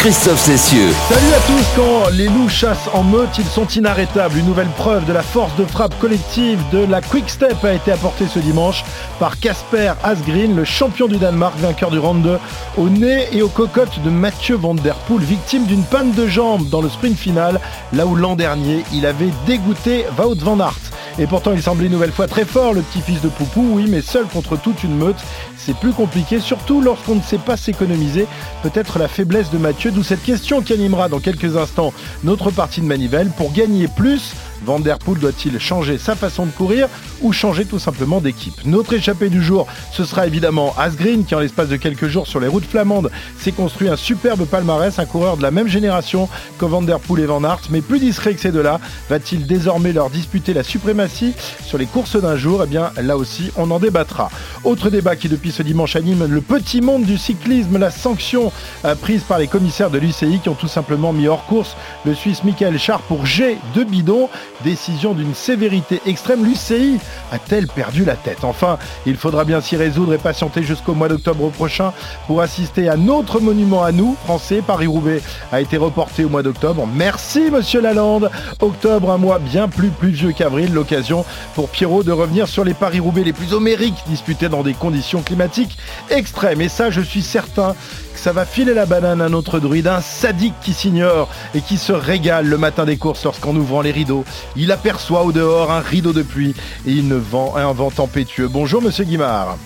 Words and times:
Christophe 0.00 0.40
Cessieux. 0.40 0.92
Salut 1.10 1.34
à 1.34 1.40
tous, 1.46 1.66
quand 1.76 2.08
les 2.16 2.26
loups 2.26 2.48
chassent 2.48 2.88
en 2.94 3.02
meute, 3.02 3.36
ils 3.36 3.44
sont 3.44 3.66
inarrêtables. 3.66 4.38
Une 4.38 4.46
nouvelle 4.46 4.70
preuve 4.78 5.04
de 5.04 5.12
la 5.12 5.20
force 5.20 5.54
de 5.56 5.66
frappe 5.66 5.92
collective 5.98 6.58
de 6.72 6.78
la 6.86 7.02
Quick 7.02 7.28
Step 7.28 7.62
a 7.62 7.74
été 7.74 7.92
apportée 7.92 8.26
ce 8.26 8.38
dimanche 8.38 8.82
par 9.18 9.38
Casper 9.38 9.92
Asgreen, 10.02 10.56
le 10.56 10.64
champion 10.64 11.06
du 11.06 11.18
Danemark, 11.18 11.54
vainqueur 11.58 11.90
du 11.90 11.98
round 11.98 12.22
2, 12.22 12.38
au 12.78 12.88
nez 12.88 13.28
et 13.32 13.42
aux 13.42 13.50
cocottes 13.50 14.02
de 14.02 14.08
Mathieu 14.08 14.56
Van 14.56 14.72
Der 14.74 14.94
Poel, 14.94 15.20
victime 15.20 15.66
d'une 15.66 15.84
panne 15.84 16.12
de 16.12 16.26
jambe 16.26 16.66
dans 16.70 16.80
le 16.80 16.88
sprint 16.88 17.18
final, 17.18 17.60
là 17.92 18.06
où 18.06 18.16
l'an 18.16 18.36
dernier, 18.36 18.82
il 18.94 19.04
avait 19.04 19.28
dégoûté 19.46 20.06
Wout 20.16 20.42
van 20.42 20.60
Aert. 20.60 20.80
Et 21.18 21.26
pourtant, 21.26 21.52
il 21.52 21.60
semblait 21.60 21.86
une 21.86 21.92
nouvelle 21.92 22.12
fois 22.12 22.26
très 22.26 22.46
fort, 22.46 22.72
le 22.72 22.80
petit-fils 22.80 23.20
de 23.20 23.28
Poupou, 23.28 23.72
oui, 23.72 23.84
mais 23.88 24.00
seul 24.00 24.24
contre 24.24 24.56
toute 24.56 24.82
une 24.84 24.96
meute, 24.96 25.18
c'est 25.58 25.76
plus 25.76 25.92
compliqué, 25.92 26.40
surtout 26.40 26.80
lorsqu'on 26.80 27.16
ne 27.16 27.20
sait 27.20 27.38
pas 27.38 27.56
s'économiser. 27.56 28.26
Peut-être 28.62 28.98
la 28.98 29.08
faiblesse 29.08 29.50
de 29.50 29.58
Mathieu, 29.58 29.89
d'où 29.90 30.02
cette 30.02 30.22
question 30.22 30.62
qui 30.62 30.72
animera 30.72 31.08
dans 31.08 31.20
quelques 31.20 31.56
instants 31.56 31.92
notre 32.24 32.50
partie 32.50 32.80
de 32.80 32.86
manivelle. 32.86 33.30
Pour 33.36 33.52
gagner 33.52 33.88
plus, 33.88 34.34
Van 34.64 34.80
Der 34.80 34.98
Poel 34.98 35.18
doit-il 35.18 35.58
changer 35.58 35.98
sa 35.98 36.14
façon 36.14 36.46
de 36.46 36.50
courir 36.50 36.88
ou 37.22 37.32
changer 37.32 37.64
tout 37.64 37.78
simplement 37.78 38.20
d'équipe 38.20 38.54
Notre 38.64 38.94
échappée 38.94 39.28
du 39.28 39.42
jour, 39.42 39.66
ce 39.92 40.04
sera 40.04 40.26
évidemment 40.26 40.74
Asgreen 40.78 41.24
qui 41.24 41.34
en 41.34 41.40
l'espace 41.40 41.68
de 41.68 41.76
quelques 41.76 42.08
jours 42.08 42.26
sur 42.26 42.40
les 42.40 42.48
routes 42.48 42.64
flamandes 42.64 43.10
s'est 43.38 43.52
construit 43.52 43.88
un 43.88 43.96
superbe 43.96 44.44
palmarès, 44.44 44.98
un 44.98 45.06
coureur 45.06 45.36
de 45.36 45.42
la 45.42 45.50
même 45.50 45.68
génération 45.68 46.28
que 46.58 46.64
Van 46.64 46.82
et 46.86 47.26
Van 47.26 47.44
Aert, 47.44 47.62
mais 47.70 47.80
plus 47.80 47.98
discret 47.98 48.34
que 48.34 48.40
ces 48.40 48.52
deux-là. 48.52 48.80
Va-t-il 49.08 49.46
désormais 49.46 49.92
leur 49.92 50.10
disputer 50.10 50.54
la 50.54 50.62
suprématie 50.62 51.34
sur 51.64 51.78
les 51.78 51.86
courses 51.86 52.20
d'un 52.20 52.36
jour? 52.36 52.62
Eh 52.64 52.66
bien 52.66 52.90
là 53.02 53.16
aussi, 53.16 53.50
on 53.56 53.70
en 53.70 53.78
débattra. 53.78 54.30
Autre 54.64 54.90
débat 54.90 55.16
qui 55.16 55.28
depuis 55.28 55.52
ce 55.52 55.62
dimanche 55.62 55.96
anime 55.96 56.26
le 56.26 56.40
petit 56.40 56.80
monde 56.80 57.04
du 57.04 57.18
cyclisme, 57.18 57.78
la 57.78 57.90
sanction 57.90 58.52
euh, 58.84 58.94
prise 58.94 59.22
par 59.22 59.38
les 59.38 59.46
commissaires 59.46 59.90
de 59.90 59.98
l'UCI 59.98 60.40
qui 60.42 60.48
ont 60.48 60.54
tout 60.54 60.68
simplement 60.68 61.12
mis 61.12 61.28
hors 61.28 61.44
course 61.46 61.76
le 62.04 62.14
Suisse 62.14 62.44
Michael 62.44 62.78
Char 62.78 63.00
pour 63.02 63.26
G 63.26 63.58
de 63.74 63.84
bidon. 63.84 64.28
Décision 64.64 65.14
d'une 65.14 65.34
sévérité 65.34 66.00
extrême. 66.06 66.44
L'UCI 66.44 66.98
a-t-elle 67.32 67.66
perdu 67.66 68.04
la 68.04 68.14
tête? 68.14 68.44
Enfin, 68.44 68.78
il 69.06 69.16
faudra 69.16 69.44
bien 69.44 69.60
s'y 69.60 69.76
résoudre 69.76 70.12
et 70.12 70.18
patienter 70.18 70.62
jusqu'au 70.62 70.94
mois 70.94 71.08
d'octobre 71.08 71.50
prochain 71.50 71.92
pour 72.26 72.42
assister 72.42 72.88
à 72.88 72.96
notre 72.96 73.40
monument 73.40 73.82
à 73.82 73.92
nous, 73.92 74.16
français. 74.24 74.62
Paris-Roubaix 74.66 75.22
a 75.50 75.60
été 75.60 75.76
reporté 75.76 76.24
au 76.24 76.28
mois 76.28 76.42
d'octobre. 76.42 76.86
Merci, 76.92 77.50
monsieur 77.50 77.80
Lalande. 77.80 78.30
Octobre, 78.60 79.10
un 79.10 79.18
mois 79.18 79.38
bien 79.38 79.68
plus 79.68 79.88
pluvieux 79.88 80.32
qu'avril. 80.32 80.74
L'occasion 80.74 81.24
pour 81.54 81.68
Pierrot 81.68 82.02
de 82.02 82.12
revenir 82.12 82.46
sur 82.46 82.64
les 82.64 82.74
Paris-Roubaix 82.74 83.24
les 83.24 83.32
plus 83.32 83.54
homériques 83.54 84.02
disputés 84.06 84.48
dans 84.48 84.62
des 84.62 84.74
conditions 84.74 85.22
climatiques 85.22 85.78
extrêmes. 86.10 86.60
Et 86.60 86.68
ça, 86.68 86.90
je 86.90 87.00
suis 87.00 87.22
certain 87.22 87.74
que 88.12 88.18
ça 88.18 88.32
va 88.32 88.44
filer 88.44 88.74
la 88.74 88.86
banane 88.86 89.22
à 89.22 89.28
notre 89.28 89.58
druide, 89.58 89.86
un 89.86 90.00
sadique 90.00 90.54
qui 90.60 90.74
s'ignore 90.74 91.28
et 91.54 91.60
qui 91.60 91.78
se 91.78 91.92
régale 91.92 92.46
le 92.46 92.58
matin 92.58 92.84
des 92.84 92.96
courses 92.96 93.24
lorsqu'en 93.24 93.56
ouvrant 93.56 93.80
les 93.80 93.92
rideaux, 93.92 94.24
il 94.56 94.72
aperçoit 94.72 95.22
au 95.24 95.32
dehors 95.32 95.70
un 95.70 95.80
rideau 95.80 96.12
de 96.12 96.22
pluie 96.22 96.54
et 96.86 96.92
une 96.92 97.16
vent, 97.16 97.54
un 97.56 97.72
vent 97.72 97.90
tempétueux. 97.90 98.48
Bonjour 98.48 98.82
monsieur 98.82 99.04
Guimard. 99.04 99.56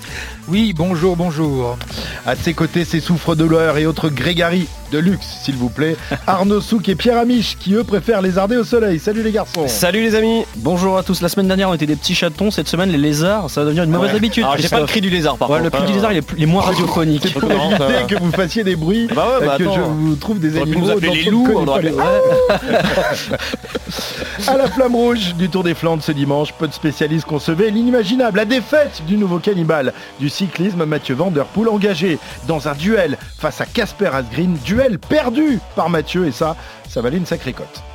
Oui, 0.47 0.75
bonjour, 0.77 1.17
bonjour. 1.17 1.79
À 2.27 2.37
ses 2.37 2.53
côtés, 2.53 2.85
ses 2.85 3.01
souffres-douleurs 3.01 3.79
et 3.79 3.87
autres 3.87 4.11
grégaries 4.11 4.67
de 4.93 4.99
luxe, 4.99 5.27
s'il 5.43 5.55
vous 5.57 5.71
plaît. 5.71 5.97
Arnaud 6.27 6.61
Souk 6.61 6.87
et 6.91 6.95
Pierre 6.95 7.17
Amiche, 7.19 7.57
qui 7.59 7.73
eux 7.75 7.83
préfèrent 7.83 8.21
lézarder 8.21 8.57
au 8.59 8.65
soleil. 8.65 8.99
Salut 8.99 9.23
les 9.23 9.33
garçons. 9.33 9.67
Salut 9.69 10.03
les 10.03 10.15
amis, 10.15 10.45
bonjour 10.57 10.99
à 10.99 11.03
tous. 11.03 11.23
La 11.23 11.31
semaine 11.31 11.47
dernière, 11.49 11.71
on 11.71 11.75
était 11.75 11.87
des 11.87 11.97
petits 11.97 12.15
chatons. 12.15 12.51
Cette 12.51 12.69
semaine, 12.69 12.91
les 12.91 12.99
lézards, 12.99 13.49
ça 13.49 13.63
va 13.63 13.65
devenir 13.67 13.85
une 13.85 13.91
mauvaise 13.91 14.11
Ouais. 14.11 14.17
habitude. 14.17 14.45
Alors 14.45 14.59
j'ai 14.59 14.69
pas 14.69 14.81
le 14.81 14.87
cri 14.87 15.01
du 15.01 15.09
lézard 15.09 15.39
par 15.39 15.49
Ouais, 15.49 15.61
contre. 15.61 15.71
le 15.77 15.79
cri 15.79 15.87
du 15.87 15.93
hein. 15.93 15.97
lézard, 15.97 16.13
il 16.13 16.19
est, 16.19 16.23
plus- 16.23 16.37
il 16.37 16.43
est 16.43 16.47
moins 16.47 16.63
radiophonique. 16.63 17.23
C'est 17.25 17.33
pour 17.41 17.51
éviter 17.51 18.15
que 18.15 18.17
vous 18.23 18.31
fassiez 18.33 18.65
des 18.65 18.77
bruits, 18.77 19.09
Bah 19.15 19.39
ouais, 19.41 19.47
bah 19.47 19.57
que 19.59 19.63
attends. 19.65 19.75
je 19.77 19.81
vous 19.81 20.15
trouve 20.17 20.39
des 20.41 20.59
animaux 20.59 20.91
nous 20.93 21.01
les 21.01 21.23
loups, 21.25 21.49
on 21.57 21.79
les- 21.79 21.93
À 24.47 24.57
la 24.59 24.67
flamme 24.69 24.95
rouge 24.95 25.35
du 25.37 25.49
Tour 25.49 25.63
des 25.65 25.75
Flandres 25.75 26.03
ce 26.03 26.13
dimanche, 26.13 26.53
peu 26.53 26.67
de 26.69 26.73
spécialistes 26.73 27.25
concevaient 27.27 27.71
l'inimaginable, 27.71 28.37
la 28.39 28.45
défaite 28.45 29.03
du 29.07 29.17
nouveau 29.17 29.39
cannibale 29.39 29.93
du 30.21 30.29
cyclisme 30.35 30.85
Mathieu 30.85 31.15
Van 31.15 31.31
Der 31.31 31.47
Poel 31.47 31.69
engagé 31.69 32.19
dans 32.49 32.69
un 32.69 32.75
duel 32.75 33.17
face 33.39 33.61
à 33.61 33.67
Casper 33.67 34.11
Asgreen, 34.13 34.59
duel 34.65 34.99
perdu 34.99 35.61
par 35.77 35.89
Mathieu 35.89 36.27
et 36.27 36.33
ça, 36.33 36.57
ça 36.89 37.01
valait 37.01 37.19
une 37.19 37.27
sacrée 37.27 37.53
cote. 37.53 37.94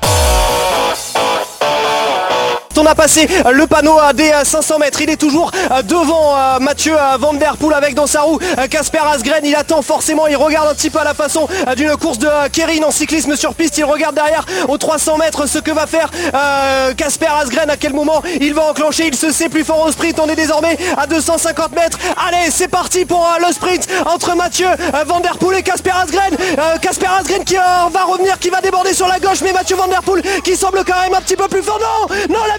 On 2.80 2.86
a 2.86 2.96
passé 2.96 3.28
euh, 3.46 3.52
le 3.52 3.68
panneau 3.68 4.00
à 4.00 4.14
des 4.14 4.32
euh, 4.32 4.46
500 4.46 4.80
mètres. 4.80 5.02
Il 5.02 5.10
est 5.10 5.18
toujours 5.18 5.52
euh, 5.70 5.82
devant 5.82 6.34
euh, 6.38 6.60
Mathieu 6.60 6.94
euh, 6.96 7.18
Van 7.20 7.34
Der 7.34 7.58
Poel 7.58 7.74
avec 7.74 7.94
dans 7.94 8.08
sa 8.08 8.22
roue 8.22 8.40
euh, 8.58 8.68
Casper 8.68 9.00
Asgren. 9.14 9.42
Il 9.44 9.54
attend 9.54 9.82
forcément. 9.82 10.28
Il 10.28 10.38
regarde 10.38 10.70
un 10.70 10.74
petit 10.74 10.90
peu 10.90 11.00
à 11.00 11.04
la 11.04 11.14
façon 11.14 11.46
euh, 11.68 11.76
d'une 11.76 11.94
course 11.98 12.20
de 12.20 12.28
euh, 12.28 12.48
Kerin 12.50 12.84
en 12.84 12.92
cyclisme 12.92 13.36
sur 13.36 13.54
piste. 13.54 13.78
Il 13.78 13.84
regarde 13.84 14.16
derrière 14.16 14.46
aux 14.70 14.78
300 14.78 15.18
mètres 15.18 15.46
ce 15.46 15.60
que 15.60 15.72
va 15.72 15.88
faire 15.88 16.10
euh, 16.34 16.94
Casper 16.94 17.28
Asgren. 17.42 17.70
À 17.70 17.76
quel 17.76 17.94
moment 17.94 18.24
il 18.40 18.54
va 18.54 18.70
enclencher? 18.70 19.08
Il 19.08 19.16
se 19.16 19.30
sait 19.34 19.50
plus 19.50 19.66
fort 19.66 19.86
au 19.86 19.92
sprint. 19.92 20.18
On 20.18 20.30
est 20.30 20.38
désormais 20.38 20.78
à 20.98 21.06
250 21.06 21.76
mètres. 21.76 21.98
Allez, 22.28 22.50
c'est 22.50 22.70
parti 22.70 23.04
pour 23.04 23.26
euh, 23.26 23.46
le 23.46 23.54
sprint 23.54 23.88
entre 24.06 24.36
Mathieu 24.38 24.68
euh, 24.68 25.04
Van 25.06 25.20
Der 25.20 25.38
Poel 25.38 25.58
et 25.60 25.64
Casper 25.64 25.92
Asgren. 26.02 26.34
Euh, 26.58 26.78
Casper 26.82 27.08
Asgren 27.20 27.44
qui 27.44 27.58
euh, 27.58 27.62
va 27.92 28.06
revenir, 28.06 28.40
qui 28.40 28.50
va 28.50 28.62
déborder 28.62 28.94
sur 28.94 29.08
la 29.10 29.20
gauche, 29.20 29.42
mais 29.44 29.52
Mathieu 29.52 29.76
Van 29.76 29.88
Der 29.88 30.02
Poel 30.02 30.24
qui 30.46 30.56
semble 30.56 30.86
quand 30.86 31.02
même 31.02 31.14
un 31.14 31.22
petit 31.22 31.36
peu 31.36 31.50
plus 31.50 31.62
fort. 31.62 31.80
Non, 31.80 32.16
non, 32.30 32.40
la 32.48 32.58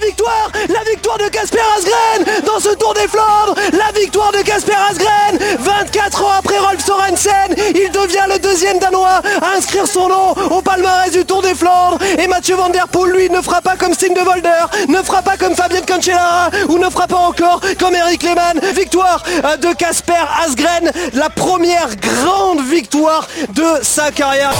la 0.68 0.90
victoire 0.90 1.18
de 1.18 1.28
Casper 1.28 1.60
Asgren 1.76 2.42
dans 2.44 2.60
ce 2.60 2.74
Tour 2.74 2.94
des 2.94 3.08
Flandres, 3.08 3.54
la 3.72 3.98
victoire 3.98 4.32
de 4.32 4.38
Casper 4.38 4.74
Asgren. 4.90 5.38
24 5.58 6.24
ans 6.24 6.32
après 6.38 6.58
Rolf 6.58 6.84
Sorensen, 6.84 7.54
il 7.74 7.90
devient 7.92 8.26
le 8.28 8.38
deuxième 8.38 8.78
Danois 8.78 9.20
à 9.42 9.56
inscrire 9.56 9.86
son 9.86 10.08
nom 10.08 10.34
au 10.50 10.62
palmarès 10.62 11.12
du 11.12 11.24
Tour 11.24 11.42
des 11.42 11.54
Flandres. 11.54 11.98
Et 12.18 12.26
Mathieu 12.26 12.56
Van 12.56 12.70
Der 12.70 12.88
Poel, 12.88 13.12
lui, 13.12 13.30
ne 13.30 13.40
fera 13.40 13.60
pas 13.60 13.76
comme 13.76 13.94
Sting 13.94 14.14
de 14.14 14.20
Volder, 14.20 14.66
ne 14.88 14.98
fera 14.98 15.22
pas 15.22 15.36
comme 15.36 15.54
Fabien 15.54 15.82
Cancellara 15.82 16.50
ou 16.68 16.78
ne 16.78 16.90
fera 16.90 17.06
pas 17.06 17.18
encore 17.18 17.60
comme 17.78 17.94
Eric 17.94 18.22
Lehmann. 18.22 18.60
Victoire 18.74 19.22
euh, 19.44 19.56
de 19.56 19.72
Casper 19.74 20.14
Asgren, 20.44 20.90
la 21.14 21.30
première 21.30 21.88
grande 21.96 22.60
victoire 22.62 23.26
de 23.54 23.82
sa 23.82 24.10
carrière. 24.10 24.52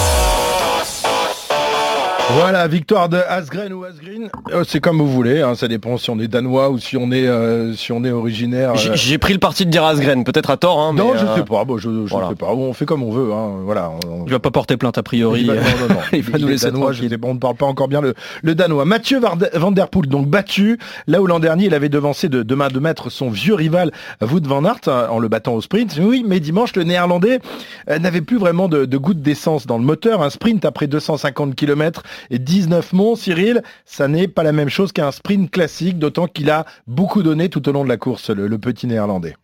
Voilà, 2.39 2.69
victoire 2.69 3.09
de 3.09 3.19
Asgren 3.29 3.73
ou 3.73 3.85
Asgreen. 3.85 4.29
Euh, 4.53 4.65
c'est 4.67 4.81
comme 4.81 4.99
vous 4.99 5.11
voulez, 5.11 5.41
hein, 5.41 5.55
ça 5.55 5.69
dépend 5.69 5.97
si 5.97 6.11
on 6.11 6.19
est 6.21 6.29
danois 6.29 6.71
ou 6.71 6.79
si 6.79 6.97
on 6.97 7.11
est, 7.11 7.27
euh, 7.27 7.75
si 7.75 7.93
on 7.93 8.05
est 8.05 8.11
originaire. 8.11 8.77
J'ai 8.77 8.91
euh, 8.91 8.95
j'ai 8.95 9.19
pris 9.19 9.33
le 9.33 9.39
parti 9.39 9.67
de 9.67 9.71
dire 9.71 9.85
Asgren, 9.85 10.23
peut-être 10.25 10.51
à 10.51 10.57
tort. 10.57 10.79
Hein, 10.81 10.93
Non, 10.95 11.13
je 11.17 11.25
euh, 11.27 11.37
sais 11.37 11.45
pas, 11.45 11.65
bon, 11.65 11.77
je, 11.79 11.91
je 11.91 12.11
voilà. 12.11 12.29
sais 12.29 12.35
pas. 12.37 12.47
On 12.53 12.73
fait 12.73 12.87
comme 12.87 13.03
on 13.03 13.11
veut, 13.11 13.33
hein, 13.33 13.51
voilà. 13.65 13.91
on- 14.09 14.25
Il 14.27 14.33
va 14.33 14.39
pas 14.39 14.51
porter 14.51 14.77
plainte 14.77 14.97
a 14.99 15.03
priori. 15.03 15.41
Il 15.43 15.47
va- 15.49 15.55
non, 15.57 15.61
non, 15.89 15.95
non. 15.95 16.01
Il 16.13 16.23
va 16.23 16.39
nous 16.39 16.49
est 16.49 16.51
laisser 16.53 16.67
danois, 16.67 16.93
je 16.93 17.07
sais 17.09 17.17
on 17.23 17.35
ne 17.35 17.39
parle 17.39 17.57
pas 17.57 17.67
encore 17.67 17.89
bien 17.89 18.01
le, 18.01 18.15
le 18.43 18.55
danois. 18.55 18.85
Mathieu 18.85 19.21
Van 19.55 19.73
Der 19.73 19.89
Poel, 19.89 20.07
donc 20.09 20.27
battu, 20.27 20.79
là 21.07 21.21
où 21.21 21.27
l'an 21.27 21.41
dernier 21.41 21.67
il 21.67 21.75
avait 21.75 21.89
devancé 21.89 22.29
de, 22.29 22.43
de 22.43 22.55
main 22.55 22.69
de 22.69 22.79
maître 22.79 23.11
son 23.11 23.31
vieux 23.31 23.55
rival 23.55 23.91
Wout 24.23 24.41
van 24.47 24.65
Aert 24.65 24.81
hein, 24.87 25.07
en 25.11 25.19
le 25.19 25.29
battant 25.29 25.55
au 25.55 25.61
sprint. 25.61 25.99
Oui, 26.01 26.25
mais 26.27 26.41
dimanche, 26.41 26.75
le 26.77 26.85
néerlandais 26.85 27.41
n'avait 27.89 28.21
plus 28.21 28.39
vraiment 28.39 28.69
de, 28.69 28.85
de 28.85 28.97
goutte 28.99 29.21
d'essence 29.23 29.67
dans 29.67 29.79
le 29.79 29.85
moteur. 29.85 30.23
Un 30.23 30.31
sprint 30.31 30.65
après 30.65 30.87
250 30.87 31.55
km 31.55 32.03
et 32.31 32.39
19 32.39 32.93
monts, 32.93 33.17
Cyril, 33.17 33.63
ça 33.85 34.09
n'est 34.09 34.29
pas 34.29 34.43
la 34.43 34.53
même 34.53 34.69
chose 34.69 34.93
qu'un 34.93 35.11
sprint 35.11 35.51
classique, 35.51 35.99
d'autant 35.99 36.27
qu'il 36.27 36.51
a 36.51 36.67
beaucoup 36.87 37.23
donné 37.23 37.49
tout 37.49 37.67
au 37.69 37.73
long 37.73 37.85
de 37.85 37.89
la 37.89 37.97
course, 37.97 38.31
le, 38.31 38.59
petit 38.59 38.87
néerlandais. 38.87 39.35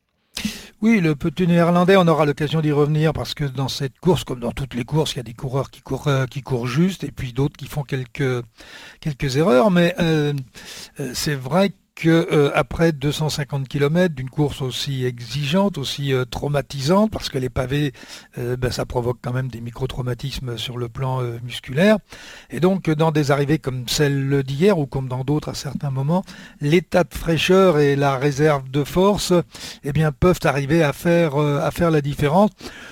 Oui, 0.82 1.00
le 1.00 1.16
petit 1.16 1.46
néerlandais, 1.46 1.96
on 1.96 2.06
aura 2.06 2.26
l'occasion 2.26 2.60
d'y 2.60 2.70
revenir 2.70 3.12
parce 3.14 3.32
que 3.32 3.44
dans 3.44 3.68
cette 3.68 3.98
course, 3.98 4.24
comme 4.24 4.40
dans 4.40 4.52
toutes 4.52 4.74
les 4.74 4.84
courses, 4.84 5.14
il 5.14 5.16
y 5.16 5.20
a 5.20 5.22
des 5.22 5.32
coureurs 5.32 5.70
qui 5.70 5.80
courent, 5.80 6.08
euh, 6.08 6.66
juste 6.66 7.02
et 7.02 7.10
puis 7.10 7.32
d'autres 7.32 7.56
qui 7.56 7.66
font 7.66 7.82
quelques, 7.82 8.44
quelques 9.00 9.36
erreurs. 9.36 9.70
Mais 9.70 9.94
euh, 9.98 10.34
euh, 11.00 11.12
c'est 11.14 11.34
vrai 11.34 11.72
que 11.96 12.28
euh, 12.30 12.50
après 12.54 12.92
250 12.92 13.66
km 13.66 14.14
d'une 14.14 14.30
course 14.30 14.60
aussi 14.62 15.04
exigeante, 15.06 15.78
aussi 15.78 16.12
euh, 16.12 16.24
traumatisante, 16.26 17.10
parce 17.10 17.30
que 17.30 17.38
les 17.38 17.48
pavés, 17.48 17.92
euh, 18.38 18.56
ben, 18.56 18.70
ça 18.70 18.84
provoque 18.84 19.18
quand 19.22 19.32
même 19.32 19.48
des 19.48 19.62
micro-traumatismes 19.62 20.58
sur 20.58 20.76
le 20.76 20.88
plan 20.88 21.22
euh, 21.22 21.38
musculaire. 21.42 21.96
Et 22.50 22.60
donc, 22.60 22.90
dans 22.90 23.12
des 23.12 23.30
arrivées 23.30 23.58
comme 23.58 23.88
celle 23.88 24.42
d'hier 24.42 24.78
ou 24.78 24.86
comme 24.86 25.08
dans 25.08 25.24
d'autres 25.24 25.48
à 25.48 25.54
certains 25.54 25.90
moments, 25.90 26.22
l'état 26.60 27.02
de 27.02 27.14
fraîcheur 27.14 27.78
et 27.78 27.96
la 27.96 28.16
réserve 28.16 28.70
de 28.70 28.84
force, 28.84 29.32
eh 29.82 29.92
bien, 29.92 30.12
peuvent 30.12 30.40
arriver 30.44 30.82
à 30.82 30.92
faire, 30.92 31.40
euh, 31.40 31.60
à 31.60 31.70
faire 31.70 31.90
la 31.90 32.02
différence, 32.02 32.50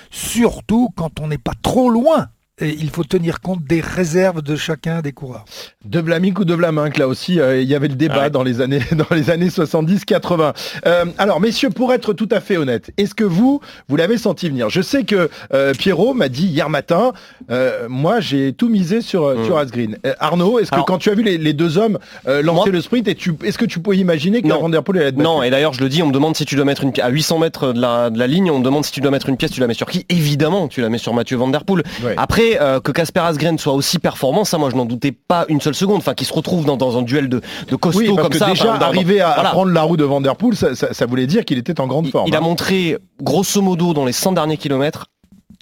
surtout 0.09 0.89
quand 0.95 1.19
on 1.19 1.27
n'est 1.27 1.37
pas 1.37 1.53
trop 1.61 1.91
loin 1.91 2.29
et 2.61 2.69
il 2.79 2.89
faut 2.89 3.03
tenir 3.03 3.41
compte 3.41 3.63
des 3.65 3.81
réserves 3.81 4.41
de 4.41 4.55
chacun 4.55 5.01
des 5.01 5.11
coureurs. 5.11 5.43
De 5.83 5.99
Blamic 5.99 6.39
ou 6.39 6.45
de 6.45 6.53
Vlaminck, 6.53 6.97
là 6.97 7.07
aussi, 7.07 7.39
euh, 7.39 7.61
il 7.61 7.67
y 7.67 7.75
avait 7.75 7.89
le 7.89 7.95
débat 7.95 8.15
Ouais. 8.23 8.29
dans 8.29 8.43
les 8.43 8.61
années, 8.61 8.79
dans 8.93 9.13
les 9.13 9.29
années 9.29 9.49
70-80. 9.49 10.53
Euh, 10.85 11.05
alors, 11.17 11.41
messieurs, 11.41 11.69
pour 11.69 11.91
être 11.93 12.13
tout 12.13 12.29
à 12.31 12.39
fait 12.39 12.55
honnête, 12.57 12.91
est-ce 12.97 13.13
que 13.13 13.25
vous, 13.25 13.59
vous 13.89 13.95
l'avez 13.97 14.17
senti 14.17 14.47
venir? 14.47 14.69
Je 14.69 14.81
sais 14.81 15.03
que 15.03 15.29
euh, 15.53 15.73
Pierrot 15.73 16.13
m'a 16.13 16.29
dit 16.29 16.45
hier 16.47 16.69
matin, 16.69 17.11
euh, 17.51 17.87
moi, 17.89 18.21
j'ai 18.21 18.53
tout 18.53 18.69
misé 18.69 19.01
sur, 19.01 19.23
euh, 19.25 19.35
Mm. 19.35 19.45
sur 19.45 19.57
Asgreen. 19.57 19.97
Euh, 20.05 20.13
Arnaud, 20.19 20.59
est-ce 20.59 20.69
que 20.69 20.75
Alors- 20.75 20.85
quand 20.85 20.97
tu 20.97 21.09
as 21.09 21.13
vu 21.15 21.23
les, 21.23 21.37
les 21.37 21.51
deux 21.53 21.77
hommes 21.77 21.99
euh, 22.27 22.41
lancer 22.41 22.69
Moi- 22.69 22.75
le 22.77 22.81
sprint, 22.81 23.07
et 23.09 23.15
tu, 23.15 23.33
est-ce 23.43 23.57
que 23.57 23.65
tu 23.65 23.79
pouvais 23.79 23.97
imaginer 23.97 24.41
que 24.41 24.47
Non. 24.47 24.61
Van 24.61 24.69
Der 24.69 24.81
Poel 24.81 24.99
allait 24.99 25.09
être 25.09 25.17
Non, 25.17 25.43
et 25.43 25.49
d'ailleurs, 25.49 25.73
je 25.73 25.81
le 25.81 25.89
dis, 25.89 26.01
on 26.01 26.07
me 26.07 26.13
demande 26.13 26.37
si 26.37 26.45
tu 26.45 26.55
dois 26.55 26.63
mettre 26.63 26.83
une 26.83 26.93
pi- 26.93 27.01
à 27.01 27.09
800 27.09 27.37
mètres 27.39 27.73
de 27.73 27.81
la, 27.81 28.09
de 28.09 28.17
la 28.17 28.27
ligne, 28.27 28.49
on 28.49 28.59
me 28.59 28.63
demande 28.63 28.85
si 28.85 28.91
tu 28.93 29.01
dois 29.01 29.11
mettre 29.11 29.27
une 29.27 29.35
pièce, 29.35 29.51
tu 29.51 29.59
la 29.59 29.67
mets 29.67 29.73
sur 29.73 29.87
qui? 29.87 30.05
Évidemment, 30.07 30.69
tu 30.69 30.79
la 30.79 30.89
mets 30.89 30.97
sur 30.97 31.13
Mathieu 31.13 31.35
Van 31.35 31.49
Der 31.49 31.65
Poel. 31.65 31.83
Ouais. 32.03 32.13
Après, 32.17 32.44
euh, 32.59 32.79
que 32.79 32.91
Casper 32.91 33.19
Asgreen 33.21 33.57
soit 33.57 33.73
aussi 33.73 33.99
performant, 33.99 34.43
ça, 34.45 34.57
moi, 34.57 34.69
je 34.69 34.75
n'en 34.75 34.85
doutais 34.85 35.11
pas 35.11 35.45
une 35.49 35.61
seule 35.61 35.75
seconde. 35.75 35.97
Enfin, 35.97 36.13
qu'il 36.13 36.27
se 36.27 36.33
retrouve 36.33 36.65
dans, 36.65 36.77
dans 36.77 36.97
un 36.97 37.01
duel 37.01 37.29
de, 37.29 37.39
de 37.69 37.77
Oui, 37.95 38.07
parce 38.07 38.21
comme 38.21 38.29
que 38.29 38.37
ça. 38.37 38.45
déjà, 38.47 38.73
enfin, 38.75 38.85
arriver 38.85 39.21
à, 39.21 39.33
voilà. 39.35 39.49
prendre 39.51 39.71
la 39.71 39.81
roue 39.81 39.97
de 39.97 40.03
Van 40.03 40.21
Der 40.21 40.35
Poel, 40.35 40.55
ça, 40.55 40.75
ça- 40.75 40.93
ça 40.93 41.05
voulait 41.05 41.27
dire 41.27 41.45
qu'il 41.45 41.57
était 41.57 41.79
en 41.81 41.87
grande 41.87 42.05
Il, 42.07 42.11
forme. 42.11 42.27
il 42.27 42.35
a 42.35 42.37
hein. 42.37 42.41
montré, 42.41 42.97
grosso 43.21 43.61
modo, 43.61 43.93
dans 43.93 44.05
les 44.05 44.11
100 44.13 44.33
derniers 44.33 44.57
kilomètres, 44.57 45.07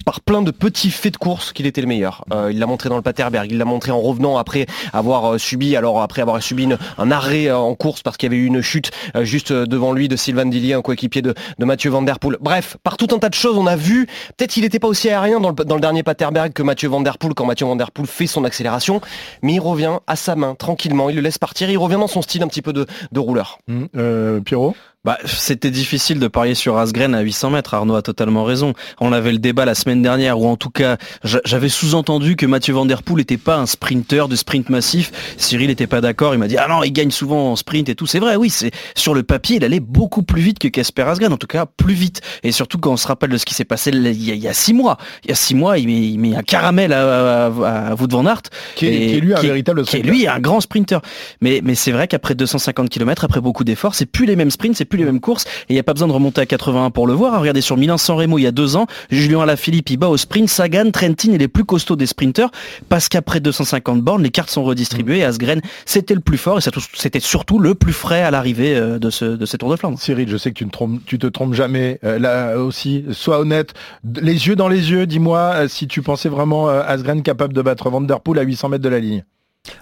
par 0.04 0.20
plein 0.20 0.42
de 0.42 0.50
petits 0.50 0.90
faits 0.90 1.14
de 1.14 1.18
course 1.18 1.52
qu'il 1.52 1.66
était 1.66 1.80
le 1.80 1.86
meilleur. 1.86 2.24
Euh, 2.32 2.50
il 2.52 2.58
l'a 2.58 2.66
montré 2.66 2.88
dans 2.88 2.96
le 2.96 3.02
Paterberg, 3.02 3.50
il 3.50 3.58
l'a 3.58 3.64
montré 3.64 3.90
en 3.90 4.00
revenant 4.00 4.36
après 4.36 4.66
avoir 4.92 5.34
euh, 5.34 5.38
subi, 5.38 5.76
alors 5.76 6.02
après 6.02 6.22
avoir 6.22 6.42
subi 6.42 6.68
un 6.98 7.10
arrêt 7.10 7.46
euh, 7.46 7.56
en 7.56 7.74
course 7.74 8.02
parce 8.02 8.16
qu'il 8.16 8.30
y 8.30 8.34
avait 8.34 8.42
eu 8.42 8.46
une 8.46 8.60
chute 8.60 8.90
juste 9.22 9.52
devant 9.52 9.92
lui 9.92 10.08
de 10.08 10.16
Sylvain 10.16 10.46
Dillier, 10.46 10.74
un 10.74 10.82
coéquipier 10.82 11.22
de, 11.22 11.34
Mathieu 11.58 11.90
Van 11.90 12.04
Poel. 12.04 12.36
Bref, 12.40 12.76
par 12.82 12.96
tout 12.96 13.08
un 13.12 13.18
tas 13.18 13.28
de 13.28 13.34
choses, 13.34 13.56
on 13.56 13.66
a 13.66 13.76
vu, 13.76 14.06
peut-être 14.36 14.50
qu'il 14.50 14.62
n'était 14.62 14.78
pas 14.78 14.88
aussi 14.88 15.08
aérien 15.08 15.40
dans 15.40 15.50
le, 15.50 15.80
dernier 15.80 16.02
Paterberg 16.02 16.52
que 16.52 16.62
Mathieu 16.62 16.88
Van 16.88 17.02
Poel 17.02 17.34
quand 17.34 17.46
Mathieu 17.46 17.66
Van 17.66 17.76
Poel 17.76 18.06
fait 18.06 18.26
son 18.26 18.44
accélération, 18.44 19.00
mais 19.42 19.54
il 19.54 19.60
revient 19.60 19.98
à 20.06 20.16
sa 20.16 20.36
main 20.36 20.54
tranquillement, 20.54 21.10
il 21.10 21.16
le 21.16 21.22
laisse 21.22 21.38
partir, 21.38 21.70
il 21.70 21.78
revient 21.78 21.94
dans 21.94 22.06
son 22.06 22.22
style 22.22 22.42
un 22.42 22.48
petit 22.48 22.62
peu 22.62 22.72
de, 22.72 22.86
rouleur. 23.16 23.58
Hum, 23.68 23.88
euh, 23.96 24.40
Pierrot? 24.40 24.74
Bah, 25.04 25.18
c'était 25.26 25.70
difficile 25.70 26.18
de 26.18 26.28
parier 26.28 26.54
sur 26.54 26.78
Asgren 26.78 27.14
à 27.14 27.20
800 27.20 27.50
mètres. 27.50 27.74
Arnaud 27.74 27.94
a 27.94 28.02
totalement 28.02 28.44
raison. 28.44 28.72
On 29.00 29.12
avait 29.12 29.32
le 29.32 29.38
débat 29.38 29.64
la 29.66 29.74
semaine 29.74 30.00
dernière, 30.00 30.38
ou 30.40 30.46
en 30.48 30.56
tout 30.56 30.70
cas, 30.70 30.96
j'a- 31.22 31.42
j'avais 31.44 31.68
sous-entendu 31.68 32.36
que 32.36 32.46
Mathieu 32.46 32.72
Van 32.72 32.86
Der 32.86 33.02
Poel 33.02 33.18
n'était 33.18 33.36
pas 33.36 33.56
un 33.56 33.66
sprinter 33.66 34.28
de 34.28 34.36
sprint 34.36 34.70
massif. 34.70 35.12
Cyril 35.36 35.68
n'était 35.68 35.86
pas 35.86 36.00
d'accord. 36.00 36.34
Il 36.34 36.38
m'a 36.38 36.48
dit 36.48 36.56
ah 36.56 36.66
non, 36.68 36.82
il 36.82 36.90
gagne 36.92 37.10
souvent 37.10 37.52
en 37.52 37.56
sprint 37.56 37.88
et 37.90 37.94
tout. 37.94 38.06
C'est 38.06 38.18
vrai, 38.18 38.36
oui. 38.36 38.48
C'est 38.48 38.70
sur 38.94 39.12
le 39.14 39.22
papier, 39.22 39.56
il 39.56 39.64
allait 39.64 39.80
beaucoup 39.80 40.22
plus 40.22 40.40
vite 40.40 40.58
que 40.58 40.68
Casper 40.68 41.02
Asgren. 41.02 41.32
En 41.32 41.36
tout 41.36 41.46
cas, 41.46 41.66
plus 41.66 41.94
vite. 41.94 42.22
Et 42.42 42.50
surtout 42.52 42.78
quand 42.78 42.92
on 42.92 42.96
se 42.96 43.06
rappelle 43.06 43.30
de 43.30 43.36
ce 43.36 43.44
qui 43.44 43.52
s'est 43.54 43.64
passé 43.66 43.90
il 43.92 44.02
y, 44.24 44.30
a, 44.30 44.34
il 44.34 44.42
y 44.42 44.48
a 44.48 44.54
six 44.54 44.72
mois. 44.72 44.96
Il 45.24 45.28
y 45.28 45.32
a 45.32 45.36
six 45.36 45.54
mois, 45.54 45.76
il 45.78 45.86
met, 45.86 46.00
il 46.00 46.18
met 46.18 46.34
un 46.34 46.42
caramel 46.42 46.92
à, 46.94 47.46
à, 47.46 47.88
à 47.90 47.94
Wout 47.94 48.08
van 48.10 48.24
Aert. 48.26 48.40
qui 48.74 48.86
est, 48.86 48.94
Et 48.94 49.06
qui 49.08 49.14
est 49.16 49.20
lui 49.20 49.34
un 49.34 49.36
qui 49.36 49.44
est- 49.46 49.48
véritable 49.50 49.82
qui 49.84 49.96
est 49.96 50.00
sprinter. 50.00 50.10
lui 50.18 50.26
un 50.26 50.40
grand 50.40 50.60
sprinter. 50.62 51.00
Mais, 51.42 51.60
mais 51.62 51.74
c'est 51.74 51.92
vrai 51.92 52.08
qu'après 52.08 52.34
250 52.34 52.88
km, 52.88 53.24
après 53.24 53.42
beaucoup 53.42 53.64
d'efforts, 53.64 53.94
c'est 53.94 54.06
plus 54.06 54.24
les 54.24 54.36
mêmes 54.36 54.50
sprints, 54.50 54.76
c'est 54.76 54.84
plus 54.94 54.98
les 54.98 55.10
mêmes 55.10 55.20
courses. 55.20 55.44
Et 55.44 55.70
il 55.70 55.74
n'y 55.74 55.80
a 55.80 55.82
pas 55.82 55.92
besoin 55.92 56.08
de 56.08 56.12
remonter 56.12 56.40
à 56.40 56.46
81 56.46 56.90
pour 56.90 57.06
le 57.06 57.12
voir. 57.12 57.40
Regardez 57.40 57.60
sur 57.60 57.76
Milan-San 57.76 58.16
Remo 58.16 58.38
il 58.38 58.42
y 58.42 58.46
a 58.46 58.52
deux 58.52 58.76
ans, 58.76 58.86
Julien 59.10 59.40
Alaphilippe 59.40 59.90
il 59.90 59.96
bat 59.96 60.08
au 60.08 60.16
sprint, 60.16 60.48
Sagan, 60.48 60.90
Trentin 60.90 61.32
et 61.32 61.38
les 61.38 61.48
plus 61.48 61.64
costauds 61.64 61.96
des 61.96 62.06
sprinters 62.06 62.50
parce 62.88 63.08
qu'après 63.08 63.40
250 63.40 64.00
bornes, 64.02 64.22
les 64.22 64.30
cartes 64.30 64.50
sont 64.50 64.64
redistribuées. 64.64 65.18
Et 65.18 65.24
Asgren, 65.24 65.60
c'était 65.84 66.14
le 66.14 66.20
plus 66.20 66.38
fort 66.38 66.58
et 66.58 66.60
c'était 66.94 67.20
surtout 67.20 67.58
le 67.58 67.74
plus 67.74 67.92
frais 67.92 68.22
à 68.22 68.30
l'arrivée 68.30 68.76
euh, 68.76 68.98
de 68.98 69.10
ce, 69.10 69.24
de 69.24 69.46
ces 69.46 69.58
Tours 69.58 69.70
de 69.70 69.76
Flandre. 69.76 69.98
Cyril, 69.98 70.28
je 70.28 70.36
sais 70.36 70.50
que 70.50 70.58
tu 70.58 70.64
ne 70.64 70.70
trompes, 70.70 71.00
tu 71.06 71.18
te 71.18 71.26
trompes 71.26 71.54
jamais. 71.54 71.98
Euh, 72.04 72.18
là 72.18 72.58
aussi, 72.58 73.04
sois 73.12 73.40
honnête. 73.40 73.74
Les 74.20 74.46
yeux 74.46 74.56
dans 74.56 74.68
les 74.68 74.90
yeux, 74.90 75.06
dis-moi 75.06 75.52
euh, 75.54 75.68
si 75.68 75.88
tu 75.88 76.02
pensais 76.02 76.28
vraiment 76.28 76.68
euh, 76.68 76.82
Asgren 76.86 77.22
capable 77.22 77.52
de 77.52 77.62
battre 77.62 77.90
Van 77.90 78.00
Der 78.00 78.20
Poel 78.20 78.38
à 78.38 78.42
800 78.42 78.68
mètres 78.68 78.84
de 78.84 78.88
la 78.88 79.00
ligne. 79.00 79.24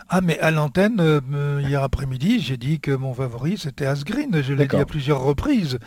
Ah 0.08 0.20
mais 0.20 0.38
à 0.40 0.50
l'antenne, 0.52 0.98
euh, 1.00 1.20
euh, 1.34 1.60
hier 1.66 1.82
après-midi, 1.82 2.40
j'ai 2.40 2.56
dit 2.56 2.78
que 2.78 2.92
mon 2.92 3.14
favori 3.14 3.56
c'était 3.58 3.86
Asgreen, 3.86 4.42
je 4.42 4.52
l'ai 4.52 4.66
dit 4.68 4.76
à 4.76 4.84
plusieurs 4.84 5.20
reprises. 5.22 5.78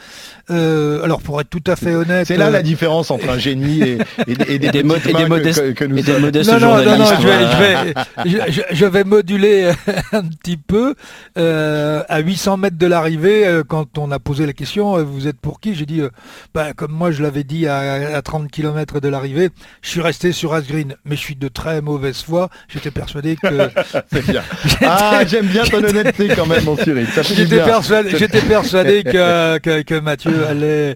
Euh, 0.49 1.01
alors 1.03 1.21
pour 1.21 1.39
être 1.39 1.49
tout 1.49 1.63
à 1.67 1.75
fait 1.77 1.93
honnête... 1.95 2.27
C'est 2.27 2.35
là 2.35 2.47
euh, 2.47 2.49
la 2.49 2.61
différence 2.63 3.09
entre 3.11 3.29
un 3.29 3.37
génie 3.37 3.81
et, 3.81 3.97
et, 4.27 4.31
et 4.31 4.35
des, 4.35 4.53
Et 4.55 4.59
des 4.59 4.83
petites 4.83 4.85
mo- 4.85 4.95
et 4.95 4.99
des 4.99 5.13
mains 5.13 5.19
que- 5.23 5.29
modestes- 5.29 5.61
que, 5.61 5.71
que 5.71 5.85
nous 5.85 5.97
Et 5.97 6.01
des 6.03 6.11
sommes. 6.11 6.21
modestes 6.23 6.51
Non, 6.51 6.59
non, 6.59 6.97
non, 6.97 7.05
je 7.05 7.27
vais, 7.27 7.45
voilà. 7.45 7.85
je 8.25 8.29
vais, 8.29 8.41
je, 8.47 8.51
je- 8.51 8.75
je 8.75 8.85
vais 8.85 9.03
moduler 9.05 9.71
un 10.11 10.23
petit 10.23 10.57
peu. 10.57 10.95
Euh, 11.37 12.03
à 12.09 12.19
800 12.19 12.57
mètres 12.57 12.77
de 12.77 12.87
l'arrivée, 12.87 13.61
quand 13.67 13.97
on 13.97 14.11
a 14.11 14.19
posé 14.19 14.45
la 14.45 14.53
question, 14.53 15.01
vous 15.03 15.27
êtes 15.27 15.39
pour 15.39 15.59
qui 15.61 15.73
J'ai 15.75 15.85
dit, 15.85 16.01
euh, 16.01 16.09
bah, 16.53 16.73
comme 16.73 16.91
moi 16.91 17.11
je 17.11 17.21
l'avais 17.23 17.43
dit 17.45 17.67
à, 17.67 17.77
à 18.17 18.21
30 18.21 18.51
km 18.51 18.99
de 18.99 19.07
l'arrivée, 19.07 19.49
je 19.81 19.89
suis 19.89 20.01
resté 20.01 20.31
sur 20.33 20.53
Asgreen, 20.53 20.95
mais 21.05 21.15
je 21.15 21.21
suis 21.21 21.35
de 21.35 21.47
très 21.47 21.81
mauvaise 21.81 22.21
foi. 22.23 22.49
J'étais 22.67 22.91
persuadé 22.91 23.35
que 23.37 23.69
C'est 24.11 24.25
bien. 24.27 24.43
Ah, 24.83 25.21
j'aime 25.27 25.45
bien 25.47 25.63
ton 25.63 25.83
honnêteté 25.83 26.29
quand 26.35 26.45
même, 26.45 26.63
mon 26.63 26.77
Cyril. 26.77 27.05
Fait 27.07 27.23
j'étais 27.23 27.63
persuadé, 27.63 28.09
j'étais 28.17 28.41
persuadé 28.47 29.03
que, 29.03 29.57
que, 29.59 29.81
que 29.81 29.99
Mathieu 29.99 30.45
allait 30.47 30.95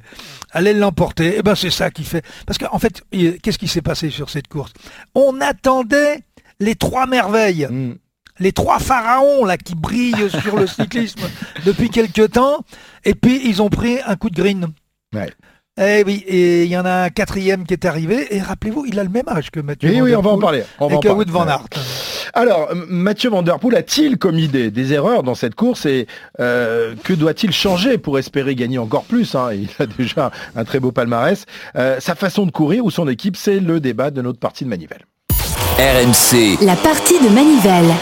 allait 0.51 0.73
l'emporter. 0.73 1.37
Et 1.37 1.41
ben 1.43 1.55
c'est 1.55 1.69
ça 1.69 1.91
qui 1.91 2.03
fait. 2.03 2.23
Parce 2.45 2.57
qu'en 2.57 2.79
fait, 2.79 3.01
il- 3.11 3.39
qu'est-ce 3.39 3.57
qui 3.59 3.67
s'est 3.67 3.81
passé 3.81 4.09
sur 4.09 4.29
cette 4.29 4.47
course? 4.47 4.71
On 5.15 5.39
attendait 5.41 6.19
les 6.59 6.75
trois 6.75 7.05
merveilles. 7.07 7.67
Mm. 7.69 7.95
les 8.39 8.51
trois 8.53 8.79
pharaons 8.79 9.43
là 9.45 9.57
qui 9.57 9.75
brillent 9.75 10.29
sur 10.43 10.55
le 10.57 10.65
cyclisme 10.65 11.21
depuis 11.65 11.89
quelque 11.89 12.21
temps, 12.25 12.63
et 13.05 13.13
puis 13.13 13.41
ils 13.45 13.61
ont 13.61 13.69
pris 13.69 13.97
un 14.05 14.15
coup 14.15 14.29
de 14.29 14.35
green. 14.41 14.67
Ouais. 15.13 15.29
Eh 15.81 16.03
oui, 16.05 16.23
et 16.27 16.63
il 16.63 16.69
y 16.69 16.77
en 16.77 16.83
a 16.85 17.03
un 17.05 17.09
quatrième 17.09 17.65
qui 17.65 17.73
est 17.73 17.85
arrivé, 17.85 18.27
et 18.35 18.41
rappelez-vous, 18.41 18.85
il 18.85 18.99
a 18.99 19.03
le 19.03 19.09
même 19.09 19.27
âge 19.29 19.49
que 19.49 19.59
Mathieu. 19.61 19.89
Oui, 19.89 19.99
Van 19.99 20.03
oui, 20.03 20.15
on 20.15 20.21
va 20.21 20.29
en 20.31 20.39
parler. 20.39 20.63
On 20.79 20.87
va 20.87 20.93
Et 20.93 20.97
en 20.97 20.99
parler. 21.01 21.25
Van 21.27 21.47
Aert. 21.47 21.65
Alors, 22.39 22.73
Mathieu 22.87 23.29
Van 23.29 23.43
Der 23.43 23.59
Poel 23.59 23.75
a-t-il 23.75 24.17
commis 24.17 24.47
des, 24.47 24.71
des 24.71 24.93
erreurs 24.93 25.23
dans 25.23 25.35
cette 25.35 25.55
course 25.55 25.85
et 25.85 26.07
euh, 26.39 26.95
que 27.03 27.11
doit-il 27.11 27.51
changer 27.51 27.97
pour 27.97 28.17
espérer 28.17 28.55
gagner 28.55 28.77
encore 28.77 29.03
plus 29.03 29.35
hein? 29.35 29.49
Il 29.51 29.67
a 29.77 29.85
déjà 29.85 30.31
un 30.55 30.63
très 30.63 30.79
beau 30.79 30.93
palmarès. 30.93 31.45
Euh, 31.75 31.99
sa 31.99 32.15
façon 32.15 32.45
de 32.45 32.51
courir 32.51 32.85
ou 32.85 32.91
son 32.91 33.09
équipe, 33.09 33.35
c'est 33.35 33.59
le 33.59 33.81
débat 33.81 34.09
de 34.09 34.21
notre 34.21 34.39
partie 34.39 34.63
de 34.63 34.69
Manivelle. 34.69 35.05
RMC, 35.83 36.57
La 36.65 36.75
partie 36.75 37.17
de 37.23 37.29
Manivelle. 37.33 37.93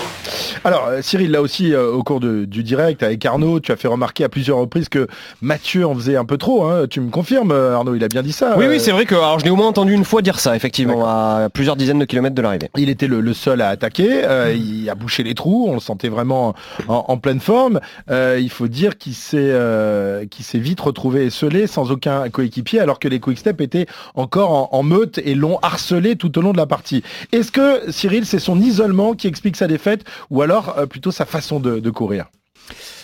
Alors, 0.66 0.88
euh, 0.90 1.02
Cyril, 1.02 1.32
là 1.32 1.42
aussi, 1.42 1.74
euh, 1.74 1.90
au 1.94 2.04
cours 2.04 2.20
de- 2.20 2.44
du 2.44 2.62
direct 2.62 3.02
avec 3.02 3.24
Arnaud, 3.26 3.62
tu 3.62 3.72
as 3.72 3.78
fait 3.78 3.88
remarquer 3.88 4.26
à 4.26 4.30
plusieurs 4.30 4.58
reprises 4.58 4.90
que 4.90 5.08
Mathieu 5.42 5.88
en 5.88 5.96
faisait 5.96 6.18
un 6.18 6.26
peu 6.26 6.38
trop. 6.38 6.66
hein. 6.66 6.86
Tu 6.90 7.00
me 7.00 7.10
confirmes, 7.10 7.52
euh, 7.54 7.76
Arnaud, 7.76 7.96
il 7.96 8.04
a 8.04 8.10
bien 8.10 8.24
dit 8.24 8.34
ça. 8.34 8.56
Oui, 8.58 8.66
euh, 8.66 8.70
oui, 8.72 8.80
c'est 8.82 8.92
vrai 8.92 9.06
que 9.06 9.16
alors, 9.16 9.40
je 9.40 9.46
l'ai 9.46 9.52
au 9.52 9.56
moins 9.56 9.68
entendu 9.68 9.94
une 9.94 10.04
fois 10.04 10.22
dire 10.22 10.40
ça, 10.42 10.54
effectivement, 10.58 11.06
à 11.08 11.48
plusieurs 11.54 11.78
dizaines 11.78 12.00
de 12.00 12.04
kilomètres 12.06 12.36
de 12.36 12.42
l'arrivée. 12.42 12.70
Il 12.76 12.90
était 12.90 13.08
le, 13.08 13.22
le 13.22 13.34
seul 13.34 13.62
à 13.62 13.70
attaquer, 13.70 14.26
euh, 14.26 14.54
il 14.54 14.90
a 14.90 14.96
bouché 14.96 15.24
les 15.24 15.34
trous, 15.34 15.68
on 15.70 15.76
le 15.76 15.80
sentait 15.80 16.10
vraiment 16.10 16.54
en, 16.90 17.06
en 17.08 17.18
pleine 17.18 17.40
forme. 17.40 17.80
Euh, 18.12 18.38
il 18.42 18.50
faut 18.50 18.68
dire 18.68 18.98
qu'il 18.98 19.14
s'est 19.14 19.38
euh, 19.40 20.26
qu'il 20.26 20.44
s'est 20.44 20.60
vite 20.60 20.82
retrouvé 20.82 21.28
esselé 21.28 21.68
sans 21.68 21.90
aucun 21.92 22.28
coéquipier 22.30 22.82
alors 22.82 23.00
que 23.00 23.08
les 23.08 23.22
quick-step 23.22 23.62
étaient 23.62 23.86
encore 24.16 24.52
en, 24.52 24.70
en 24.78 24.84
meute 24.84 25.20
et 25.24 25.36
l'ont 25.36 25.60
harcelé 25.62 26.18
tout 26.18 26.38
au 26.38 26.42
long 26.42 26.52
de 26.52 26.58
la 26.58 26.66
partie. 26.66 27.02
Est-ce 27.32 27.52
que 27.52 27.67
Cyril, 27.90 28.26
c'est 28.26 28.40
son 28.40 28.60
isolement 28.60 29.14
qui 29.14 29.28
explique 29.28 29.56
sa 29.56 29.68
défaite 29.68 30.04
ou 30.30 30.42
alors 30.42 30.78
euh, 30.78 30.86
plutôt 30.86 31.12
sa 31.12 31.26
façon 31.26 31.60
de, 31.60 31.90
courir 31.90 32.26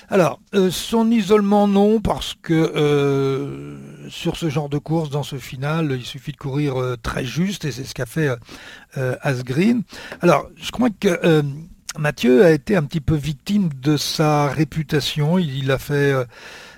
Alors, 0.09 0.39
euh, 0.53 0.69
son 0.69 1.09
isolement, 1.09 1.67
non, 1.67 2.01
parce 2.01 2.35
que 2.41 2.53
euh, 2.53 3.77
sur 4.09 4.35
ce 4.35 4.49
genre 4.49 4.69
de 4.69 4.77
course, 4.77 5.09
dans 5.09 5.23
ce 5.23 5.37
final, 5.37 5.95
il 5.97 6.05
suffit 6.05 6.31
de 6.31 6.37
courir 6.37 6.75
très 7.01 7.25
juste, 7.25 7.65
et 7.65 7.71
c'est 7.71 7.83
ce 7.83 7.93
qu'a 7.93 8.05
fait 8.05 8.29
Asgreen. 9.21 9.83
Alors, 10.21 10.49
je 10.55 10.71
crois 10.71 10.89
que 10.89 11.43
Mathieu 11.97 12.43
a 12.43 12.51
été 12.51 12.75
un 12.75 12.83
petit 12.83 13.01
peu 13.01 13.15
victime 13.15 13.69
de 13.81 13.97
sa 13.97 14.47
réputation. 14.47 15.37
Il, 15.37 15.57
il 15.57 15.71
a 15.71 15.77
fait... 15.77 16.13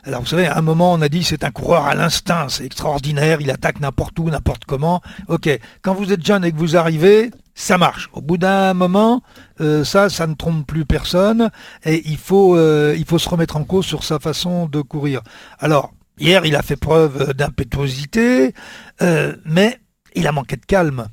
alors 0.04 0.22
vous 0.22 0.28
savez, 0.28 0.46
à 0.46 0.58
un 0.58 0.62
moment 0.62 0.94
on 0.94 1.02
a 1.02 1.10
dit 1.10 1.24
c'est 1.24 1.44
un 1.44 1.52
coureur 1.52 1.86
à 1.86 1.96
l'instinct, 1.96 2.48
c'est 2.50 2.66
extraordinaire, 2.66 3.42
il 3.42 3.50
attaque 3.50 3.80
n'importe 3.80 4.20
où, 4.20 4.30
n'importe 4.30 4.66
comment. 4.66 5.02
Ok, 5.28 5.50
quand 5.82 5.94
vous 5.94 6.12
êtes 6.14 6.26
jeune 6.26 6.46
et 6.46 6.52
que 6.52 6.58
vous 6.58 6.78
arrivez, 6.78 7.32
ça 7.56 7.78
marche. 7.78 8.10
Au 8.14 8.22
bout 8.22 8.38
d'un 8.38 8.74
moment, 8.74 9.22
euh, 9.62 9.84
ça, 9.84 10.10
ça 10.10 10.28
ne 10.28 10.36
trompe 10.36 10.68
plus 10.68 10.86
personne 10.86 11.50
et 11.86 12.04
il 12.06 12.18
faut, 12.18 12.56
euh, 12.56 12.94
il 12.98 13.06
faut 13.06 13.18
se 13.18 13.30
remettre 13.30 13.56
en 13.58 13.64
cause 13.64 13.86
sur 13.86 14.04
sa 14.04 14.20
façon 14.20 14.68
de 14.68 14.82
courir. 14.82 15.22
Alors, 15.60 15.94
hier, 16.20 16.46
il 16.46 16.56
a 16.56 16.62
fait 16.62 16.76
preuve 16.76 17.34
d'impétuosité, 17.34 18.54
euh, 19.02 19.36
mais 19.46 19.80
il 20.16 20.28
a 20.28 20.32
manqué 20.34 20.58
de 20.58 20.66
calme. 20.66 21.08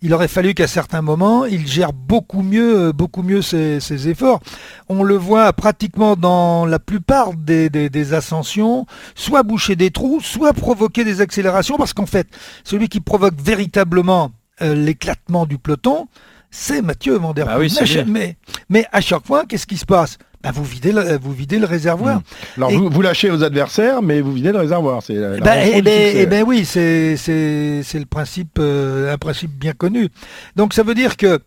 Il 0.00 0.12
aurait 0.14 0.28
fallu 0.28 0.54
qu'à 0.54 0.66
certains 0.68 1.02
moments, 1.02 1.44
il 1.44 1.66
gère 1.66 1.92
beaucoup 1.92 2.42
mieux, 2.42 2.92
beaucoup 2.92 3.22
mieux 3.22 3.40
ses, 3.42 4.08
efforts. 4.08 4.40
On 4.88 5.02
le 5.02 5.16
voit 5.16 5.52
pratiquement 5.52 6.16
dans 6.16 6.66
la 6.66 6.78
plupart 6.78 7.32
des, 7.34 7.68
des- 7.70 7.88
des 7.90 8.14
ascensions, 8.14 8.86
soit 9.14 9.42
boucher 9.42 9.74
des 9.74 9.90
trous, 9.90 10.20
soit 10.20 10.52
provoquer 10.52 11.04
des 11.04 11.20
accélérations, 11.20 11.78
parce 11.78 11.94
qu'en 11.94 12.06
fait, 12.06 12.28
celui 12.62 12.88
qui 12.88 13.00
provoque 13.00 13.40
véritablement 13.40 14.30
euh, 14.60 14.74
l'éclatement 14.74 15.46
du 15.46 15.58
peloton, 15.58 16.08
c'est 16.50 16.82
Mathieu 16.82 17.16
Van 17.16 17.32
Der 17.32 17.46
Bah 17.46 17.56
oui, 17.58 17.72
mais, 17.80 18.04
mais, 18.04 18.36
mais 18.68 18.86
à 18.92 19.00
chaque 19.00 19.26
fois, 19.26 19.44
qu'est-ce 19.48 19.66
qui 19.66 19.78
se 19.78 19.86
passe? 19.86 20.18
Bah, 20.42 20.50
vous 20.52 20.64
videz 20.64 20.90
le, 20.92 21.18
vous 21.18 21.32
videz 21.32 21.58
le 21.60 21.66
réservoir. 21.66 22.16
Mmh. 22.18 22.22
Alors 22.56 22.70
Et- 22.72 22.76
vous, 22.76 22.90
vous 22.90 23.00
lâchez 23.02 23.30
aux 23.30 23.42
adversaires, 23.44 24.02
mais 24.02 24.20
vous 24.20 24.32
videz 24.32 24.50
le 24.52 24.58
réservoir. 24.58 25.00
C'est 25.02 25.14
Ben, 25.14 25.38
rançon 25.40 25.70
eh 25.74 25.82
ben, 25.82 26.12
eh 26.16 26.26
ben 26.26 26.44
oui, 26.44 26.64
c'est 26.64 27.16
c'est 27.16 27.82
c'est 27.84 28.00
le 28.00 28.06
principe 28.06 28.58
euh, 28.58 29.14
un 29.14 29.18
principe 29.18 29.52
bien 29.52 29.72
connu. 29.72 30.08
Donc 30.56 30.74
ça 30.74 30.82
veut 30.82 30.94
dire 30.94 31.16
que 31.16 31.38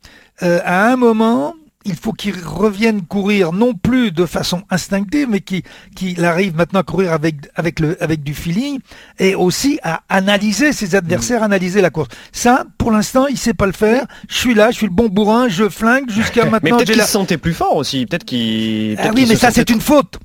euh, 0.43 0.59
à 0.63 0.87
un 0.91 0.95
moment 0.95 1.53
il 1.85 1.95
faut 1.95 2.11
qu'il 2.11 2.35
revienne 2.43 3.01
courir 3.03 3.53
non 3.53 3.73
plus 3.73 4.11
de 4.11 4.25
façon 4.25 4.63
instinctive, 4.69 5.27
mais 5.29 5.39
qu'il 5.41 5.61
qu'il 5.95 6.23
arrive 6.25 6.55
maintenant 6.55 6.79
à 6.81 6.83
courir 6.83 7.13
avec 7.13 7.35
avec 7.55 7.79
le 7.79 8.01
avec 8.03 8.23
du 8.23 8.33
feeling 8.33 8.79
et 9.19 9.35
aussi 9.35 9.79
à 9.83 10.01
analyser 10.09 10.73
ses 10.73 10.95
adversaires, 10.95 11.43
analyser 11.43 11.81
la 11.81 11.89
course. 11.91 12.09
Ça, 12.31 12.65
pour 12.77 12.91
l'instant, 12.91 13.27
il 13.27 13.37
sait 13.37 13.53
pas 13.53 13.65
le 13.67 13.71
faire. 13.71 14.05
Je 14.27 14.35
suis 14.35 14.53
là, 14.53 14.71
je 14.71 14.77
suis 14.77 14.87
le 14.87 14.93
bon 14.93 15.07
bourrin, 15.09 15.47
je 15.47 15.69
flingue 15.69 16.09
jusqu'à 16.09 16.43
Mais 16.45 16.51
maintenant. 16.51 16.77
peut-être 16.77 16.87
j'ai 16.87 16.93
qu'il 16.93 16.99
la- 16.99 17.05
se 17.05 17.11
sentait 17.11 17.37
plus 17.37 17.53
fort 17.53 17.75
aussi. 17.75 18.05
Peut-être 18.05 18.25
qu'il. 18.25 18.95
Ah 18.97 19.03
peut-être 19.03 19.15
oui, 19.15 19.25
mais 19.27 19.35
se 19.35 19.41
ça 19.41 19.47
sentait 19.51 19.61
c'est 19.61 19.69
une 19.69 19.81
faute. 19.81 20.17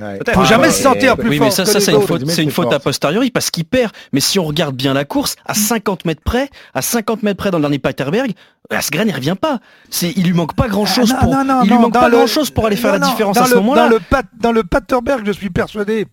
Ouais. 0.00 0.18
Faut 0.32 0.40
Ah, 0.40 0.44
jamais 0.44 0.66
ouais, 0.68 0.72
se 0.72 0.82
sentir 0.82 1.12
ouais. 1.12 1.16
plus 1.20 1.28
oui, 1.30 1.38
fort 1.38 1.46
mais 1.46 1.50
ça, 1.50 1.64
que 1.64 1.70
ça 1.70 1.80
c'est 1.80 1.92
une 1.92 2.02
faute, 2.02 2.28
c'est 2.28 2.42
une 2.42 2.50
faute 2.50 2.72
a 2.72 2.78
posteriori 2.78 3.30
parce 3.30 3.50
qu'il 3.50 3.64
perd. 3.64 3.90
Mais 4.12 4.20
si 4.20 4.38
on 4.38 4.44
regarde 4.44 4.76
bien 4.76 4.94
la 4.94 5.04
course, 5.04 5.34
à 5.44 5.54
50 5.54 6.04
mètres 6.04 6.22
près, 6.24 6.48
à 6.74 6.82
50 6.82 7.22
mètres 7.22 7.36
près 7.38 7.50
dans 7.50 7.58
le 7.58 7.62
dernier 7.62 7.78
Paterberg, 7.78 8.32
Asgren 8.70 9.08
il 9.08 9.14
revient 9.14 9.34
pas. 9.40 9.58
C'est, 9.90 10.12
il 10.16 10.24
lui 10.24 10.34
manque 10.34 10.54
pas 10.54 10.68
grand 10.68 10.86
chose 10.86 11.12
Ah, 11.16 11.24
non, 11.24 11.30
pour, 11.32 11.34
non, 11.36 11.44
non, 11.44 11.62
il 11.62 11.68
lui 11.68 11.74
non, 11.74 11.80
manque 11.82 11.94
pas 11.94 12.08
le- 12.08 12.16
grand 12.16 12.26
chose 12.26 12.50
pour 12.50 12.66
aller 12.66 12.76
faire 12.76 12.92
non, 12.94 13.00
la 13.00 13.06
différence 13.06 13.36
à 13.38 13.44
ce 13.46 13.50
le- 13.54 13.56
moment-là. 13.56 13.88
Dans 13.88 13.94
le, 13.96 14.00
dans 14.40 14.52
le 14.52 14.62
Paterberg, 14.62 15.22
je 15.26 15.32
suis 15.32 15.50
persuadé 15.50 16.06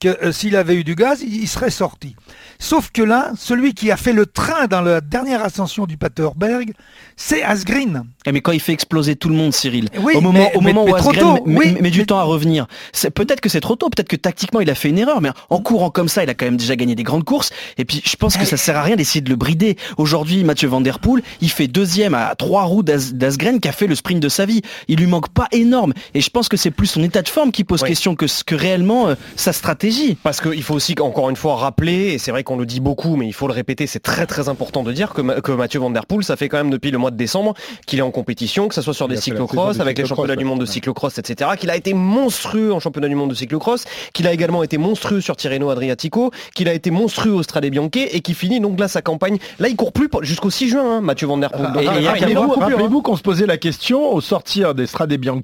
que 0.00 0.08
euh, 0.24 0.32
s'il 0.32 0.54
avait 0.56 0.74
eu 0.76 0.84
du 0.84 0.94
gaz, 0.94 1.22
il, 1.22 1.42
il 1.42 1.48
serait 1.48 1.70
sorti. 1.70 2.14
Sauf 2.60 2.90
que 2.92 3.02
là, 3.02 3.32
celui 3.36 3.74
qui 3.74 3.90
a 3.90 3.96
fait 3.96 4.12
le 4.12 4.26
train 4.26 4.66
dans 4.68 4.80
la 4.80 5.00
dernière 5.00 5.42
ascension 5.44 5.86
du 5.86 5.96
Paterberg, 5.96 6.72
c'est 7.16 7.42
Asgreen. 7.42 8.04
Eh, 8.26 8.32
mais 8.32 8.40
quand 8.40 8.52
il 8.52 8.60
fait 8.60 8.72
exploser 8.72 9.16
tout 9.16 9.28
le 9.28 9.34
monde, 9.34 9.52
Cyril, 9.52 9.88
Oui, 10.00 10.14
au 10.16 10.20
moment, 10.20 10.38
mais- 10.52 10.56
au 10.56 10.60
mais- 10.60 10.72
moment 10.72 10.84
mais 10.86 10.92
où 10.92 10.96
Asgren 10.96 11.18
tôt, 11.20 11.44
met, 11.46 11.56
oui, 11.58 11.72
met- 11.74 11.80
met 11.82 11.90
du 11.90 12.00
mais- 12.00 12.06
temps 12.06 12.18
à 12.18 12.22
revenir, 12.24 12.66
peut-être 13.14 13.40
que 13.40 13.48
c'est 13.48 13.60
trop 13.60 13.76
tôt, 13.76 13.88
peut-être 13.90 14.08
que 14.08 14.16
tactiquement 14.16 14.60
il 14.60 14.70
a 14.70 14.74
fait 14.74 14.88
une 14.88 14.98
erreur, 14.98 15.20
mais 15.20 15.30
en 15.50 15.60
courant 15.60 15.90
comme 15.90 16.08
ça, 16.08 16.22
il 16.22 16.30
a 16.30 16.34
quand 16.34 16.46
même 16.46 16.56
déjà 16.56 16.76
gagné 16.76 16.94
des 16.94 17.02
grandes 17.02 17.24
courses. 17.24 17.50
Et 17.76 17.84
puis 17.84 18.02
je 18.04 18.16
pense 18.16 18.36
que 18.36 18.44
ça 18.44 18.56
sert 18.56 18.76
à 18.76 18.82
rien 18.82 18.96
d'essayer 18.96 19.20
de 19.20 19.30
le 19.30 19.36
brider. 19.36 19.76
Aujourd'hui, 19.96 20.44
Mathieu 20.44 20.68
Van 20.68 20.80
Der 20.80 20.98
Poel, 21.00 21.22
il 21.40 21.50
fait 21.50 21.66
deuxième 21.68 22.14
à 22.14 22.34
trois 22.36 22.64
roues 22.64 22.82
d'As- 22.82 23.12
d'Asgren 23.14 23.60
qui 23.60 23.68
a 23.68 23.72
fait 23.72 23.86
le 23.86 23.94
sprint 23.94 24.20
de 24.20 24.28
sa 24.28 24.46
vie. 24.46 24.62
Il 24.88 24.98
lui 24.98 25.06
manque 25.06 25.28
pas 25.30 25.48
énorme. 25.52 25.92
Et 26.14 26.20
je 26.20 26.30
pense 26.30 26.48
que 26.48 26.56
c'est 26.56 26.70
plus 26.70 26.86
son 26.86 27.02
état 27.02 27.22
de 27.22 27.28
forme 27.28 27.50
qui 27.52 27.64
pose 27.64 27.82
Oui. 27.82 27.88
question 27.88 28.14
que, 28.14 28.26
ce- 28.26 28.44
que 28.44 28.54
réellement 28.54 29.08
euh, 29.08 29.14
sa 29.36 29.52
stratégie. 29.52 29.87
Parce 30.22 30.40
qu'il 30.40 30.62
faut 30.62 30.74
aussi 30.74 30.94
encore 31.00 31.30
une 31.30 31.36
fois 31.36 31.56
rappeler, 31.56 32.12
et 32.14 32.18
c'est 32.18 32.30
vrai 32.30 32.44
qu'on 32.44 32.56
le 32.56 32.66
dit 32.66 32.80
beaucoup, 32.80 33.16
mais 33.16 33.26
il 33.26 33.32
faut 33.32 33.46
le 33.46 33.52
répéter, 33.52 33.86
c'est 33.86 34.00
très 34.00 34.26
très 34.26 34.48
important 34.48 34.82
de 34.82 34.92
dire 34.92 35.12
que, 35.14 35.40
que 35.40 35.52
Mathieu 35.52 35.80
Van 35.80 35.90
Der 35.90 36.06
Poel, 36.06 36.24
ça 36.24 36.36
fait 36.36 36.48
quand 36.48 36.56
même 36.58 36.70
depuis 36.70 36.90
le 36.90 36.98
mois 36.98 37.10
de 37.10 37.16
décembre 37.16 37.54
qu'il 37.86 37.98
est 37.98 38.02
en 38.02 38.10
compétition, 38.10 38.68
que 38.68 38.74
ce 38.74 38.82
soit 38.82 38.94
sur 38.94 39.06
Il 39.06 39.14
des 39.14 39.20
cyclocross, 39.20 39.80
avec 39.80 39.98
les 39.98 40.04
cyclocross, 40.04 40.08
championnats 40.08 40.36
du 40.36 40.44
monde 40.44 40.60
de 40.60 40.66
cyclocross, 40.66 41.18
etc., 41.18 41.50
qu'il 41.58 41.70
a 41.70 41.76
été 41.76 41.94
monstrueux 41.94 42.72
en 42.72 42.80
championnat 42.80 43.08
du 43.08 43.14
monde 43.14 43.30
de 43.30 43.34
cyclocross, 43.34 43.84
qu'il 44.12 44.26
a 44.26 44.32
également 44.32 44.62
été 44.62 44.78
monstrueux 44.78 45.20
sur 45.20 45.36
Tirreno 45.36 45.70
Adriatico, 45.70 46.30
qu'il 46.54 46.68
a 46.68 46.74
été 46.74 46.90
monstrueux 46.90 47.32
au 47.32 47.42
Strade 47.42 47.66
Bianche 47.66 47.88
et 47.96 48.20
qui 48.20 48.34
finit 48.34 48.60
donc 48.60 48.78
là 48.80 48.88
sa 48.88 49.02
campagne. 49.02 49.38
Là, 49.58 49.68
il 49.68 49.76
court 49.76 49.92
plus 49.92 50.08
jusqu'au 50.22 50.50
6 50.50 50.68
juin, 50.68 50.96
hein, 50.98 51.00
Mathieu 51.00 51.26
Van 51.26 51.38
Der 51.38 51.50
Poel. 51.50 51.72
Donc, 51.72 51.82
et- 51.82 51.86
et- 51.86 51.88
il 51.88 51.88
y 51.88 51.88
a- 51.88 51.98
il 51.98 52.02
y 52.02 52.06
a 52.08 52.10
Rappelez-vous 52.12 52.52
hein. 52.52 52.56
rappelez-vous 52.60 53.02
qu'on 53.02 53.16
se 53.16 53.22
posait 53.22 53.46
la 53.46 53.56
question 53.56 54.12
au 54.12 54.20
sortir 54.20 54.74
des 54.74 54.86
Strade 54.86 55.12
Bianche, 55.14 55.38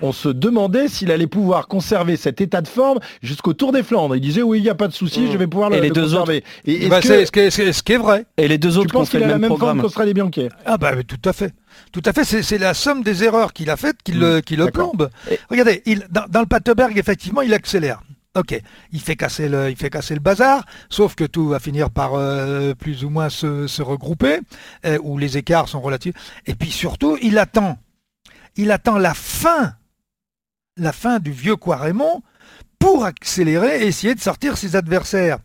on 0.00 0.12
se 0.12 0.28
demandait 0.28 0.88
s'il 0.88 1.10
allait 1.10 1.26
pouvoir 1.26 1.66
conserver 1.68 2.16
cet 2.16 2.40
état 2.40 2.60
de 2.60 2.68
forme 2.68 2.98
jusqu'au 3.22 3.52
Tour 3.52 3.72
des 3.72 3.81
Flandres. 3.82 4.16
Il 4.16 4.20
disait 4.20 4.42
oui, 4.42 4.58
il 4.58 4.62
n'y 4.62 4.68
a 4.70 4.74
pas 4.74 4.88
de 4.88 4.92
souci, 4.92 5.20
Mm. 5.20 5.32
je 5.32 5.36
vais 5.38 5.46
pouvoir 5.46 5.70
le, 5.70 5.76
Et 5.76 5.80
les 5.80 5.88
le 5.88 5.94
deux 5.94 6.02
conserver. 6.02 6.44
Et 6.64 6.88
Bah, 6.88 7.00
que 7.00 7.06
c'est 7.06 7.26
ce, 7.26 7.32
qui 7.32 7.40
est- 7.40 7.50
c'est 7.50 7.72
ce 7.72 7.82
qui 7.82 7.92
est 7.92 7.98
vrai. 7.98 8.26
Et 8.36 8.48
les 8.48 8.58
deux 8.58 8.70
tu 8.70 8.78
autres 8.78 8.94
ont 8.94 9.00
penses 9.00 9.10
qu'il 9.10 9.22
a 9.22 9.26
la 9.26 9.38
même 9.38 9.48
forme 9.48 9.58
programme. 9.58 9.80
qu'au 9.82 9.88
Strade 9.88 10.08
Bianche 10.10 10.34
Ah 10.66 10.76
bah 10.78 10.92
tout 11.06 11.20
à 11.28 11.32
fait. 11.32 11.52
Tout 11.90 12.02
à 12.04 12.12
fait, 12.12 12.24
c'est 12.24 12.58
la 12.58 12.74
somme 12.74 13.02
des 13.02 13.24
erreurs 13.24 13.52
qu'il 13.52 13.70
a 13.70 13.76
faites 13.76 13.96
qui 14.04 14.12
le, 14.12 14.40
qui 14.40 14.56
le 14.56 14.66
plombe. 14.70 15.10
Et- 15.30 15.38
Regardez, 15.50 15.82
il, 15.86 16.06
dans, 16.10 16.24
dans 16.28 16.40
le 16.40 16.46
Paterberg, 16.46 16.96
effectivement, 16.98 17.42
il 17.42 17.52
accélère. 17.54 18.02
Ok, 18.34 18.58
il 18.92 19.00
fait 19.00 19.14
casser 19.16 19.46
le, 19.50 19.68
il 19.68 19.76
fait 19.76 19.90
casser 19.90 20.14
le 20.14 20.20
bazar, 20.20 20.64
sauf 20.88 21.14
que 21.14 21.24
tout 21.24 21.48
va 21.48 21.58
finir 21.60 21.90
par 21.90 22.14
euh, 22.14 22.72
plus 22.74 23.04
ou 23.04 23.10
moins 23.10 23.28
se, 23.28 23.66
se 23.66 23.82
regrouper, 23.82 24.38
euh, 24.86 24.98
où 25.02 25.18
les 25.18 25.36
écarts 25.36 25.68
sont 25.68 25.82
relatifs. 25.82 26.14
Et 26.46 26.54
puis 26.54 26.70
surtout, 26.70 27.18
il 27.20 27.36
attend, 27.36 27.76
il 28.56 28.70
attend 28.70 28.96
la 28.96 29.12
fin, 29.12 29.74
la 30.78 30.92
fin 30.92 31.18
du 31.18 31.30
vieux 31.30 31.56
Quaremont 31.56 32.22
pour 32.82 33.04
accélérer 33.04 33.84
et 33.84 33.86
essayer 33.86 34.12
de 34.16 34.20
sortir 34.20 34.58
ses 34.58 34.74
adversaires. 34.74 35.38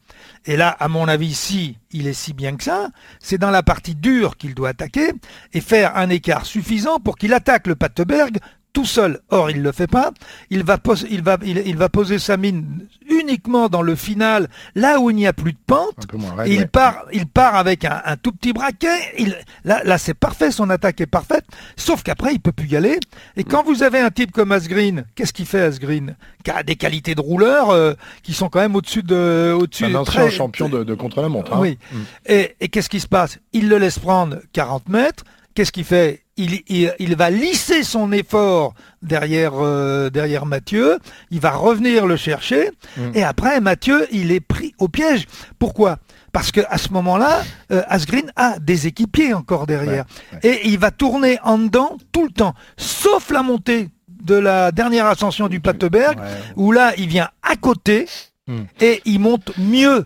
Et 0.47 0.57
là, 0.57 0.69
à 0.69 0.87
mon 0.87 1.07
avis, 1.07 1.35
si 1.35 1.77
il 1.91 2.07
est 2.07 2.13
si 2.13 2.33
bien 2.33 2.57
que 2.57 2.63
ça, 2.63 2.89
c'est 3.19 3.37
dans 3.37 3.51
la 3.51 3.61
partie 3.61 3.93
dure 3.93 4.37
qu'il 4.37 4.55
doit 4.55 4.69
attaquer 4.69 5.11
et 5.53 5.61
faire 5.61 5.95
un 5.97 6.09
écart 6.09 6.47
suffisant 6.47 6.99
pour 6.99 7.15
qu'il 7.15 7.35
attaque 7.35 7.67
le 7.67 7.75
Pateberg 7.75 8.39
tout 8.77 8.85
seul. 8.85 9.19
Or, 9.29 9.49
il 9.49 9.57
ne 9.57 9.63
le 9.63 9.71
fait 9.71 9.87
pas. 9.87 10.11
Il 10.51 10.63
va, 10.63 10.77
pos- 10.77 11.03
il, 11.09 11.23
va, 11.23 11.39
il, 11.43 11.57
il 11.65 11.75
va 11.77 11.89
poser 11.89 12.19
sa 12.19 12.37
mine 12.37 12.85
uniquement 13.09 13.69
dans 13.69 13.81
le 13.81 13.95
final, 13.95 14.49
là 14.75 14.99
où 14.99 15.09
il 15.09 15.15
n'y 15.15 15.25
a 15.25 15.33
plus 15.33 15.53
de 15.53 15.57
pente. 15.65 16.05
Et 16.45 16.53
il 16.53 16.59
ouais. 16.59 16.65
part, 16.67 17.05
il 17.11 17.25
part 17.25 17.55
avec 17.55 17.85
un, 17.85 18.01
un 18.05 18.17
tout 18.17 18.31
petit 18.31 18.53
braquet. 18.53 18.99
Il, 19.17 19.35
là, 19.63 19.81
là 19.83 19.97
c'est 19.97 20.13
parfait, 20.13 20.51
son 20.51 20.69
attaque 20.69 21.01
est 21.01 21.07
parfaite. 21.07 21.45
Sauf 21.75 22.03
qu'après, 22.03 22.33
il 22.33 22.39
peut 22.39 22.51
plus 22.51 22.67
y 22.67 22.75
aller. 22.75 22.99
Et 23.35 23.43
quand 23.43 23.63
vous 23.63 23.81
avez 23.81 23.99
un 23.99 24.11
type 24.11 24.31
comme 24.31 24.51
Asgreen, 24.51 25.05
qu'est-ce 25.15 25.33
qu'il 25.33 25.47
fait 25.47 25.61
Asgreen? 25.61 26.15
Qui 26.43 26.51
a 26.51 26.61
des 26.61 26.75
qualités 26.75 27.15
de 27.15 27.21
rouleur 27.21 27.71
euh, 27.71 27.93
qui 28.21 28.33
sont 28.33 28.47
quand 28.49 28.59
même 28.59 28.75
au-dessus 28.75 29.01
de, 29.01 29.57
au-dessus. 29.59 29.85
un 29.85 29.95
ancien 29.95 30.21
très- 30.25 30.29
champion 30.31 30.69
de, 30.69 30.83
de 30.83 30.93
contre-la-montre. 30.93 31.51
hein. 31.53 31.59
Oui. 31.59 31.79
Mm. 31.91 31.97
Et, 32.27 32.55
et 32.59 32.67
qu'est-ce 32.69 32.89
qui 32.89 32.99
se 32.99 33.07
passe? 33.07 33.39
Il 33.53 33.69
le 33.69 33.79
laisse 33.79 33.97
prendre 33.97 34.37
40 34.53 34.87
mètres. 34.89 35.23
Qu'est-ce 35.55 35.71
qu'il 35.71 35.85
fait? 35.85 36.23
Il, 36.37 36.61
il, 36.67 36.93
il 36.99 37.15
va 37.15 37.29
lisser 37.29 37.83
son 37.83 38.11
effort 38.11 38.73
derrière, 39.01 39.53
euh, 39.55 40.09
derrière 40.09 40.45
Mathieu. 40.45 40.97
Il 41.31 41.39
va 41.39 41.51
revenir 41.51 42.05
le 42.07 42.15
chercher. 42.17 42.71
Mm. 42.97 43.01
Et 43.15 43.23
après, 43.23 43.59
Mathieu, 43.61 44.07
il 44.11 44.31
est 44.31 44.39
pris 44.39 44.73
au 44.79 44.87
piège. 44.87 45.25
Pourquoi? 45.59 45.97
Parce 46.33 46.51
que 46.51 46.61
à 46.69 46.77
ce 46.77 46.89
moment-là, 46.93 47.43
euh, 47.71 47.81
Asgreen 47.87 48.31
a 48.35 48.59
des 48.59 48.85
équipiers 48.87 49.33
encore 49.33 49.65
derrière. 49.65 50.05
Et 50.43 50.67
il 50.67 50.77
va 50.77 50.91
tourner 50.91 51.39
en 51.43 51.57
dedans 51.57 51.97
tout 52.11 52.23
le 52.25 52.31
temps. 52.31 52.53
Sauf 52.77 53.31
la 53.31 53.41
montée 53.43 53.89
de 54.23 54.35
la 54.35 54.71
dernière 54.71 55.05
ascension 55.07 55.47
du 55.47 55.59
Pateberg, 55.59 56.19
Ouais. 56.19 56.25
où 56.55 56.71
là, 56.71 56.93
il 56.97 57.07
vient 57.07 57.29
à 57.43 57.55
côté 57.55 58.07
Mm. 58.49 58.61
et 58.79 59.01
il 59.05 59.19
monte 59.19 59.51
mieux. 59.57 60.05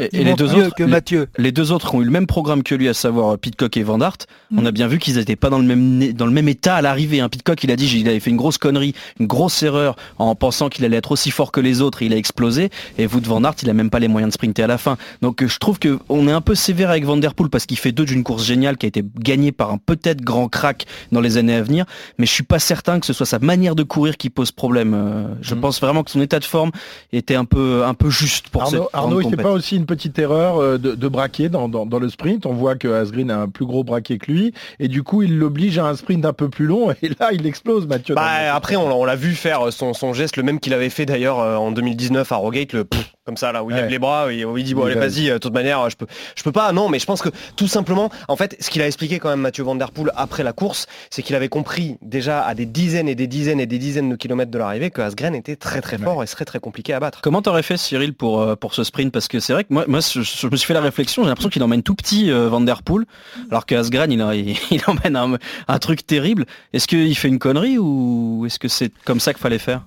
Et, 0.00 0.08
Il 0.12 0.20
et 0.20 0.24
les 0.24 0.34
deux 0.34 0.52
autres, 0.54 0.74
que 0.74 0.82
les- 0.82 0.90
Mathieu. 0.90 1.28
Les 1.38 1.52
deux 1.52 1.70
autres 1.70 1.94
ont 1.94 2.00
eu 2.02 2.04
le 2.04 2.10
même 2.10 2.26
programme 2.26 2.64
que 2.64 2.74
lui, 2.74 2.88
à 2.88 2.94
savoir 2.94 3.38
Pitcock 3.38 3.76
et 3.76 3.84
Van 3.84 3.98
Dart. 3.98 4.16
Mm. 4.50 4.58
On 4.58 4.66
a 4.66 4.72
bien 4.72 4.88
vu 4.88 4.98
qu'ils 4.98 5.16
n'étaient 5.16 5.36
pas 5.36 5.50
dans 5.50 5.58
le 5.58 5.64
même 5.64 6.12
dans 6.14 6.26
le 6.26 6.32
même 6.32 6.48
état 6.48 6.74
à 6.74 6.82
l'arrivée. 6.82 7.20
hein. 7.20 7.28
Pitcock, 7.28 7.62
il 7.62 7.70
a 7.70 7.76
dit 7.76 7.86
qu'il 7.86 8.08
avait 8.08 8.18
fait 8.18 8.30
une 8.30 8.36
grosse 8.36 8.58
connerie, 8.58 8.94
une 9.20 9.26
grosse 9.28 9.62
erreur 9.62 9.94
en 10.18 10.34
pensant 10.34 10.68
qu'il 10.68 10.84
allait 10.84 10.96
être 10.96 11.12
aussi 11.12 11.30
fort 11.30 11.52
que 11.52 11.60
les 11.60 11.80
autres 11.80 12.02
et 12.02 12.06
il 12.06 12.12
a 12.12 12.16
explosé. 12.16 12.70
Et 12.98 13.06
Wout 13.06 13.20
Van 13.24 13.44
Aert, 13.44 13.54
il 13.62 13.70
a 13.70 13.72
même 13.74 13.90
pas 13.90 14.00
les 14.00 14.08
moyens 14.08 14.30
de 14.30 14.34
sprinter 14.34 14.64
à 14.64 14.66
la 14.66 14.78
fin. 14.78 14.96
Donc 15.22 15.42
euh, 15.42 15.48
je 15.48 15.58
trouve 15.58 15.78
que 15.78 15.98
on 16.08 16.26
est 16.26 16.32
un 16.32 16.40
peu 16.40 16.56
sévère 16.56 16.90
avec 16.90 17.04
Van 17.04 17.16
Der 17.16 17.34
Poel 17.34 17.48
parce 17.50 17.66
qu'il 17.66 17.78
fait 17.78 17.92
deux 17.92 18.04
d'une 18.04 18.24
course 18.24 18.44
géniale 18.44 18.76
qui 18.78 18.86
a 18.86 18.88
été 18.88 19.04
gagnée 19.20 19.52
par 19.52 19.70
un 19.70 19.78
peut-être 19.78 20.22
grand 20.22 20.48
crack 20.48 20.86
dans 21.12 21.20
les 21.20 21.36
années 21.36 21.54
à 21.54 21.62
venir. 21.62 21.84
Mais 22.18 22.26
je 22.26 22.32
suis 22.32 22.42
pas 22.42 22.58
certain 22.58 22.98
que 22.98 23.06
ce 23.06 23.12
soit 23.12 23.26
sa 23.26 23.38
manière 23.38 23.76
de 23.76 23.84
courir 23.84 24.16
qui 24.16 24.28
pose 24.30 24.50
problème. 24.50 24.94
Euh, 24.94 25.26
Je 25.40 25.54
Mm. 25.54 25.60
pense 25.60 25.80
vraiment 25.80 26.02
que 26.02 26.10
son 26.10 26.20
état 26.20 26.40
de 26.40 26.44
forme 26.44 26.72
était 27.12 27.36
un 27.36 27.44
peu 27.44 27.84
un 27.84 27.94
peu 27.94 28.10
juste 28.10 28.48
pour 28.48 28.66
cette 28.66 28.80
Arnaud, 28.92 29.20
il 29.20 29.36
pas 29.36 29.52
aussi 29.52 29.73
une 29.76 29.86
petite 29.86 30.18
erreur 30.18 30.58
euh, 30.58 30.78
de, 30.78 30.94
de 30.94 31.08
braquer 31.08 31.48
dans, 31.48 31.68
dans- 31.68 31.86
dans 31.86 31.98
le 31.98 32.08
sprint. 32.08 32.46
On 32.46 32.52
voit 32.52 32.76
que 32.76 32.88
Asgreen 32.88 33.30
a 33.30 33.38
un 33.38 33.48
plus 33.48 33.66
gros 33.66 33.84
braquet 33.84 34.18
que 34.18 34.30
lui 34.30 34.52
et 34.80 34.88
du 34.88 35.02
coup 35.02 35.22
il 35.22 35.38
l'oblige 35.38 35.78
à 35.78 35.86
un 35.86 35.94
sprint 35.96 36.24
un 36.24 36.32
peu 36.32 36.48
plus 36.48 36.66
long 36.66 36.90
et 37.02 37.08
là 37.20 37.30
il 37.32 37.46
explose 37.46 37.86
Mathieu. 37.86 38.14
Bah, 38.14 38.54
après, 38.54 38.76
on, 38.76 38.88
l'a- 38.88 38.94
on 38.94 39.04
l'a 39.04 39.16
vu 39.16 39.32
faire 39.34 39.72
son, 39.72 39.94
son 39.94 40.12
geste, 40.12 40.36
le 40.36 40.42
même 40.42 40.60
qu'il 40.60 40.74
avait 40.74 40.90
fait 40.90 41.06
d'ailleurs 41.06 41.40
euh, 41.40 41.56
en 41.56 41.70
2019 41.72 42.30
à 42.32 42.36
Rogate, 42.36 42.72
le 42.72 42.84
pff, 42.84 43.12
comme 43.24 43.36
ça, 43.36 43.52
là, 43.52 43.64
où 43.64 43.70
il 43.70 43.74
Ouais. 43.74 43.80
lève 43.82 43.90
les 43.90 43.98
bras, 43.98 44.30
et 44.32 44.44
où 44.44 44.56
il 44.58 44.64
dit, 44.64 44.74
bon, 44.74 44.84
allez, 44.84 44.94
va- 44.94 45.00
vas-y, 45.08 45.30
euh, 45.30 45.34
de 45.34 45.38
toute 45.38 45.54
manière, 45.54 45.88
je 45.88 45.96
peux, 45.96 46.06
je 46.36 46.42
peux 46.42 46.52
pas. 46.52 46.72
Non, 46.72 46.88
mais 46.90 46.98
je 46.98 47.06
pense 47.06 47.22
que 47.22 47.30
tout 47.56 47.66
simplement, 47.68 48.10
en 48.28 48.36
fait, 48.36 48.56
ce 48.60 48.68
qu'il 48.70 48.82
a 48.82 48.86
expliqué 48.86 49.18
quand 49.18 49.30
même 49.30 49.40
Mathieu 49.40 49.64
Van 49.64 49.74
Der 49.74 49.90
Poel 49.90 50.10
après 50.14 50.42
la 50.42 50.52
course, 50.52 50.86
c'est 51.10 51.22
qu'il 51.22 51.34
avait 51.34 51.48
compris 51.48 51.96
déjà 52.02 52.42
à 52.44 52.54
des 52.54 52.66
dizaines 52.66 53.08
et 53.08 53.14
des 53.14 53.26
dizaines 53.26 53.60
et 53.60 53.66
des 53.66 53.78
dizaines 53.78 54.10
de 54.10 54.16
kilomètres 54.16 54.50
de 54.50 54.58
l'arrivée 54.58 54.90
que 54.90 55.00
Asgren 55.00 55.34
était 55.34 55.56
très 55.56 55.80
très 55.80 55.96
fort 55.98 56.22
et 56.22 56.26
serait 56.26 56.44
très 56.44 56.60
compliqué 56.60 56.92
à 56.92 57.00
battre. 57.00 57.20
Comment 57.22 57.40
t'aurais 57.42 57.62
fait 57.62 57.76
Cyril 57.78 58.12
pour, 58.14 58.40
euh, 58.42 58.56
pour 58.56 58.74
ce 58.74 58.84
sprint? 58.84 59.10
Parce 59.12 59.26
que 59.28 59.40
c'est 59.40 59.52
vrai 59.54 59.63
que 59.64 59.72
moi, 59.74 59.84
moi 59.88 60.00
je, 60.00 60.22
je 60.22 60.46
me 60.46 60.56
suis 60.56 60.66
fait 60.66 60.74
la 60.74 60.80
réflexion, 60.80 61.22
j'ai 61.22 61.28
l'impression 61.28 61.50
qu'il 61.50 61.62
emmène 61.62 61.82
tout 61.82 61.94
petit 61.94 62.30
euh, 62.30 62.48
Van 62.48 62.60
Der 62.60 62.82
Poel, 62.82 63.04
alors 63.50 63.66
que 63.66 63.74
Asgren 63.74 64.10
il, 64.12 64.20
il, 64.20 64.56
il 64.70 64.80
emmène 64.86 65.16
un, 65.16 65.38
un 65.68 65.78
truc 65.78 66.06
terrible. 66.06 66.46
Est-ce 66.72 66.86
qu'il 66.86 67.16
fait 67.16 67.28
une 67.28 67.38
connerie 67.38 67.78
ou 67.78 68.44
est-ce 68.46 68.58
que 68.58 68.68
c'est 68.68 68.92
comme 69.04 69.20
ça 69.20 69.32
qu'il 69.32 69.42
fallait 69.42 69.58
faire? 69.58 69.82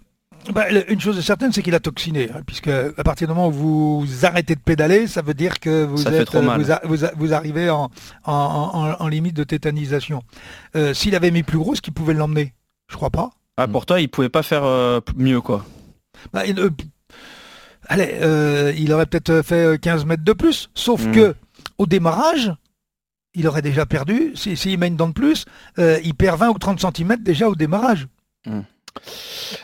Bah, 0.53 0.63
une 0.87 1.01
chose 1.01 1.17
est 1.17 1.21
certaine, 1.23 1.51
c'est 1.51 1.61
qu'il 1.61 1.75
a 1.75 1.79
toxiné, 1.81 2.29
hein, 2.33 2.39
puisque 2.45 2.69
à 2.69 3.03
partir 3.03 3.27
du 3.27 3.33
moment 3.33 3.49
où 3.49 3.51
vous 4.05 4.25
arrêtez 4.25 4.55
de 4.55 4.61
pédaler, 4.61 5.05
ça 5.07 5.21
veut 5.21 5.33
dire 5.33 5.59
que 5.59 5.83
vous, 5.83 5.97
Ça 5.97 6.09
fait 6.09 6.19
êtes, 6.19 6.27
trop 6.27 6.41
mal. 6.41 6.61
vous, 6.61 6.71
a- 6.71 6.79
vous 6.85 7.03
a- 7.03 7.11
vous 7.17 7.33
arrivez 7.33 7.69
en, 7.69 7.89
en, 8.23 8.31
en- 8.33 8.95
en 9.03 9.07
limite 9.09 9.35
de 9.35 9.43
tétanisation. 9.43 10.21
Euh, 10.77 10.93
S'il 10.93 11.15
avait 11.15 11.31
mis 11.31 11.43
plus 11.43 11.57
gros, 11.57 11.73
est-ce 11.73 11.81
qu'il 11.81 11.91
pouvait 11.93 12.13
l'emmener? 12.13 12.53
Je 12.89 12.95
crois 12.95 13.09
pas. 13.09 13.31
ah, 13.57 13.67
Pour 13.67 13.85
toi, 13.85 13.99
il 13.99 14.07
pouvait 14.07 14.29
pas 14.29 14.41
faire 14.43 14.63
euh, 14.63 15.01
mieux 15.17 15.41
quoi. 15.41 15.65
Bah, 16.31 16.43
euh, 16.47 16.69
allez, 17.87 18.17
euh, 18.21 18.73
il 18.77 18.91
aurait 18.93 19.05
peut-être 19.05 19.41
fait 19.41 19.65
euh, 19.65 19.77
15 19.77 20.05
mètres 20.05 20.23
de 20.23 20.33
plus, 20.33 20.69
sauf 20.75 21.05
Mm. 21.05 21.11
que 21.11 21.35
au 21.77 21.85
démarrage, 21.85 22.53
il 23.33 23.47
aurait 23.47 23.61
déjà 23.61 23.85
perdu. 23.85 24.31
S'il 24.35 24.57
si, 24.57 24.69
s'il 24.69 24.79
met 24.79 24.87
une 24.87 24.97
dent 24.97 25.07
de 25.07 25.13
plus, 25.13 25.45
euh, 25.79 25.99
il 26.03 26.15
perd 26.15 26.39
20 26.39 26.49
ou 26.49 26.57
30 26.57 26.79
cm 26.79 27.17
déjà 27.17 27.47
au 27.47 27.55
démarrage. 27.55 28.07
Mm. 28.45 28.61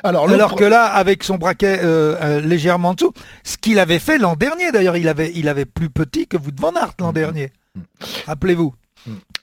Alors, 0.04 0.30
Alors 0.30 0.56
que 0.56 0.64
là, 0.64 0.86
avec 0.86 1.24
son 1.24 1.38
braquet 1.38 1.80
euh, 1.82 2.16
euh, 2.22 2.40
légèrement 2.40 2.90
en 2.90 2.94
dessous, 2.94 3.14
ce 3.44 3.58
qu'il 3.58 3.80
avait 3.80 4.00
fait 4.00 4.20
l'an 4.20 4.36
dernier, 4.36 4.72
d'ailleurs, 4.72 4.96
il 4.96 5.08
avait, 5.08 5.32
il 5.34 5.50
avait 5.50 5.66
plus 5.66 5.90
petit 5.90 6.28
que 6.28 6.38
vous 6.38 6.52
de 6.52 6.62
Van 6.62 6.74
Aert 6.76 6.94
l'an 7.00 7.10
mm-hmm. 7.10 7.14
dernier. 7.14 7.52
Rappelez-vous. 8.28 8.76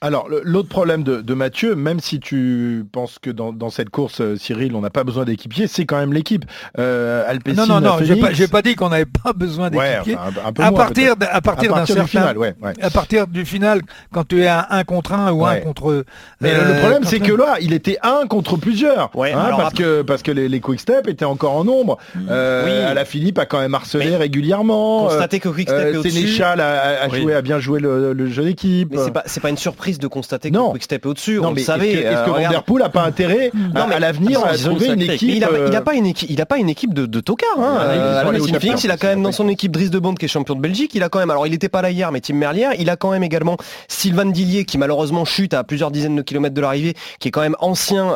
Alors, 0.03 0.27
l'autre 0.43 0.67
problème 0.67 1.03
de, 1.03 1.33
Mathieu, 1.35 1.75
même 1.75 1.99
si 1.99 2.19
tu 2.19 2.83
penses 2.91 3.19
que 3.19 3.29
dans, 3.29 3.69
cette 3.69 3.91
course, 3.91 4.19
euh, 4.19 4.35
Cyril, 4.35 4.75
on 4.75 4.81
n'a 4.81 4.89
pas 4.89 5.03
besoin 5.03 5.25
d'équipier, 5.25 5.67
c'est 5.67 5.85
quand 5.85 5.99
même 5.99 6.11
l'équipe. 6.11 6.43
Euh, 6.79 7.23
non, 7.55 7.67
non, 7.67 7.81
non, 7.81 7.97
j'ai 8.01 8.15
pas, 8.15 8.29
pas, 8.51 8.61
dit 8.63 8.73
qu'on 8.73 8.89
n'avait 8.89 9.05
pas 9.05 9.33
besoin 9.33 9.69
d'équipier. 9.69 10.17
à, 10.57 10.71
partir 10.71 11.13
à 11.31 11.41
partir 11.41 11.75
d'un 11.75 11.85
certain, 11.85 12.07
final, 12.07 12.35
à 12.81 12.89
partir 12.89 13.27
du 13.27 13.45
final, 13.45 13.81
quand 14.11 14.27
tu 14.27 14.41
es 14.41 14.47
à 14.47 14.67
un 14.71 14.83
contre 14.83 15.13
un 15.13 15.31
ou 15.31 15.45
un 15.45 15.57
contre. 15.57 16.03
Mais 16.41 16.51
le 16.51 16.59
euh, 16.61 16.79
problème, 16.79 17.03
c'est 17.03 17.19
que 17.19 17.33
là, 17.33 17.57
il 17.61 17.71
était 17.71 17.99
un 18.01 18.25
contre 18.25 18.57
plusieurs, 18.57 19.11
hein, 19.15 19.51
parce 19.55 19.75
que 19.75 20.01
parce 20.01 20.23
que 20.23 20.31
les, 20.31 20.59
quick 20.61 20.79
step 20.79 21.07
étaient 21.09 21.25
encore 21.25 21.55
en 21.55 21.63
nombre. 21.63 21.99
Mm. 22.15 22.27
Euh, 22.29 22.89
oui. 22.89 22.95
la 22.95 23.05
Philippe 23.05 23.37
a 23.37 23.45
quand 23.45 23.59
même 23.59 23.75
harcelé 23.75 24.15
régulièrement. 24.15 25.09
Constater 25.09 25.39
que 25.39 25.49
quick 25.49 25.69
step 25.69 25.95
est 25.95 26.09
Sénéchal 26.09 26.59
a, 26.59 27.07
joué, 27.09 27.35
a 27.35 27.43
bien 27.43 27.59
joué 27.59 27.79
le, 27.79 28.25
jeu 28.31 28.45
d'équipe. 28.45 28.89
Mais 28.91 28.97
c'est 28.97 29.11
pas, 29.11 29.23
pas 29.41 29.49
une 29.49 29.57
surprise 29.57 29.90
de 29.99 30.07
constater 30.07 30.51
que 30.51 30.71
Quick-Step 30.71 31.05
est 31.05 31.07
au-dessus. 31.07 31.39
on 31.39 31.51
le 31.51 31.59
savait. 31.59 31.91
Est-ce 31.91 32.25
que, 32.25 32.29
euh, 32.29 32.61
Van 32.67 32.77
n'a 32.77 32.89
pas 32.89 33.03
intérêt 33.03 33.51
à, 33.75 33.99
l'avenir 33.99 34.43
à 34.45 34.57
trouver 34.57 34.87
une 34.87 35.01
équipe 35.01 35.29
Il 35.29 35.39
n'a 35.39 35.49
euh, 35.51 35.81
pas 35.81 35.93
une 35.93 36.05
équipe. 36.05 36.29
Il 36.29 36.41
a 36.41 36.45
pas 36.45 36.57
une 36.57 36.69
équipe 36.69 36.93
de, 36.93 37.05
de 37.05 37.19
tocard. 37.19 37.49
Hein. 37.57 37.77
Euh, 37.81 38.37
il 38.83 38.91
a 38.91 38.97
quand 38.97 39.07
même 39.07 39.23
dans 39.23 39.31
son 39.31 39.47
équipe 39.47 39.71
Dries 39.71 39.89
de 39.89 39.99
Bond 39.99 40.15
qui 40.15 40.25
est 40.25 40.27
champion 40.27 40.55
de 40.55 40.61
Belgique. 40.61 40.91
Il 40.95 41.03
a 41.03 41.09
quand 41.09 41.19
même. 41.19 41.29
Alors 41.29 41.47
il 41.47 41.51
n'était 41.51 41.69
pas 41.69 41.81
là 41.81 41.91
hier, 41.91 42.11
mais 42.11 42.21
Tim 42.21 42.35
Merlier. 42.35 42.69
Il 42.79 42.89
a 42.89 42.95
quand 42.95 43.11
même 43.11 43.23
également 43.23 43.57
Sylvain 43.87 44.25
Dillier 44.25 44.65
qui 44.65 44.77
malheureusement 44.77 45.25
chute 45.25 45.53
à 45.53 45.63
plusieurs 45.63 45.91
dizaines 45.91 46.15
de 46.15 46.21
kilomètres 46.21 46.55
de 46.55 46.61
l'arrivée, 46.61 46.95
qui 47.19 47.27
est 47.27 47.31
quand 47.31 47.41
même 47.41 47.55
ancien 47.59 48.13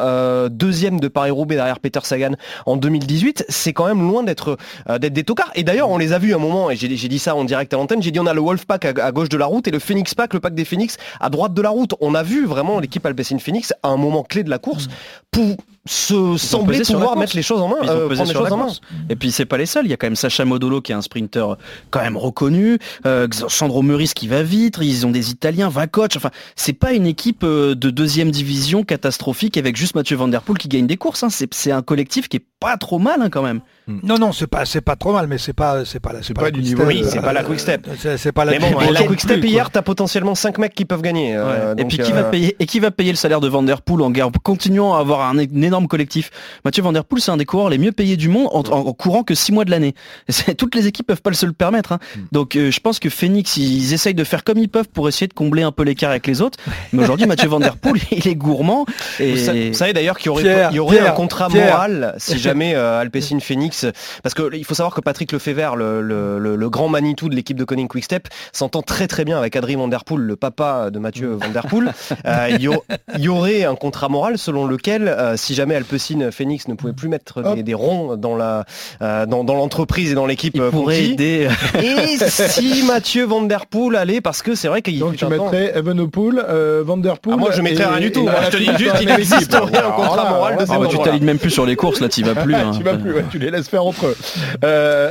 deuxième 0.50 1.00
de 1.00 1.08
Paris-Roubaix 1.08 1.56
derrière 1.56 1.80
Peter 1.80 2.00
Sagan 2.04 2.32
en 2.66 2.78
2018. 2.78 3.46
C'est 3.50 3.74
quand 3.74 3.86
même 3.86 4.02
loin 4.02 4.24
d'être 4.24 4.58
d'être 4.88 5.14
des 5.14 5.24
tocards. 5.24 5.52
Et 5.56 5.64
d'ailleurs, 5.64 5.90
on 5.90 5.98
les 5.98 6.14
a 6.14 6.20
vus 6.20 6.34
un 6.34 6.40
moment. 6.40 6.70
Et 6.70 6.76
j'ai 6.76 6.88
dit 6.88 7.20
ça 7.20 7.36
en 7.36 7.44
direct 7.44 7.74
à 7.74 7.78
l'antenne. 7.78 8.02
J'ai 8.02 8.12
dit 8.12 8.20
on 8.20 8.28
a 8.28 8.34
le 8.34 8.42
Wolfpack 8.42 8.86
à, 8.86 9.12
gauche 9.12 9.30
de 9.30 9.38
la 9.38 9.46
route 9.46 9.68
et 9.68 9.72
le 9.72 9.80
Phoenix 9.80 10.14
Pack, 10.14 10.34
le 10.34 10.40
pack 10.40 10.54
des 10.54 10.66
Phoenix 10.66 10.98
à 11.20 11.30
droite 11.30 11.54
de 11.54 11.62
la 11.66 11.72
route. 11.72 11.94
On 12.00 12.16
a 12.16 12.24
vu 12.24 12.46
vraiment 12.46 12.80
l'équipe 12.80 13.06
Alpecin 13.06 13.40
Phoenix 13.40 13.74
à 13.84 13.90
un 13.90 13.98
moment 13.98 14.24
clé 14.24 14.44
de 14.44 14.50
la 14.50 14.60
course 14.60 14.88
pour 15.32 15.58
se 15.88 16.38
sembler 16.38 16.82
pouvoir 16.82 17.16
mettre 17.16 17.36
les 17.36 17.44
choses 17.44 17.62
en 17.62 17.68
main, 17.68 17.76
euh, 17.84 18.08
prendre 18.08 18.28
les 18.28 18.34
choses 18.34 18.52
en 18.52 18.58
main. 18.58 18.72
Et 19.10 19.16
puis 19.16 19.32
c'est 19.32 19.46
pas 19.46 19.58
les 19.58 19.66
seuls, 19.66 19.86
il 19.86 19.90
y 19.90 19.94
a 19.94 19.98
quand 19.98 20.08
même 20.08 20.16
Sacha 20.16 20.46
Modolo 20.46 20.82
qui 20.82 20.92
est 20.92 20.96
un 20.96 21.02
sprinter 21.02 21.58
quand 21.92 22.02
même 22.02 22.18
reconnu, 22.18 22.80
euh, 23.06 23.28
Sandro 23.48 23.84
Meurice 23.84 24.14
qui 24.14 24.28
va 24.28 24.42
vite, 24.42 24.78
ils 24.82 25.06
ont 25.06 25.12
des 25.12 25.30
Italiens, 25.30 25.70
Vacoch, 25.70 26.14
enfin 26.16 26.32
c'est 26.56 26.74
pas 26.74 26.94
une 26.94 27.06
équipe 27.06 27.44
euh, 27.44 27.76
de 27.76 27.90
deuxième 27.92 28.32
division 28.32 28.84
catastrophique 28.84 29.58
avec 29.58 29.76
juste 29.76 29.96
Mathieu 29.96 30.16
Van 30.16 30.28
Der 30.28 30.42
Poel 30.42 30.58
qui 30.58 30.70
gagne 30.70 30.88
des 30.88 30.98
courses, 30.98 31.24
hein. 31.24 31.30
c'est 31.30 31.72
un 31.72 31.84
collectif 31.84 32.30
qui 32.30 32.38
est 32.38 32.46
pas 32.60 32.78
trop 32.78 32.98
mal 32.98 33.22
hein, 33.22 33.30
quand 33.30 33.44
même. 33.44 33.62
Hmm. 33.88 34.00
Non 34.04 34.18
non 34.18 34.32
c'est 34.32 34.48
pas 34.48 34.66
c'est 34.66 34.82
pas 34.82 34.96
trop 34.96 35.14
mal 35.14 35.28
mais 35.28 35.38
c'est 35.38 35.54
pas 35.54 35.86
c'est 35.86 36.00
pas 36.00 36.14
c'est 36.22 36.34
pas, 36.34 36.52
du 36.52 36.62
niveau 36.62 36.84
oui 36.86 37.04
c'est 37.08 37.22
pas 37.22 37.34
la 37.34 37.44
quick 37.44 37.60
step 37.60 37.88
c'est 38.18 38.32
pas 38.32 38.46
la 38.46 38.54
mais 38.54 38.72
bon, 38.72 38.80
la 38.80 39.04
quick 39.04 39.22
step 39.22 39.44
hier 39.44 39.70
t'as 39.70 39.82
potentiellement 39.82 40.36
5 40.36 40.58
mecs 40.58 40.74
qui 40.74 40.86
peuvent 40.86 41.02
gagner 41.02 41.40
et 41.78 41.86
puis 41.86 41.98
qui 42.00 42.12
va 42.12 42.24
payer 42.24 42.56
et 42.60 42.66
qui 42.66 42.80
va 42.80 42.92
payer 42.92 43.12
le 43.12 43.18
salaire 43.18 43.42
de 43.42 43.48
Van 43.48 43.64
Der 43.64 43.82
Poel 43.82 44.02
en 44.02 44.32
continuant 44.44 44.96
à 44.96 45.00
avoir 45.00 45.22
un, 45.30 45.38
énorme 45.38 45.88
collectif 45.88 46.32
Mathieu 46.64 46.84
Van 46.84 46.92
Der 46.92 47.04
Poel, 47.04 47.22
c'est 47.22 47.32
un 47.32 47.38
des 47.38 47.46
coureurs 47.46 47.70
les 47.70 47.78
mieux 47.78 47.92
payés 47.92 48.18
du 48.18 48.30
monde 48.30 48.50
en, 48.54 48.94
courant 48.94 49.24
que 49.24 49.36
6 49.36 49.52
mois 49.52 49.66
de 49.66 49.72
l'année. 49.72 49.94
Toutes 50.58 50.76
les 50.76 50.88
équipes 50.88 51.08
peuvent 51.08 51.22
pas 51.22 51.34
se 51.34 51.46
le 51.46 51.54
permettre. 51.54 51.92
Hein. 51.92 52.00
Hmm. 52.16 52.22
Donc 52.32 52.56
euh, 52.56 52.72
je 52.72 52.80
pense 52.80 53.00
que 53.00 53.10
Phoenix, 53.10 53.58
ils 53.58 53.94
essayent 53.94 54.14
de 54.14 54.24
faire 54.24 54.44
comme 54.44 54.58
ils 54.58 54.70
peuvent 54.70 54.88
pour 54.88 55.08
essayer 55.08 55.28
de 55.28 55.34
combler 55.34 55.64
un 55.64 55.72
peu 55.72 55.84
l'écart 55.84 56.12
avec 56.12 56.28
les 56.28 56.42
autres. 56.42 56.58
Mais 56.94 57.04
aujourd'hui, 57.04 57.26
Mathieu 57.26 57.48
Van 57.48 57.60
Der 57.60 57.78
Poel, 57.78 58.02
il 58.12 58.28
est 58.28 58.36
gourmand. 58.36 58.86
Et... 59.20 59.34
Vous, 59.34 59.74
savez 59.74 59.94
d'ailleurs 59.94 60.18
qu'il 60.18 60.28
y 60.28 60.30
aurait, 60.30 60.74
y 60.74 60.80
aurait 60.80 61.00
un 61.00 61.12
contrat 61.12 61.50
moral 61.50 62.16
si 62.18 62.38
jamais 62.38 62.76
euh, 62.76 63.00
Alpecin 63.00 63.40
Phoenix, 63.40 63.75
parce 64.24 64.34
qu'il 64.34 64.66
faut 64.66 64.74
savoir 64.74 64.94
que 64.94 65.02
Patrick 65.02 65.32
Lefebvre, 65.32 65.76
le, 65.76 66.02
le, 66.02 66.70
grand 66.70 66.90
Manitou 66.90 67.30
de 67.30 67.36
l'équipe 67.36 67.58
de 67.58 67.64
Conning 67.64 67.88
Quickstep, 67.88 68.28
s'entend 68.52 68.82
très 68.82 69.08
très 69.08 69.24
bien 69.26 69.38
avec 69.38 69.56
Adrien 69.56 69.78
Van 69.78 69.88
Der 69.88 70.04
Poel, 70.04 70.22
le 70.22 70.36
papa 70.36 70.90
de 70.90 71.00
Mathieu 71.00 71.34
Van 71.34 71.50
Der 71.50 71.68
Poel. 71.68 71.94
Euh, 72.26 72.48
il 72.50 73.24
y, 73.24 73.28
aurait 73.28 73.66
un 73.66 73.76
contrat 73.76 74.10
moral 74.10 74.38
selon 74.38 74.66
lequel, 74.66 75.16
si 75.36 75.54
jamais 75.54 75.76
Alpecin 75.76 76.32
Phoenix 76.32 76.68
ne 76.68 76.74
pouvait 76.74 76.94
plus 76.94 77.08
mettre 77.08 77.56
des, 77.56 77.74
ronds 77.74 78.16
dans 78.16 78.36
la 78.36 78.66
euh, 79.02 79.26
dans, 79.26 79.44
l'entreprise 79.44 80.12
et 80.12 80.16
dans 80.16 80.26
l'équipe 80.26 80.60
euh, 80.60 80.72
pourrait 80.72 81.04
aider. 81.04 81.48
Et 81.82 82.18
si 82.30 82.84
Mathieu 82.84 83.26
Van 83.26 83.42
Der 83.42 83.66
Poel 83.66 83.96
allait 83.96 84.22
parce 84.22 84.42
que 84.42 84.56
c'est 84.56 84.68
vrai 84.68 84.82
qu'il 84.82 85.00
Donc 85.00 85.16
tu 85.16 85.26
mettrais 85.26 85.78
Evenepoel, 85.78 86.44
euh, 86.48 86.84
Van 86.86 86.98
Der 86.98 87.20
Poel. 87.20 87.36
Ah, 87.38 87.40
moi 87.40 87.52
je 87.52 87.62
mettrais 87.62 87.86
rien 87.86 88.00
du 88.00 88.12
tout. 88.12 88.28
je 88.46 88.50
te 88.50 88.58
dis 88.58 88.78
juste 88.78 88.98
qu'il 88.98 89.10
existerait 89.10 89.80
un 89.80 89.92
contrat 89.92 90.30
moral 90.30 90.58
de 90.58 90.66
ces 90.66 90.74
Tu 90.90 90.98
t'alignes 91.00 91.24
même 91.24 91.40
plus 91.40 91.52
sur 91.52 91.66
les 91.66 91.76
courses 91.76 92.00
là, 92.00 92.10
tu 92.10 92.24
vas 92.24 92.36
plus. 92.36 92.56
Hein. 92.66 92.72
tu 92.78 92.84
vas 92.84 92.94
plus, 92.94 93.14
tu 93.30 93.38
les 93.38 93.52
laisses 93.52 93.65
faire 93.70 93.86
entre 93.86 94.08
eux. 94.08 94.16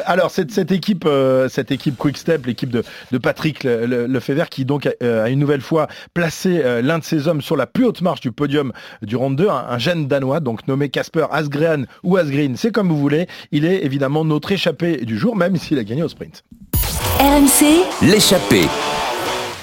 alors 0.07 0.31
cette, 0.31 0.51
cette 0.51 0.73
équipe 0.73 1.09
cette 1.49 1.71
équipe 1.71 1.97
Quick 1.97 2.17
Step, 2.17 2.47
l'équipe 2.47 2.71
de, 2.71 2.83
de 3.13 3.19
Patrick 3.19 3.65
Lefebvre 3.65 4.49
qui 4.49 4.65
donc 4.65 4.87
a 4.87 5.29
une 5.29 5.39
nouvelle 5.39 5.61
fois 5.61 5.89
placé 6.13 6.63
l'un 6.83 6.99
de 6.99 7.05
ses 7.05 7.29
hommes 7.29 7.43
sur 7.43 7.57
la 7.57 7.67
plus 7.67 7.85
haute 7.85 8.01
marche 8.03 8.21
du 8.21 8.33
podium 8.33 8.73
du 9.03 9.17
round 9.17 9.37
2, 9.37 9.49
un, 9.49 9.67
un 9.69 9.79
jeune 9.79 10.07
danois 10.07 10.41
donc 10.41 10.67
nommé 10.69 10.89
Casper 10.89 11.27
Asgren 11.31 11.87
ou 12.03 12.17
Asgreen, 12.17 12.57
c'est 12.57 12.73
comme 12.73 12.89
vous 12.89 12.99
voulez. 12.99 13.27
Il 13.53 13.65
est 13.65 13.85
évidemment 13.85 14.25
notre 14.25 14.53
échappé 14.53 15.05
du 15.05 15.19
jour, 15.19 15.37
même 15.37 15.57
s'il 15.57 15.79
a 15.79 15.85
gagné 15.85 16.03
au 16.03 16.09
sprint. 16.09 16.43
RMC, 17.19 17.85
l'échappé. 18.03 18.63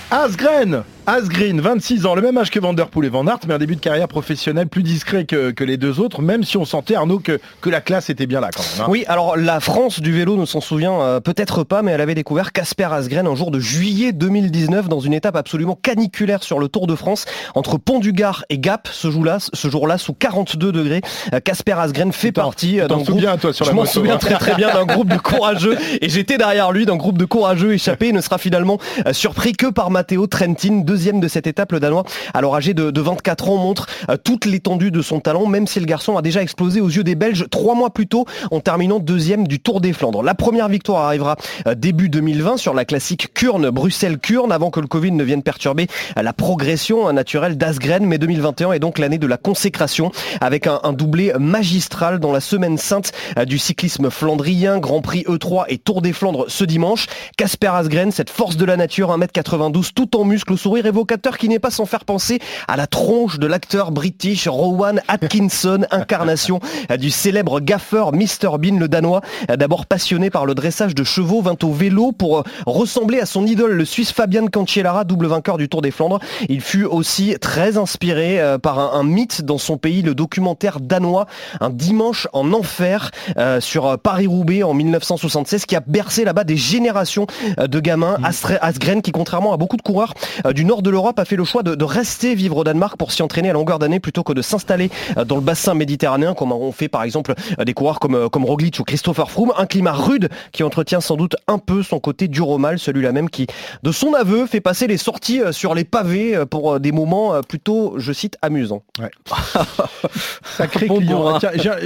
Asgren 0.09 0.83
Asgreen, 1.07 1.59
26 1.59 2.05
ans, 2.05 2.13
le 2.13 2.21
même 2.21 2.37
âge 2.37 2.51
que 2.51 2.59
Vanderpool 2.59 3.07
et 3.07 3.09
Van 3.09 3.25
Aert, 3.25 3.39
mais 3.47 3.55
un 3.55 3.57
début 3.57 3.75
de 3.75 3.81
carrière 3.81 4.07
professionnelle 4.07 4.67
plus 4.67 4.83
discret 4.83 5.25
que, 5.25 5.63
les 5.63 5.77
deux 5.77 5.99
autres, 5.99 6.21
même 6.21 6.43
si 6.43 6.57
on 6.57 6.65
sentait, 6.65 6.93
Arnaud, 6.93 7.17
que, 7.17 7.39
que 7.59 7.71
la 7.71 7.81
classe 7.81 8.11
était 8.11 8.27
bien 8.27 8.39
là 8.39 8.49
quand 8.55 8.61
même. 8.61 8.81
Hein. 8.81 8.87
Oui, 8.87 9.03
alors 9.07 9.35
la 9.35 9.59
France 9.59 9.99
du 9.99 10.11
vélo 10.11 10.37
ne 10.37 10.45
s'en 10.45 10.61
souvient 10.61 11.01
euh, 11.01 11.19
peut-être 11.19 11.63
pas, 11.63 11.81
mais 11.81 11.91
elle 11.91 12.01
avait 12.01 12.13
découvert 12.13 12.51
Casper 12.51 12.89
Asgreen 12.91 13.25
un 13.25 13.33
jour 13.33 13.49
de 13.49 13.59
juillet 13.59 14.11
2019 14.11 14.89
dans 14.89 14.99
une 14.99 15.13
étape 15.13 15.35
absolument 15.35 15.75
caniculaire 15.75 16.43
sur 16.43 16.59
le 16.59 16.67
Tour 16.67 16.85
de 16.85 16.95
France, 16.95 17.25
entre 17.55 17.79
Pont-du-Gard 17.79 18.45
et 18.49 18.59
Gap, 18.59 18.87
ce 18.91 19.09
jour-là, 19.09 19.39
ce 19.39 19.69
jour-là 19.69 19.97
sous 19.97 20.13
42 20.13 20.71
degrés. 20.71 21.01
Euh, 21.33 21.39
Casper 21.39 21.73
Asgreen 21.73 22.11
fait 22.11 22.31
partie 22.31 22.79
euh, 22.79 22.87
d'un 22.87 23.03
souviens, 23.03 23.37
toi, 23.37 23.53
sur 23.53 23.65
Je 23.65 23.71
m'en 23.71 23.85
souviens 23.85 24.17
très 24.17 24.35
très 24.35 24.53
bien 24.53 24.71
d'un 24.71 24.85
groupe 24.85 25.09
de 25.09 25.17
courageux, 25.17 25.77
et 25.99 26.09
j'étais 26.09 26.37
derrière 26.37 26.71
lui 26.71 26.85
d'un 26.85 26.97
groupe 26.97 27.17
de 27.17 27.25
courageux 27.25 27.73
échappés, 27.73 28.09
il 28.09 28.13
ne 28.13 28.21
sera 28.21 28.37
finalement 28.37 28.77
surpris 29.13 29.53
que 29.53 29.67
par 29.67 29.89
Matteo 29.89 30.27
Trentin, 30.27 30.83
deuxième 30.91 31.21
de 31.21 31.29
cette 31.29 31.47
étape 31.47 31.71
le 31.71 31.79
Danois, 31.79 32.03
alors 32.33 32.53
âgé 32.53 32.73
de, 32.73 32.99
24 32.99 33.47
ans, 33.47 33.55
montre 33.55 33.87
euh, 34.09 34.17
toute 34.21 34.43
l'étendue 34.43 34.91
de 34.91 35.01
son 35.01 35.21
talent, 35.21 35.45
même 35.45 35.65
si 35.65 35.79
le 35.79 35.85
garçon 35.85 36.17
a 36.17 36.21
déjà 36.21 36.41
explosé 36.41 36.81
aux 36.81 36.89
yeux 36.89 37.05
des 37.05 37.15
Belges 37.15 37.45
trois 37.49 37.75
mois 37.75 37.91
plus 37.91 38.07
tôt 38.07 38.25
en 38.51 38.59
terminant 38.59 38.99
deuxième 38.99 39.47
du 39.47 39.61
Tour 39.61 39.79
des 39.79 39.93
Flandres. 39.93 40.21
La 40.21 40.35
première 40.35 40.67
victoire 40.67 41.05
arrivera 41.05 41.37
euh, 41.65 41.75
début 41.75 42.09
2020 42.09 42.57
sur 42.57 42.73
la 42.73 42.83
classique 42.83 43.33
Kurne, 43.33 43.69
Bruxelles-Kurne, 43.69 44.51
avant 44.51 44.69
que 44.69 44.81
le 44.81 44.87
Covid 44.87 45.13
ne 45.13 45.23
vienne 45.23 45.43
perturber 45.43 45.87
euh, 46.17 46.23
la 46.23 46.33
progression 46.33 47.13
naturelle 47.13 47.57
d'Asgren, 47.57 48.05
mais 48.05 48.17
2021 48.17 48.73
est 48.73 48.79
donc 48.79 48.99
l'année 48.99 49.17
de 49.17 49.27
la 49.27 49.37
consécration 49.37 50.11
avec 50.41 50.67
un, 50.67 50.91
doublé 50.91 51.31
magistral 51.39 52.19
dans 52.19 52.33
la 52.33 52.41
semaine 52.41 52.77
sainte 52.77 53.13
du 53.47 53.57
cyclisme 53.57 54.09
flandrien, 54.09 54.77
Grand 54.79 54.99
Prix 55.01 55.23
E3 55.25 55.63
et 55.69 55.77
Tour 55.77 56.01
des 56.01 56.11
Flandres 56.11 56.47
ce 56.49 56.65
dimanche. 56.65 57.05
Casper 57.37 57.71
Asgren, 57.73 58.11
cette 58.11 58.29
force 58.29 58.57
de 58.57 58.65
la 58.65 58.75
nature, 58.75 59.17
1m92, 59.17 59.91
tout 59.93 60.17
en 60.17 60.25
muscle, 60.25 60.51
au 60.51 60.57
sourire 60.57 60.80
évocateur 60.85 61.37
qui 61.37 61.49
n'est 61.49 61.59
pas 61.59 61.71
sans 61.71 61.85
faire 61.85 62.05
penser 62.05 62.39
à 62.67 62.77
la 62.77 62.87
tronche 62.87 63.39
de 63.39 63.47
l'acteur 63.47 63.91
british 63.91 64.47
Rowan 64.47 65.01
Atkinson, 65.07 65.85
incarnation 65.91 66.59
du 66.99 67.09
célèbre 67.09 67.59
gaffeur 67.59 68.13
Mr 68.13 68.57
Bean, 68.59 68.77
le 68.79 68.87
danois. 68.87 69.21
D'abord 69.49 69.85
passionné 69.85 70.29
par 70.29 70.45
le 70.45 70.55
dressage 70.55 70.95
de 70.95 71.03
chevaux, 71.03 71.41
vint 71.41 71.57
au 71.63 71.71
vélo 71.71 72.11
pour 72.11 72.43
ressembler 72.65 73.19
à 73.19 73.25
son 73.25 73.45
idole, 73.45 73.73
le 73.73 73.85
Suisse 73.85 74.11
Fabian 74.11 74.47
Cancellara, 74.47 75.03
double 75.03 75.27
vainqueur 75.27 75.57
du 75.57 75.69
Tour 75.69 75.81
des 75.81 75.91
Flandres. 75.91 76.19
Il 76.49 76.61
fut 76.61 76.85
aussi 76.85 77.35
très 77.39 77.77
inspiré 77.77 78.39
euh, 78.39 78.57
par 78.57 78.95
un, 78.95 79.03
mythe 79.03 79.41
dans 79.41 79.57
son 79.57 79.77
pays, 79.77 80.01
le 80.01 80.15
documentaire 80.15 80.79
danois 80.79 81.25
Un 81.59 81.69
dimanche 81.69 82.27
en 82.33 82.53
enfer 82.53 83.11
euh, 83.37 83.59
sur 83.59 83.97
Paris-Roubaix 83.99 84.63
en 84.63 84.73
1976 84.73 85.65
qui 85.65 85.75
a 85.75 85.81
bercé 85.85 86.23
là-bas 86.23 86.43
des 86.43 86.57
générations 86.57 87.27
euh, 87.59 87.67
de 87.67 87.79
gamins. 87.79 88.17
Mmh. 88.19 88.57
Asgren 88.61 89.01
qui 89.01 89.11
contrairement 89.11 89.53
à 89.53 89.57
beaucoup 89.57 89.77
de 89.77 89.81
coureurs 89.81 90.13
du 90.53 90.65
nord 90.71 90.81
de 90.81 90.89
l'Europe 90.89 91.19
a 91.19 91.25
fait 91.25 91.35
le 91.35 91.43
choix 91.43 91.63
de, 91.63 91.83
rester 91.83 92.33
vivre 92.33 92.55
au 92.55 92.63
Danemark 92.63 92.95
pour 92.95 93.11
s'y 93.11 93.21
entraîner 93.21 93.49
à 93.49 93.53
longueur 93.53 93.77
d'année 93.77 93.99
plutôt 93.99 94.23
que 94.23 94.31
de 94.31 94.41
s'installer 94.41 94.89
euh, 95.17 95.25
dans 95.25 95.35
le 95.35 95.41
bassin 95.41 95.73
méditerranéen 95.73 96.33
comme 96.33 96.53
ont 96.53 96.71
fait 96.71 96.87
par 96.87 97.03
exemple 97.03 97.33
euh, 97.59 97.65
des 97.65 97.73
coureurs 97.73 97.99
comme, 97.99 98.15
euh, 98.15 98.29
comme 98.29 98.45
Roglic 98.45 98.79
ou 98.79 98.85
Christopher 98.85 99.29
Froome. 99.29 99.51
Un 99.57 99.65
climat 99.65 99.91
rude 99.91 100.29
qui 100.53 100.63
entretient 100.63 101.01
sans 101.01 101.17
doute 101.17 101.35
un 101.47 101.57
peu 101.57 101.83
son 101.83 101.99
côté 101.99 102.29
dur 102.29 102.47
au 102.47 102.57
mal, 102.57 102.79
celui-là 102.79 103.11
même 103.11 103.29
qui, 103.29 103.47
de 103.83 103.91
son 103.91 104.13
aveu, 104.13 104.45
fait 104.45 104.61
passer 104.61 104.87
les 104.87 104.95
sorties 104.95 105.41
sur 105.51 105.75
les 105.75 105.83
pavés 105.83 106.41
pour 106.49 106.79
des 106.79 106.93
moments 106.93 107.41
plutôt, 107.41 107.95
je 107.97 108.13
cite, 108.13 108.37
amusants. 108.41 108.83
Ouais. 108.97 109.11
Sacré 110.55 110.87
client. 110.87 111.37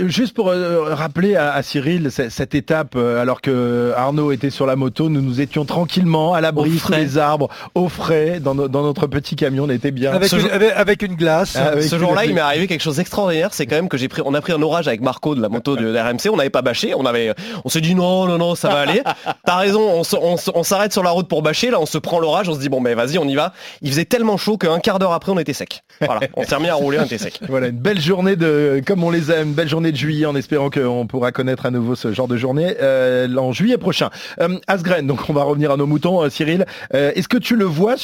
juste 0.05 0.35
pour 0.35 0.51
rappeler 0.51 1.35
à, 1.35 1.63
Cyril 1.63 2.11
cette 2.11 2.53
étape, 2.53 2.95
alors 2.95 3.41
que 3.41 3.93
Arnaud 3.97 4.31
était 4.31 4.51
sur 4.51 4.67
la 4.67 4.75
moto, 4.75 5.09
nous 5.09 5.21
nous 5.21 5.41
étions 5.41 5.65
tranquillement 5.65 6.35
à 6.35 6.41
l'abri 6.41 6.77
sous 6.77 6.91
les 6.91 7.17
arbres, 7.17 7.49
au 7.73 7.89
frais, 7.89 8.39
dans, 8.39 8.53
nos 8.53 8.67
dans 8.74 8.74
notre 8.83 9.07
petit 9.07 9.35
camion, 9.35 9.65
on 9.65 9.69
était 9.69 9.91
bien. 9.91 10.13
Avec, 10.13 10.31
une, 10.31 10.49
avec, 10.75 11.01
une, 11.01 11.15
glace. 11.15 11.55
Ah, 11.55 11.81
ce 11.81 11.97
jour-là, 11.97 12.25
il 12.25 12.33
m'est 12.33 12.41
arrivé 12.41 12.67
quelque 12.67 12.81
chose 12.81 12.97
d'extraordinaire. 12.97 13.53
C'est 13.53 13.65
quand 13.65 13.75
même 13.75 13.89
que 13.89 13.97
j'ai 13.97 14.07
pris, 14.07 14.21
on 14.25 14.33
a 14.33 14.41
pris 14.41 14.53
un 14.53 14.61
orage 14.61 14.87
avec 14.87 15.01
Marco 15.01 15.35
de 15.35 15.41
la 15.41 15.49
moto 15.49 15.75
de 15.75 15.97
RMC. 15.97 16.29
On 16.31 16.37
n'avait 16.37 16.49
pas 16.49 16.61
bâché. 16.61 16.93
On 16.95 17.05
avait, 17.05 17.33
on 17.63 17.69
s'est 17.69 17.81
dit 17.81 17.95
non, 17.95 18.25
non, 18.25 18.37
non, 18.37 18.55
ça 18.55 18.69
va 18.69 18.79
aller. 18.79 19.01
T'as 19.45 19.57
raison. 19.57 20.01
On, 20.01 20.63
s'arrête 20.63 20.93
sur 20.93 21.03
la 21.03 21.11
route 21.11 21.27
pour 21.27 21.41
bâcher. 21.41 21.69
Là, 21.69 21.79
on 21.79 21.85
se 21.85 21.97
prend 21.97 22.19
l'orage. 22.19 22.49
On 22.49 22.55
se 22.55 22.59
dit 22.59 22.69
bon, 22.69 22.81
ben 22.81 22.95
vas-y, 22.95 23.17
on 23.17 23.27
y 23.27 23.35
va. 23.35 23.53
Il 23.81 23.89
faisait 23.89 24.05
tellement 24.05 24.37
chaud 24.37 24.57
qu'un 24.57 24.79
quart 24.79 24.99
d'heure 24.99 25.13
après, 25.13 25.31
on 25.31 25.39
était 25.39 25.53
sec. 25.53 25.83
Voilà, 26.01 26.21
on 26.35 26.43
s'est 26.43 26.55
remis 26.55 26.69
à 26.69 26.75
rouler, 26.75 26.99
on 26.99 27.05
était 27.05 27.17
sec. 27.17 27.39
Voilà, 27.49 27.67
une 27.67 27.77
belle 27.77 28.01
journée 28.01 28.35
de, 28.35 28.81
comme 28.85 29.03
on 29.03 29.11
les 29.11 29.31
aime, 29.31 29.49
une 29.49 29.53
belle 29.53 29.69
journée 29.69 29.91
de 29.91 29.97
juillet, 29.97 30.25
en 30.25 30.35
espérant 30.35 30.69
qu'on 30.69 31.07
pourra 31.07 31.31
connaître 31.31 31.65
à 31.65 31.71
nouveau 31.71 31.95
ce 31.95 32.11
genre 32.11 32.27
de 32.27 32.37
journée 32.37 32.75
euh, 32.81 33.33
en 33.37 33.53
juillet 33.53 33.77
prochain. 33.77 34.09
Euh, 34.41 34.57
Asgren, 34.67 35.05
donc 35.07 35.29
on 35.29 35.33
va 35.33 35.43
revenir 35.43 35.71
à 35.71 35.77
nos 35.77 35.85
moutons, 35.85 36.23
euh, 36.23 36.29
Cyril. 36.29 36.65
Euh, 36.93 37.11
est-ce 37.15 37.27
que 37.27 37.37
tu 37.37 37.55
le 37.55 37.65
vois 37.65 37.95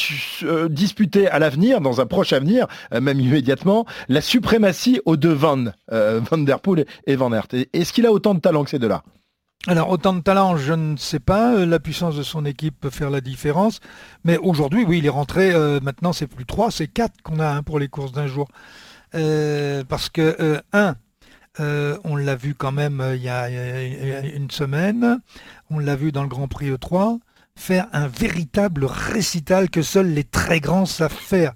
disputer 0.70 1.28
à 1.28 1.40
l'avenir, 1.40 1.82
dans 1.82 2.02
un 2.02 2.06
proche 2.06 2.34
avenir, 2.34 2.68
même 2.92 3.20
immédiatement, 3.20 3.86
la 4.10 4.22
suprématie 4.22 5.00
aux 5.06 5.18
deux 5.18 5.34
Van, 5.34 5.66
Van 5.90 6.38
Der 6.38 6.60
Poel 6.60 6.86
et 7.08 7.16
Van 7.16 7.32
Aert 7.32 7.48
Est-ce 7.74 7.94
qu'il 7.94 8.06
a 8.06 8.12
autant 8.12 8.34
de 8.34 8.40
talent 8.40 8.64
que 8.64 8.70
ces 8.70 8.80
deux-là? 8.80 9.04
Alors 9.68 9.90
autant 9.90 10.14
de 10.14 10.22
talent, 10.22 10.58
je 10.58 10.74
ne 10.74 10.98
sais 10.98 11.20
pas. 11.20 11.66
La 11.66 11.80
puissance 11.80 12.16
de 12.16 12.24
son 12.24 12.46
équipe 12.46 12.80
peut 12.80 12.90
faire 12.90 13.12
la 13.12 13.22
différence. 13.22 13.80
Mais 14.24 14.38
aujourd'hui, 14.38 14.84
oui, 14.88 14.98
il 14.98 15.06
est 15.06 15.10
rentré. 15.10 15.54
maintenant, 15.82 16.14
c'est 16.14 16.28
plus 16.28 16.46
trois, 16.46 16.72
c'est 16.72 16.88
quatre 16.88 17.22
qu'on 17.22 17.40
a 17.40 17.48
hein, 17.48 17.64
pour 17.64 17.78
les 17.78 17.88
courses 17.88 18.12
d'un 18.12 18.28
jour. 18.28 18.48
parce 19.12 20.10
que 20.10 20.62
un, 20.74 20.96
on 21.60 22.16
l'a 22.16 22.36
vu 22.36 22.56
quand 22.56 22.72
même 22.72 23.04
il 23.14 23.22
y 23.22 23.30
a 23.30 24.26
une 24.36 24.50
semaine. 24.50 25.20
On 25.70 25.78
l'a 25.78 25.96
vu 25.96 26.12
dans 26.12 26.24
le 26.24 26.30
Grand 26.30 26.48
Prix 26.48 26.72
E3 26.72 27.20
faire 27.62 27.88
un 27.94 28.08
véritable 28.08 28.86
récital 28.86 29.70
que 29.70 29.84
seuls 29.84 30.08
les 30.08 30.24
très 30.24 30.60
grands 30.60 30.88
savent 30.88 31.14
faire. 31.14 31.54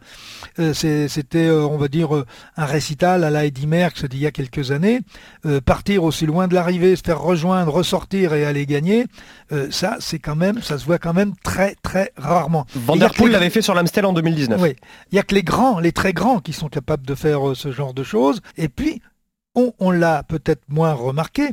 Euh, 0.60 0.74
c'était, 0.74 1.48
euh, 1.48 1.66
on 1.66 1.78
va 1.78 1.88
dire, 1.88 2.16
euh, 2.16 2.26
un 2.58 2.66
récital 2.66 3.24
à 3.24 3.32
la 3.32 3.46
Eddie 3.46 3.66
Merckx 3.66 4.06
d'il 4.06 4.20
y 4.20 4.28
a 4.28 4.32
quelques 4.32 4.70
années. 4.72 5.02
partir 5.66 6.04
aussi 6.04 6.28
loin 6.28 6.48
de 6.48 6.54
l'arrivée, 6.54 6.96
se 6.96 7.02
faire 7.02 7.20
rejoindre, 7.20 7.74
ressortir 7.74 8.34
et 8.34 8.46
aller 8.46 8.66
gagner, 8.66 9.06
ça, 9.72 9.98
c'est 10.00 10.20
quand 10.20 10.36
même, 10.36 10.62
ça 10.62 10.78
se 10.78 10.86
voit 10.86 11.00
quand 11.00 11.14
même 11.14 11.34
très, 11.44 11.76
très 11.82 12.12
rarement. 12.18 12.66
Van 12.76 12.96
Der 12.96 13.14
Poel 13.14 13.32
l'avait 13.32 13.50
fait 13.50 13.62
sur 13.62 13.74
l'Amstel 13.74 14.06
en 14.06 14.14
2019. 14.14 14.62
Oui, 14.62 14.76
il 15.12 15.16
y 15.16 15.20
a 15.20 15.24
que 15.24 15.34
les 15.34 15.44
grands, 15.44 15.80
les 15.80 15.92
très 15.92 16.14
grands, 16.14 16.40
qui 16.40 16.54
sont 16.54 16.70
capables 16.70 17.06
de 17.06 17.16
faire 17.16 17.56
ce 17.56 17.72
genre 17.72 17.94
de 17.94 18.04
choses. 18.04 18.42
Et 18.58 18.70
puis, 18.70 19.02
on 19.56 19.92
l'a 19.92 20.24
peut-être 20.24 20.64
moins 20.68 20.94
remarqué, 20.94 21.50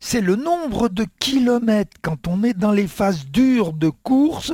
c'est 0.00 0.20
le 0.20 0.36
nombre 0.36 0.88
de 0.88 1.06
kilomètres 1.18 1.96
quand 2.02 2.28
on 2.28 2.44
est 2.44 2.54
dans 2.54 2.72
les 2.72 2.86
phases 2.86 3.26
dures 3.26 3.72
de 3.72 3.88
course, 3.88 4.52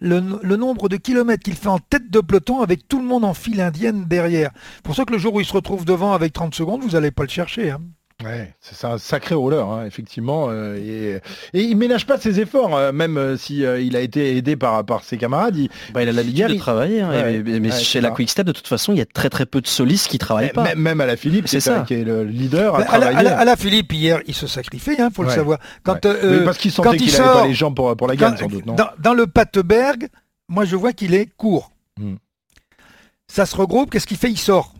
le, 0.00 0.20
nombre 0.20 0.88
de 0.88 0.96
kilomètres 0.96 1.42
qu'il 1.42 1.54
fait 1.54 1.68
en 1.68 1.78
tête 1.78 2.10
de 2.10 2.20
peloton 2.20 2.60
avec 2.62 2.88
tout 2.88 2.98
le 2.98 3.04
monde 3.04 3.24
en 3.24 3.34
file 3.34 3.60
indienne 3.60 4.04
derrière. 4.06 4.50
Pour 4.82 4.94
ça 4.94 5.04
que 5.04 5.12
le 5.12 5.18
jour 5.18 5.34
où 5.34 5.40
il 5.40 5.46
se 5.46 5.52
retrouve 5.52 5.84
devant 5.84 6.12
avec 6.12 6.32
30 6.32 6.54
secondes, 6.54 6.82
vous 6.82 6.90
n'allez 6.90 7.10
pas 7.10 7.24
le 7.24 7.28
chercher. 7.28 7.70
Hein. 7.70 7.80
Ouais, 8.24 8.54
c'est 8.60 8.86
un 8.86 8.96
sacré 8.96 9.34
roller, 9.34 9.68
hein, 9.68 9.84
effectivement. 9.84 10.46
Euh, 10.48 10.76
et, 10.78 11.20
et, 11.58 11.62
il 11.62 11.76
ménage 11.76 12.06
pas 12.06 12.16
ses 12.16 12.40
efforts, 12.40 12.74
hein, 12.74 12.90
même 12.90 13.18
euh, 13.18 13.36
si 13.36 13.62
euh, 13.62 13.78
il 13.78 13.94
a 13.94 14.00
été 14.00 14.38
aidé 14.38 14.56
par, 14.56 14.86
par 14.86 15.04
ses 15.04 15.18
camarades. 15.18 15.54
Il, 15.56 15.68
bah, 15.92 16.02
il 16.02 16.08
a 16.08 16.12
l'habitude 16.12 16.46
de 16.46 16.54
travailler. 16.54 17.02
Hein, 17.02 17.42
mais, 17.44 17.70
chez 17.70 18.00
la 18.00 18.10
Quick-Step, 18.10 18.46
de 18.46 18.52
toute 18.52 18.68
façon, 18.68 18.94
il 18.94 18.98
y 18.98 19.02
a 19.02 19.06
très 19.06 19.28
très 19.28 19.44
peu 19.44 19.60
de 19.60 19.66
solistes 19.66 20.08
qui 20.08 20.16
travaillent 20.16 20.52
pas. 20.52 20.74
Même, 20.74 21.00
à 21.02 21.06
la 21.06 21.16
Philippe, 21.16 21.46
c'est 21.46 21.60
ça 21.60 21.80
qui 21.80 21.92
est 21.92 22.04
le 22.04 22.24
leader. 22.24 22.76
à, 22.76 22.98
la, 22.98 23.38
à, 23.38 23.44
la, 23.44 23.56
Philippe 23.56 23.92
hier, 23.92 24.20
il 24.26 24.34
se 24.34 24.46
sacrifie, 24.46 24.96
hein, 24.98 25.10
faut 25.12 25.22
le 25.22 25.30
savoir. 25.30 25.58
Quand, 25.82 25.98
parce 26.44 26.56
qu'il 26.56 26.72
sentait 26.72 26.96
qu'il 26.96 27.12
n'avait 27.12 27.22
pas 27.22 27.46
les 27.46 27.54
jambes 27.54 27.76
pour, 27.76 27.94
pour 27.96 28.08
la 28.08 28.16
gagne, 28.16 28.36
sans 28.38 28.46
doute. 28.46 28.64
Non 28.64 28.74
dans, 28.74 28.88
dans, 28.98 29.14
le 29.14 29.26
Pateberg, 29.26 30.08
moi 30.48 30.64
je 30.64 30.76
vois 30.76 30.94
qu'il 30.94 31.14
est 31.14 31.26
court. 31.36 31.70
Hmm. 32.00 32.14
Ça 33.28 33.44
se 33.44 33.56
regroupe, 33.56 33.90
qu'est-ce 33.90 34.06
qu'il 34.06 34.16
fait? 34.16 34.30
Il 34.30 34.38
sort. 34.38 34.72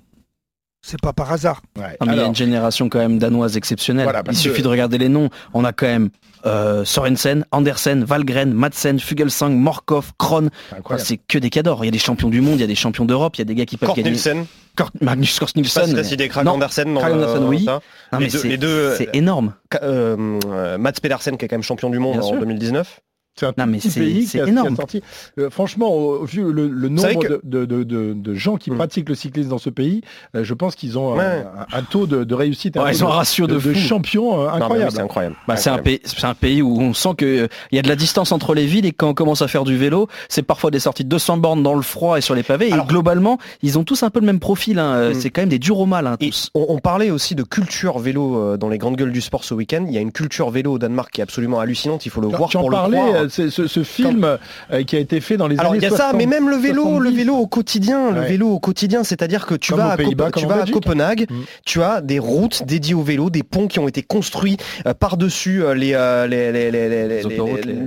C'est 0.88 1.01
pas 1.01 1.12
par 1.12 1.33
hasard. 1.33 1.62
il 1.77 2.14
y 2.14 2.20
a 2.20 2.27
une 2.27 2.35
génération 2.37 2.88
quand 2.88 3.01
même 3.01 3.18
danoise 3.18 3.57
exceptionnelle. 3.57 4.09
il 4.31 4.37
suffit 4.37 4.62
de 4.62 4.68
regarder 4.68 4.99
les 4.99 5.09
noms. 5.09 5.31
On 5.53 5.64
a 5.64 5.72
quand 5.72 5.87
même 5.87 6.11
euh, 6.46 6.85
Sorensen, 6.85 7.44
Andersen, 7.51 8.05
Valgren, 8.05 8.53
Madsen, 8.53 9.01
Fugelsang, 9.01 9.51
Morkov, 9.51 10.12
Kron. 10.16 10.49
c'est 10.99 11.16
que 11.16 11.38
des 11.38 11.51
cadors. 11.51 11.85
Il 11.85 11.87
y 11.87 11.88
a 11.88 11.90
des 11.90 11.99
champions 11.99 12.29
du 12.29 12.40
monde, 12.40 12.55
il 12.55 12.61
y 12.61 12.64
a 12.64 12.68
des 12.68 12.77
champions 12.77 13.05
d'Europe, 13.05 13.35
il 13.35 13.40
y 13.40 13.42
a 13.42 13.44
des 13.46 13.57
gars 13.57 13.66
qui 13.66 13.79
peuvent 13.79 13.88
Kort 13.88 13.96
gagner. 13.96 14.11
Nielsen. 14.11 14.46
Magnus 15.01 15.37
Kort 15.40 15.51
Nielsen. 15.57 15.92
Pas 15.92 16.05
si 16.05 16.16
des 16.16 16.29
Krag 16.29 16.46
Andersen. 16.46 16.92
Non, 16.92 17.03
Andersen, 17.03 17.44
oui. 17.49 17.66
les, 18.44 18.57
deux, 18.57 18.94
c'est 18.94 19.09
énorme. 19.12 19.55
Euh, 19.83 20.79
Mats 20.79 20.92
Pedersen 21.03 21.37
qui 21.37 21.46
est 21.46 21.49
quand 21.49 21.57
même 21.57 21.64
champion 21.64 21.90
du 21.90 21.99
monde 21.99 22.22
en 22.22 22.37
2019. 22.37 23.01
C'est 23.38 23.44
un 23.44 23.53
non, 23.59 23.66
mais 23.66 23.79
pays 23.79 24.27
qui 24.27 24.40
a, 24.40 24.46
énorme. 24.46 24.77
sorti. 24.77 25.03
Euh, 25.38 25.51
franchement, 25.51 26.22
vu 26.22 26.51
le, 26.51 26.88
nombre 26.88 27.38
de, 27.44 28.35
gens 28.35 28.57
qui 28.57 28.70
hmm. 28.70 28.77
pratiquent 28.77 29.11
le 29.11 29.14
cyclisme 29.14 29.51
dans 29.51 29.59
ce 29.59 29.68
pays, 29.68 30.01
euh, 30.35 30.42
je 30.42 30.55
pense 30.55 30.75
qu'ils 30.75 30.99
ont 30.99 31.18
un, 31.20 31.83
taux 31.83 32.07
de, 32.07 32.35
réussite, 32.35 32.79
ils 32.88 33.05
ont 33.05 33.09
un 33.09 33.11
ratio 33.11 33.46
de, 33.46 33.75
champions 33.75 34.40
euh, 34.40 34.49
incroyable. 34.49 34.92
C'est 34.92 35.01
incroyable. 35.01 35.37
Bah, 35.46 35.57
c'est 35.57 35.68
un 35.68 35.77
pays, 35.79 36.01
c'est 36.05 36.25
un 36.25 36.35
pays 36.35 36.62
où 36.62 36.81
on 36.81 36.94
sent 36.94 37.11
que 37.18 37.46
il 37.72 37.77
y 37.77 37.79
a 37.79 37.83
de 37.83 37.88
la 37.88 37.96
distance 37.96 38.33
entre 38.33 38.55
les 38.55 38.64
villes 38.64 38.87
et 38.87 38.92
quand 38.92 39.11
on 39.11 39.14
commence 39.14 39.42
à 39.42 39.49
faire 39.49 39.64
du 39.64 39.77
vélo, 39.77 40.09
c'est 40.31 40.42
parfois 40.42 40.70
des 40.70 40.79
sorties 40.79 41.05
de 41.05 41.11
200 41.11 41.37
bornes 41.37 41.62
dans 41.62 41.75
le 41.75 41.83
froid 41.83 42.16
et 42.16 42.22
sur 42.22 42.35
les 42.35 42.42
pavés. 42.42 42.68
et 42.68 42.87
globalement, 42.87 43.38
ils 43.61 43.79
ont 43.79 43.85
tous 43.85 44.03
un 44.03 44.09
peu 44.09 44.20
le 44.20 44.27
même 44.27 44.40
profil. 44.40 44.79
Hein. 44.79 45.11
Hmm. 45.11 45.14
C'est 45.14 45.29
quand 45.29 45.42
même 45.42 45.51
des 45.51 45.59
durs 45.59 45.79
au 45.79 45.87
mal. 45.87 46.07
Hein, 46.07 46.16
tous. 46.18 46.51
On, 46.55 46.79
parlait 46.79 47.11
aussi 47.11 47.35
de 47.35 47.42
culture 47.42 47.99
vélo 47.99 48.57
dans 48.57 48.68
les 48.68 48.79
grandes 48.79 48.96
gueules 48.96 49.12
du 49.12 49.20
sport 49.20 49.44
ce 49.44 49.53
week-end. 49.53 49.85
Il 49.87 49.94
y 49.94 49.99
a 49.99 50.01
une 50.01 50.12
culture 50.12 50.51
vélo 50.51 50.75
au 50.75 50.79
Danemark 50.79 51.11
qui 51.11 51.20
est 51.20 51.25
absolument 51.25 51.61
hallucinante. 51.61 52.07
Il 52.07 52.11
faut 52.11 52.22
le 52.22 52.29
voir 52.29 52.49
pour 52.49 52.70
le 52.70 52.77
voir 52.77 53.26
ce, 53.29 53.83
film 53.85 54.39
euh, 54.73 54.83
qui 54.85 54.97
a 54.97 54.99
été 54.99 55.21
fait 55.21 55.37
dans 55.37 55.49
les 55.49 55.59
Alors, 55.59 55.73
années 55.73 55.81
il 55.83 55.91
y 55.91 55.93
a 55.93 55.97
ça, 55.97 56.12
mais 56.15 56.27
même 56.27 56.49
le 56.49 56.57
vélo, 56.57 56.99
le 56.99 57.11
vélo 57.11 57.35
au 57.37 57.47
quotidien, 57.47 58.11
le 58.11 58.23
vélo 58.23 58.49
au 58.49 58.59
quotidien, 58.59 59.05
c'est-à-dire 59.05 59.47
que 59.47 59.55
tu 59.55 59.75
vas, 59.75 59.93
à, 59.93 59.97
tu 59.97 60.47
vas 60.47 60.62
à 60.62 60.67
Copenhague, 60.67 61.27
mm. 61.31 61.35
tu 61.65 61.83
as 61.83 62.01
des 62.01 62.19
routes 62.19 62.65
dédiées 62.65 62.95
au 62.95 63.03
vélo, 63.03 63.31
des 63.31 63.43
ponts 63.43 63.69
qui 63.69 63.79
ont 63.79 63.89
été 63.89 64.03
construits 64.03 64.57
euh, 64.87 64.95
par-dessus 64.95 65.62
euh, 65.62 65.75
les, 65.75 65.93
les, 66.29 66.71
les, 66.71 67.23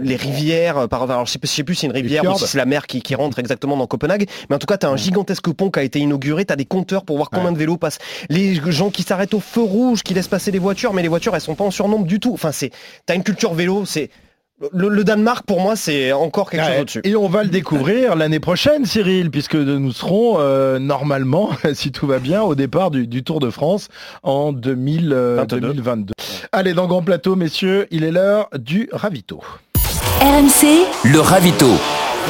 les, 0.04 0.16
rivières. 0.16 0.88
Par, 0.88 1.04
alors, 1.04 1.26
je 1.26 1.34
sais, 1.34 1.40
sais 1.44 1.64
plus 1.64 1.76
si 1.76 1.82
c'est 1.82 1.88
une 1.88 1.94
rivière 1.94 2.24
ou 2.24 2.38
si 2.38 2.48
c'est 2.48 2.58
la 2.58 2.66
mer 2.66 2.88
qui, 2.88 3.02
qui, 3.02 3.16
rentre 3.16 3.40
exactement 3.40 3.78
dans 3.78 3.88
Copenhague, 3.88 4.28
mais 4.50 4.56
en 4.56 4.60
tout 4.60 4.68
cas, 4.68 4.78
tu 4.78 4.86
as 4.86 4.90
un 4.90 4.94
mm. 4.94 5.00
gigantesque 5.00 5.50
pont 5.52 5.70
qui 5.70 5.80
a 5.80 5.84
été 5.84 6.00
inauguré, 6.00 6.46
tu 6.46 6.54
as 6.54 6.56
des 6.56 6.66
compteurs 6.66 7.04
pour 7.04 7.18
voir 7.18 7.30
combien 7.30 7.52
de 7.52 7.58
vélos 7.58 7.78
passent. 7.78 8.00
Les 8.30 8.56
gens 8.72 8.90
qui 8.90 9.04
s'arrêtent 9.04 9.34
au 9.34 9.40
feu 9.40 9.62
rouge, 9.62 10.04
qui 10.04 10.14
laissent 10.14 10.28
passer 10.28 10.52
les 10.52 10.60
voitures, 10.60 10.94
mais 10.94 11.02
les 11.02 11.08
voitures, 11.08 11.36
elles 11.36 11.42
sont 11.42 11.56
pas 11.56 11.64
en 11.64 11.72
surnombre 11.72 12.06
du 12.06 12.20
tout. 12.20 12.34
Enfin, 12.34 12.52
c'est, 12.52 12.72
t'as 13.06 13.16
une 13.16 13.24
culture 13.24 13.54
vélo, 13.54 13.86
c'est 13.86 14.10
le, 14.74 15.04
Danemark, 15.04 15.46
pour 15.46 15.62
moi, 15.62 15.76
c'est 15.76 16.12
encore 16.12 16.50
quelque 16.50 16.66
chose 16.66 16.82
au-dessus. 16.82 17.02
Et 17.04 17.16
on 17.16 17.30
va 17.30 17.44
le 17.44 17.50
découvrir 17.50 18.16
l'année 18.16 18.40
prochaine, 18.40 18.86
Cyril, 18.86 19.32
puisque 19.32 19.56
nous 19.56 19.92
serons 19.92 20.38
euh, 20.40 20.80
normalement, 20.80 21.52
si 21.74 21.92
tout 21.92 22.08
va 22.08 22.20
bien, 22.20 22.42
au 22.42 22.56
départ 22.56 22.92
du, 22.92 23.24
Tour 23.24 23.40
de 23.40 23.50
France 23.50 23.90
en 24.24 24.54
2022. 24.54 25.14
Euh, 25.14 26.46
Allez, 26.52 26.74
dans 26.74 26.88
Grand 26.88 27.02
Plateau, 27.02 27.36
messieurs, 27.36 27.88
il 27.92 28.04
est 28.04 28.12
l'heure 28.12 28.50
du 28.58 28.90
ravito. 28.92 29.42
RMC, 30.22 30.86
le 31.06 31.20
ravito. 31.20 31.68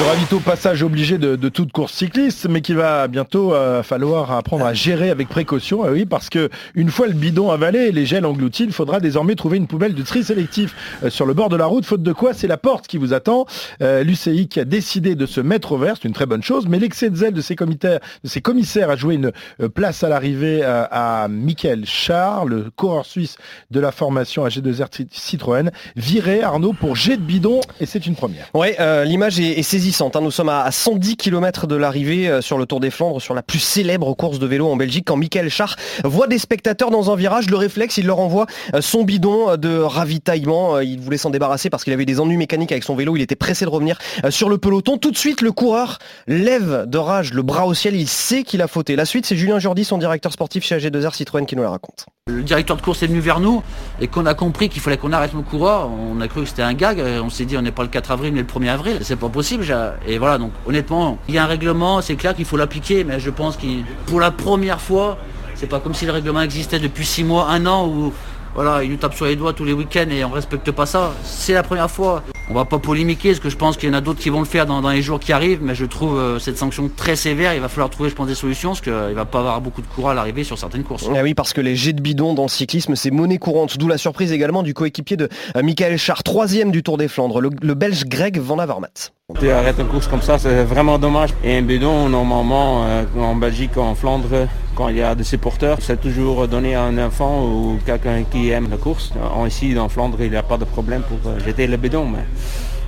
Ravito, 0.08 0.40
passage 0.40 0.82
obligé 0.82 1.18
de, 1.18 1.50
toute 1.50 1.72
course 1.72 1.94
cycliste, 1.94 2.48
mais 2.50 2.62
qui 2.62 2.74
va 2.74 3.08
bientôt 3.08 3.54
euh, 3.54 3.84
falloir 3.84 4.32
apprendre 4.32 4.66
à 4.66 4.74
gérer 4.74 5.10
avec 5.10 5.28
précaution. 5.28 5.86
Eh 5.86 5.90
oui, 5.92 6.06
parce 6.06 6.30
que 6.30 6.50
une 6.74 6.90
fois 6.90 7.08
le 7.08 7.14
bidon 7.14 7.52
avalé 7.52 7.80
et 7.80 7.92
les 7.92 8.06
gels 8.06 8.26
engloutis, 8.26 8.64
il 8.64 8.72
faudra 8.72 9.00
désormais 9.00 9.36
trouver 9.36 9.58
une 9.58 9.68
poubelle 9.68 9.94
de 9.94 10.02
tri 10.02 10.24
sélectif 10.24 10.74
euh, 11.04 11.10
sur 11.10 11.26
le 11.26 11.34
bord 11.34 11.50
de 11.50 11.58
la 11.58 11.66
route. 11.66 11.86
Faute 11.86 12.02
de 12.02 12.14
quoi, 12.14 12.34
c'est 12.34 12.48
la 12.48 12.58
porte 12.58 12.88
qui 12.88 12.98
vous 12.98 13.14
attend. 13.14 13.46
Euh, 13.82 14.04
L'UCI 14.04 14.48
qui 14.48 14.60
a 14.60 14.66
décidé 14.66 15.16
de 15.16 15.26
se 15.26 15.42
mettre 15.42 15.74
au 15.74 15.78
vert, 15.78 15.96
c'est 16.02 16.08
une 16.08 16.14
très 16.14 16.26
bonne 16.26 16.44
chose, 16.44 16.68
mais 16.68 16.80
l'excès 16.80 17.10
de 17.10 17.16
zèle 17.16 17.34
de 17.34 17.42
ses, 17.42 17.56
commissaires, 17.56 18.00
de 18.24 18.30
ses 18.30 18.42
commissaires 18.42 18.90
a 18.90 18.96
joué 18.96 19.16
une 19.16 19.32
place 19.74 20.04
à 20.04 20.10
l'arrivée 20.10 20.64
à, 20.64 21.28
Michael 21.30 21.86
Char, 21.86 22.46
le 22.46 22.72
coureur 22.76 23.06
suisse 23.06 23.38
de 23.70 23.80
la 23.80 23.92
formation 23.92 24.46
AG2R 24.48 24.88
Citroën, 25.12 25.72
viré 25.96 26.42
Arnaud 26.42 26.74
pour 26.74 26.96
jet 26.96 27.18
de 27.18 27.22
bidon, 27.22 27.60
et 27.80 27.86
c'est 27.86 28.06
une 28.08 28.16
première. 28.16 28.50
Ouais, 28.54 28.78
l'image 29.06 29.40
est 29.40 29.62
saisie 29.62 29.89
Hein. 29.90 30.22
Nous 30.22 30.32
sommes 30.32 30.50
à 30.50 30.70
110 30.72 31.18
km 31.18 31.68
de 31.68 31.76
l'arrivée 31.76 32.30
euh, 32.30 32.42
sur 32.42 32.58
le 32.58 32.66
Tour 32.66 32.80
des 32.80 32.92
Flandres, 32.92 33.22
sur 33.22 33.34
la 33.34 33.42
plus 33.42 33.60
célèbre 33.60 34.14
course 34.14 34.40
de 34.40 34.46
vélo 34.46 34.70
en 34.70 34.76
Belgique, 34.76 35.06
quand 35.08 35.16
Michael 35.16 35.50
Char 35.50 35.76
voit 36.04 36.28
des 36.28 36.38
spectateurs 36.38 36.92
dans 36.92 37.12
un 37.12 37.16
virage. 37.16 37.50
Le 37.50 37.58
réflexe, 37.58 37.98
il 37.98 38.06
leur 38.06 38.20
envoie 38.20 38.46
euh, 38.76 38.82
son 38.82 39.04
bidon 39.04 39.58
de 39.58 39.80
ravitaillement. 39.80 40.76
Euh, 40.76 40.84
il 40.84 41.00
voulait 41.00 41.18
s'en 41.18 41.32
débarrasser 41.32 41.70
parce 41.70 41.84
qu'il 41.84 41.94
avait 41.94 42.06
des 42.06 42.20
ennuis 42.20 42.38
mécaniques 42.38 42.72
avec 42.72 42.84
son 42.84 42.96
vélo. 42.96 43.16
Il 43.16 43.22
était 43.22 43.36
pressé 43.36 43.66
de 43.66 43.70
revenir 43.70 43.98
sur 44.30 44.50
le 44.50 44.58
peloton. 44.58 44.98
Tout 44.98 45.12
de 45.12 45.18
suite, 45.18 45.42
le 45.42 45.52
coureur 45.52 45.98
lève 46.28 46.86
de 46.86 46.98
rage 46.98 47.34
le 47.34 47.42
bras 47.42 47.66
au 47.66 47.74
ciel. 47.74 47.96
Il 47.96 48.08
sait 48.08 48.44
qu'il 48.44 48.62
a 48.62 48.68
fauté. 48.68 48.96
La 48.96 49.06
suite, 49.06 49.26
c'est 49.26 49.36
Julien 49.36 49.60
Jourdi, 49.60 49.84
son 49.84 49.98
directeur 49.98 50.32
sportif 50.32 50.64
chez 50.64 50.78
AG2R 50.78 51.16
Citroën, 51.16 51.46
qui 51.46 51.56
nous 51.56 51.64
la 51.64 51.72
raconte. 51.72 52.06
Le 52.28 52.44
directeur 52.44 52.78
de 52.78 52.82
course 52.82 53.02
est 53.02 53.08
venu 53.08 53.20
vers 53.20 53.40
nous 53.40 53.64
et 54.00 54.08
qu'on 54.08 54.26
a 54.28 54.36
compris 54.36 54.70
qu'il 54.70 54.82
fallait 54.82 54.98
qu'on 54.98 55.14
arrête 55.14 55.34
nos 55.34 55.42
coureurs. 55.42 55.90
On 55.90 56.22
a 56.22 56.28
cru 56.28 56.44
que 56.44 56.50
c'était 56.50 56.62
un 56.62 56.74
gag. 56.74 57.00
On 57.24 57.30
s'est 57.30 57.46
dit 57.46 57.58
on 57.58 57.62
n'est 57.62 57.72
pas 57.72 57.82
le 57.82 57.90
4 57.90 58.12
avril 58.12 58.34
mais 58.34 58.42
le 58.42 58.48
1er 58.48 58.70
avril. 58.70 59.00
C'est 59.02 59.16
pas 59.16 59.30
possible. 59.30 59.64
Et 60.08 60.18
voilà, 60.18 60.38
donc 60.38 60.52
honnêtement, 60.66 61.18
il 61.28 61.36
y 61.36 61.38
a 61.38 61.44
un 61.44 61.48
règlement, 61.48 62.02
c'est 62.02 62.16
clair 62.16 62.36
qu'il 62.36 62.46
faut 62.46 62.58
l'appliquer, 62.58 63.04
mais 63.04 63.20
je 63.20 63.30
pense 63.30 63.58
que 63.58 63.68
pour 64.08 64.20
la 64.20 64.32
première 64.32 64.82
fois, 64.82 65.18
c'est 65.56 65.68
pas 65.68 65.80
comme 65.80 65.94
si 65.94 66.06
le 66.06 66.12
règlement 66.12 66.42
existait 66.42 66.80
depuis 66.80 67.06
6 67.06 67.24
mois, 67.24 67.50
un 67.50 67.66
an 67.66 67.88
où 67.88 68.14
voilà, 68.56 68.84
il 68.84 68.90
nous 68.90 68.98
tape 68.98 69.14
sur 69.14 69.26
les 69.26 69.36
doigts 69.36 69.54
tous 69.54 69.64
les 69.64 69.74
week-ends 69.74 70.10
et 70.10 70.24
on 70.26 70.30
respecte 70.32 70.72
pas 70.72 70.86
ça. 70.86 71.14
C'est 71.24 71.54
la 71.54 71.64
première 71.64 71.90
fois. 71.90 72.24
On 72.50 72.54
va 72.56 72.66
pas 72.66 72.80
polémiquer, 72.80 73.30
parce 73.30 73.40
que 73.40 73.50
je 73.50 73.56
pense 73.56 73.78
qu'il 73.78 73.90
y 73.90 73.92
en 73.92 73.96
a 73.96 74.02
d'autres 74.02 74.20
qui 74.20 74.30
vont 74.30 74.40
le 74.40 74.46
faire 74.46 74.66
dans, 74.66 74.82
les 74.90 75.04
jours 75.04 75.20
qui 75.20 75.32
arrivent, 75.32 75.60
mais 75.62 75.76
je 75.76 75.86
trouve 75.86 76.18
euh, 76.18 76.40
cette 76.40 76.58
sanction 76.58 76.90
très 76.94 77.16
sévère. 77.16 77.54
Il 77.54 77.62
va 77.62 77.70
falloir 77.70 77.92
trouver, 77.92 78.10
je 78.10 78.16
pense, 78.16 78.28
des 78.28 78.36
solutions, 78.36 78.70
parce 78.70 78.82
qu'il 78.82 78.92
ne 78.92 79.14
va 79.14 79.26
pas 79.26 79.40
avoir 79.40 79.62
beaucoup 79.62 79.84
de 79.84 79.88
courage 79.88 80.14
à 80.14 80.16
l'arrivée 80.16 80.44
sur 80.44 80.58
certaines 80.58 80.84
courses. 80.84 81.08
Ah 81.16 81.22
oui, 81.22 81.36
parce 81.36 81.54
que 81.54 81.62
les 81.62 81.76
jets 81.76 81.94
de 81.94 82.02
bidon 82.02 82.34
dans 82.34 82.44
le 82.44 82.50
cyclisme, 82.50 82.96
c'est 82.96 83.12
monnaie 83.12 83.38
courante. 83.38 83.78
D'où 83.78 83.88
la 83.88 84.00
surprise 84.00 84.32
également 84.32 84.64
du 84.64 84.74
coéquipier 84.74 85.16
de 85.16 85.30
euh, 85.56 85.62
Michael 85.62 85.98
Char, 85.98 86.24
troisième 86.24 86.72
du 86.72 86.82
Tour 86.82 86.98
des 86.98 87.08
Flandres, 87.08 87.40
le, 87.40 87.74
Belge 87.76 88.06
Greg 88.06 88.40
Van 88.40 88.58
Avermaet. 88.58 89.12
Tu 89.38 89.52
arrêtes 89.52 89.78
une 89.78 89.88
course 89.88 90.08
comme 90.08 90.24
ça, 90.24 90.40
c'est 90.40 90.64
vraiment 90.64 90.98
dommage. 90.98 91.30
Et 91.44 91.56
un 91.56 91.62
bidon, 91.62 92.10
normalement, 92.10 92.84
euh, 92.86 93.04
en 93.20 93.36
Belgique, 93.36 93.78
en 93.78 93.94
Flandre, 93.94 94.48
quand 94.76 94.90
il 94.90 94.98
y 94.98 95.04
a 95.04 95.14
des 95.14 95.24
supporters, 95.24 95.78
c'est 95.82 96.02
toujours 96.02 96.48
donné 96.48 96.74
à 96.74 96.84
un 96.84 96.98
enfant 96.98 97.46
ou 97.46 97.78
quelqu'un 97.86 98.24
qui 98.24 98.50
aime 98.50 98.70
la 98.72 98.78
course. 98.78 99.14
Ici, 99.46 99.76
dans 99.76 99.88
Flandre, 99.88 100.18
il 100.22 100.32
n'y 100.32 100.36
a 100.36 100.44
pas 100.44 100.58
de 100.58 100.66
problème 100.66 101.04
pour 101.04 101.20
jeter 101.46 101.68
le 101.68 101.78
bidon, 101.78 102.08
mais 102.08 102.26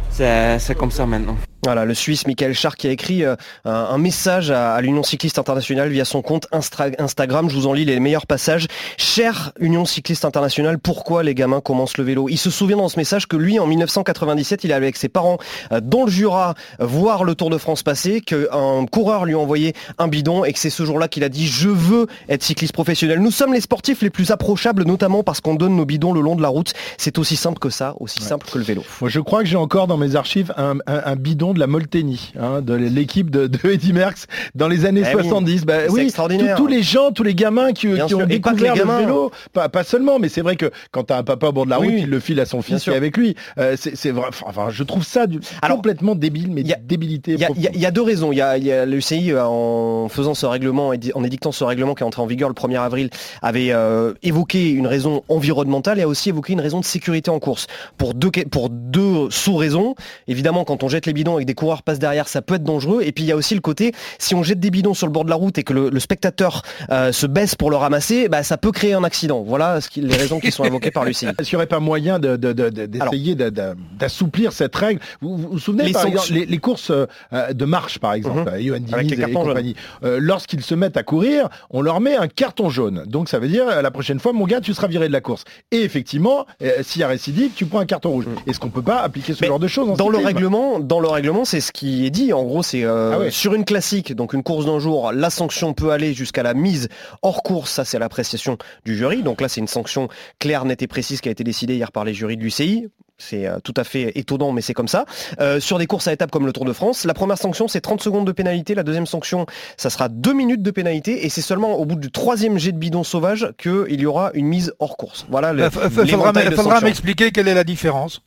c'est 0.10 0.75
comme 0.75 0.91
ça 0.91 1.06
maintenant. 1.06 1.38
Voilà, 1.63 1.86
le 1.86 1.93
Suisse 1.93 2.26
Michael 2.26 2.56
Char 2.56 2.76
qui 2.76 2.88
a 2.88 2.89
écrit 2.89 3.24
euh, 3.24 3.36
un, 3.65 4.00
message 4.00 4.50
à, 4.50 4.82
l'Union 4.82 5.04
cycliste 5.04 5.38
internationale 5.38 5.89
via 5.89 6.06
son 6.06 6.24
compte 6.24 6.47
Instagram. 6.52 7.52
Je 7.52 7.56
vous 7.56 7.67
en 7.67 7.74
lis 7.74 7.86
les 7.86 8.00
meilleurs 8.00 8.26
passages. 8.26 8.65
Cher 8.97 9.52
Union 9.60 9.86
cycliste 9.86 10.26
internationale, 10.26 10.80
pourquoi 10.80 11.21
les 11.21 11.36
gamins 11.36 11.62
commencent 11.62 11.97
le 11.97 12.04
vélo? 12.04 12.30
Il 12.30 12.38
se 12.38 12.50
souvient 12.50 12.78
dans 12.78 12.89
ce 12.89 12.97
message 12.97 13.28
que 13.28 13.38
lui, 13.38 13.60
en 13.60 13.67
1997, 13.67 14.63
il 14.63 14.74
allait 14.74 14.88
avec 14.88 14.97
ses 14.97 15.08
parents 15.08 15.38
euh, 15.71 15.82
dans 15.82 16.06
le 16.06 16.10
Jura 16.10 16.56
voir 16.80 17.24
le 17.24 17.36
Tour 17.36 17.52
de 17.52 17.60
France 17.60 17.84
passer, 17.84 18.21
qu'un 18.21 18.88
coureur 18.88 19.26
lui 19.26 19.36
a 19.36 19.38
envoyé 19.38 19.76
un 20.00 20.08
bidon 20.08 20.43
et 20.43 20.54
que 20.54 20.60
c'est 20.60 20.71
ce 20.71 20.84
jour-là 20.84 21.08
qu'il 21.08 21.24
a 21.24 21.30
dit 21.30 21.45
je 21.45 21.69
veux 21.69 22.08
être 22.28 22.41
cycliste 22.41 22.74
professionnel. 22.74 23.19
Nous 23.19 23.30
sommes 23.30 23.54
les 23.54 23.62
sportifs 23.62 24.02
les 24.02 24.10
plus 24.10 24.32
approchables, 24.32 24.84
notamment 24.84 25.21
parce 25.21 25.41
qu'on 25.41 25.54
donne 25.54 25.76
nos 25.76 25.86
bidons 25.86 26.12
le 26.12 26.21
long 26.21 26.36
de 26.36 26.41
la 26.41 26.47
route. 26.47 26.74
C'est 26.97 27.19
aussi 27.19 27.36
simple 27.36 27.60
que 27.60 27.69
ça, 27.69 27.93
aussi 28.00 28.24
simple 28.24 28.50
que 28.50 28.58
le 28.58 28.63
vélo. 28.63 28.84
Moi, 29.00 29.12
je 29.12 29.19
crois 29.19 29.43
que 29.43 29.47
j'ai 29.47 29.58
encore 29.58 29.86
dans 29.86 29.97
mes 29.97 30.15
archives 30.15 30.52
un 30.58 31.15
bidon 31.15 31.51
de 31.54 31.60
la 31.60 31.68
Molteni, 31.68 32.34
hein, 32.40 32.62
de 32.62 32.74
l'équipe 32.74 33.30
de, 33.30 33.48
de, 33.48 33.70
Eddy 33.70 33.94
Merckx 33.94 34.28
dans 34.56 34.68
les 34.68 34.86
années 34.86 35.04
70. 35.04 35.60
Eh 35.62 35.66
bah, 35.66 35.74
oui, 35.90 36.02
extraordinaire. 36.02 36.58
Tous 36.58 36.68
les 36.68 36.84
gens, 36.84 37.12
tous 37.12 37.24
les 37.24 37.36
gamins 37.36 37.74
qui, 37.74 37.88
ont 37.88 38.26
découvert 38.26 38.76
le 38.76 38.84
vélo, 38.84 39.32
pas, 39.54 39.70
pas, 39.70 39.84
seulement, 39.84 40.20
mais 40.20 40.30
c'est 40.30 40.42
vrai 40.42 40.56
que 40.56 40.72
quand 40.92 41.06
tu 41.06 41.14
as 41.14 41.18
un 41.18 41.24
papa 41.24 41.48
au 41.48 41.52
bord 41.52 41.66
de 41.66 41.70
la 41.70 41.78
route, 41.78 41.94
il 41.96 42.10
le 42.10 42.20
file 42.20 42.40
à 42.40 42.46
son 42.46 42.62
fils 42.62 42.88
et 42.88 42.96
avec 42.96 43.18
lui. 43.18 43.36
Euh, 43.58 43.76
c'est 43.78 44.12
vrai, 44.12 44.30
enfin, 44.46 44.70
je 44.70 44.84
trouve 44.84 45.04
ça 45.04 45.28
du, 45.28 45.40
complètement 45.68 46.16
débile, 46.16 46.52
mais 46.52 46.62
y 46.62 46.74
a, 46.74 46.78
débilité. 46.78 47.38
Il 47.56 47.80
y, 47.80 47.86
a 47.86 47.92
deux 47.92 48.02
raisons. 48.02 48.32
Il 48.32 48.38
y 48.38 48.42
a, 48.42 48.58
y 48.58 48.72
a 48.72 48.86
l'UCI 48.86 49.32
euh, 49.32 49.46
en 49.46 50.10
faisant 50.10 50.34
ce 50.34 50.46
règlement, 50.46 50.94
en 51.14 51.24
édictant 51.24 51.52
ce 51.52 51.64
règlement 51.64 51.96
qui 51.96 52.04
est 52.04 52.06
entré 52.06 52.22
en 52.22 52.26
vigueur 52.26 52.50
le 52.50 52.56
1er 52.56 52.80
avril, 52.80 53.10
avait 53.42 53.72
euh, 53.72 54.14
évoqué 54.24 54.70
une 54.72 54.88
raison 54.88 55.24
environnementale 55.30 56.00
et 56.00 56.04
a 56.04 56.08
aussi 56.08 56.30
évoqué 56.30 56.54
une 56.54 56.62
raison 56.62 56.80
de 56.80 56.86
sécurité 56.86 57.30
en 57.30 57.40
course. 57.40 57.68
Pour 57.98 58.14
deux, 58.14 58.32
pour 58.50 58.70
deux 58.70 59.30
sous-raisons. 59.30 59.96
Évidemment, 60.28 60.64
quand 60.64 60.84
on 60.84 60.90
jette 60.90 61.06
les 61.06 61.14
bidons 61.14 61.40
avec 61.41 61.47
des 61.47 61.56
coureurs 61.56 61.82
passe 61.82 61.99
derrière, 61.99 62.27
ça 62.27 62.41
peut 62.41 62.56
être 62.56 62.63
dangereux. 62.63 63.01
Et 63.04 63.12
puis 63.12 63.23
il 63.23 63.27
y 63.27 63.32
a 63.32 63.36
aussi 63.36 63.56
le 63.56 63.62
côté, 63.62 63.93
si 64.19 64.36
on 64.36 64.43
jette 64.43 64.60
des 64.60 64.69
bidons 64.69 64.93
sur 64.93 65.08
le 65.08 65.12
bord 65.12 65.25
de 65.25 65.30
la 65.30 65.36
route 65.36 65.58
et 65.58 65.63
que 65.63 65.73
le, 65.73 65.99
spectateur 65.99 66.62
euh, 66.91 67.12
se 67.12 67.25
baisse 67.27 67.56
pour 67.56 67.69
le 67.69 67.77
ramasser, 67.77 68.30
bah, 68.30 68.43
ça 68.43 68.58
peut 68.58 68.71
créer 68.71 68.93
un 68.93 69.04
accident. 69.04 69.41
Voilà 69.41 69.82
ce 69.82 69.89
qui, 69.89 70.01
les 70.01 70.15
raisons 70.15 70.39
qui 70.39 70.51
sont 70.51 70.63
évoquées 70.63 70.91
par 70.91 71.06
Lucie. 71.06 71.25
Est-ce 71.39 71.49
qu'il 71.49 71.56
n'y 71.56 71.58
aurait 71.58 71.67
pas 71.67 71.80
moyen 71.80 72.19
d'essayer 72.19 73.36
d'assouplir 73.36 74.54
cette 74.54 74.75
règle? 74.75 75.01
Vous, 75.21 75.38
vous, 75.38 75.60
souvenez 75.60 75.86
les 75.86 75.91
par 75.91 76.06
exemple 76.06 76.32
les, 76.32 76.58
courses 76.58 76.91
euh, 76.91 77.54
de 77.54 77.65
marche 77.65 77.99
par 77.99 78.13
exemple, 78.13 78.51
mhm. 78.51 79.73
euh, 80.04 80.17
lorsqu'ils 80.21 80.63
se 80.63 80.75
mettent 80.75 80.97
à 80.97 81.04
courir, 81.04 81.49
on 81.69 81.82
leur 81.82 82.01
met 82.01 82.15
un 82.15 82.27
carton 82.27 82.69
jaune. 82.69 83.04
Donc 83.08 83.30
ça 83.30 83.39
veut 83.39 83.47
dire 83.47 83.82
la 83.82 83.91
prochaine 83.91 84.19
fois, 84.19 84.34
mon 84.34 84.45
gars, 84.45 84.62
tu 84.62 84.73
seras 84.73 84.88
viré 84.88 85.08
de 85.08 85.13
la 85.13 85.21
course. 85.21 85.43
Et 85.71 85.82
effectivement, 85.82 86.45
s'il 86.82 87.01
y 87.01 87.04
a 87.04 87.08
récidive, 87.08 87.51
tu 87.56 87.65
prends 87.65 87.80
un 87.80 87.86
carton 87.86 88.12
rouge. 88.12 88.27
Mhm. 88.27 88.36
Est-ce 88.47 88.60
qu'on 88.60 88.69
peut 88.69 88.82
pas 88.82 89.01
appliquer 89.01 89.34
ce 89.34 89.45
genre 89.45 89.60
de 89.60 89.67
choses 89.67 89.97
dans 89.97 90.10
le 90.10 90.17
règlement 90.17 90.80
Dans 90.80 90.99
le 90.99 91.08
règlement, 91.08 91.31
c'est 91.46 91.62
ce 91.62 91.72
qui 91.72 92.06
est 92.06 92.10
dit. 92.10 92.34
En 92.34 92.44
gros, 92.44 92.63
c'est 92.63 92.84
euh, 92.84 93.28
ah 93.28 93.32
sur 93.32 93.54
une 93.54 93.65
classique, 93.65 94.13
donc 94.13 94.34
une 94.34 94.44
course 94.44 94.65
d'un 94.65 94.80
jour, 94.80 95.12
la 95.12 95.30
sanction 95.30 95.74
peut 95.74 95.91
aller 95.91 96.13
jusqu'à 96.13 96.44
la 96.44 96.54
mise 96.54 96.89
hors 97.22 97.44
course. 97.44 97.72
Ça, 97.72 97.86
c'est 97.86 98.00
l'appréciation 98.00 98.58
du 98.86 98.96
jury. 98.96 99.24
Donc 99.24 99.41
là, 99.41 99.48
c'est 99.48 99.62
une 99.62 99.67
sanction 99.67 100.08
claire, 100.39 100.65
nette 100.65 100.82
et 100.82 100.88
précise 100.88 101.22
qui 101.22 101.30
a 101.30 101.32
été 101.32 101.44
décidée 101.44 101.76
hier 101.76 101.91
par 101.91 102.06
les 102.06 102.13
jurys 102.13 102.38
de 102.38 102.44
l'UCI. 102.44 102.88
C'est 103.22 103.46
euh, 103.46 103.60
tout 103.64 103.74
à 103.78 103.84
fait 103.84 104.12
étonnant, 104.16 104.52
mais 104.52 104.62
c'est 104.62 104.74
comme 104.74 104.88
ça. 104.88 105.06
Euh, 105.40 105.60
sur 105.60 105.78
des 105.78 105.86
courses 105.86 106.08
à 106.08 106.14
étapes 106.14 106.32
comme 106.32 106.46
le 106.46 106.54
Tour 106.54 106.66
de 106.66 106.74
France, 106.74 107.06
la 107.06 107.14
première 107.14 107.38
sanction, 107.38 107.68
c'est 107.68 107.82
30 107.82 108.02
secondes 108.02 108.26
de 108.26 108.32
pénalité. 108.32 108.74
La 108.74 108.84
deuxième 108.84 109.06
sanction, 109.06 109.46
ça 109.78 109.90
sera 109.90 110.10
2 110.10 110.34
minutes 110.34 110.64
de 110.64 110.72
pénalité. 110.72 111.26
Et 111.26 111.30
c'est 111.30 111.42
seulement 111.42 111.76
au 111.76 111.86
bout 111.86 111.96
du 111.96 112.12
troisième 112.12 112.58
jet 112.58 112.72
de 112.72 112.78
bidon 112.78 113.04
sauvage 113.04 113.52
qu'il 113.58 114.02
y 114.02 114.06
aura 114.06 114.32
une 114.34 114.48
mise 114.48 114.74
hors 114.80 114.98
course. 114.98 115.26
Voilà. 115.30 115.54
Il 115.54 116.10
faudra, 116.10 116.82
m'expliquer 116.82 117.32
quelle 117.32 117.48
est 117.48 117.54
la 117.54 117.64
différence. 117.64 118.22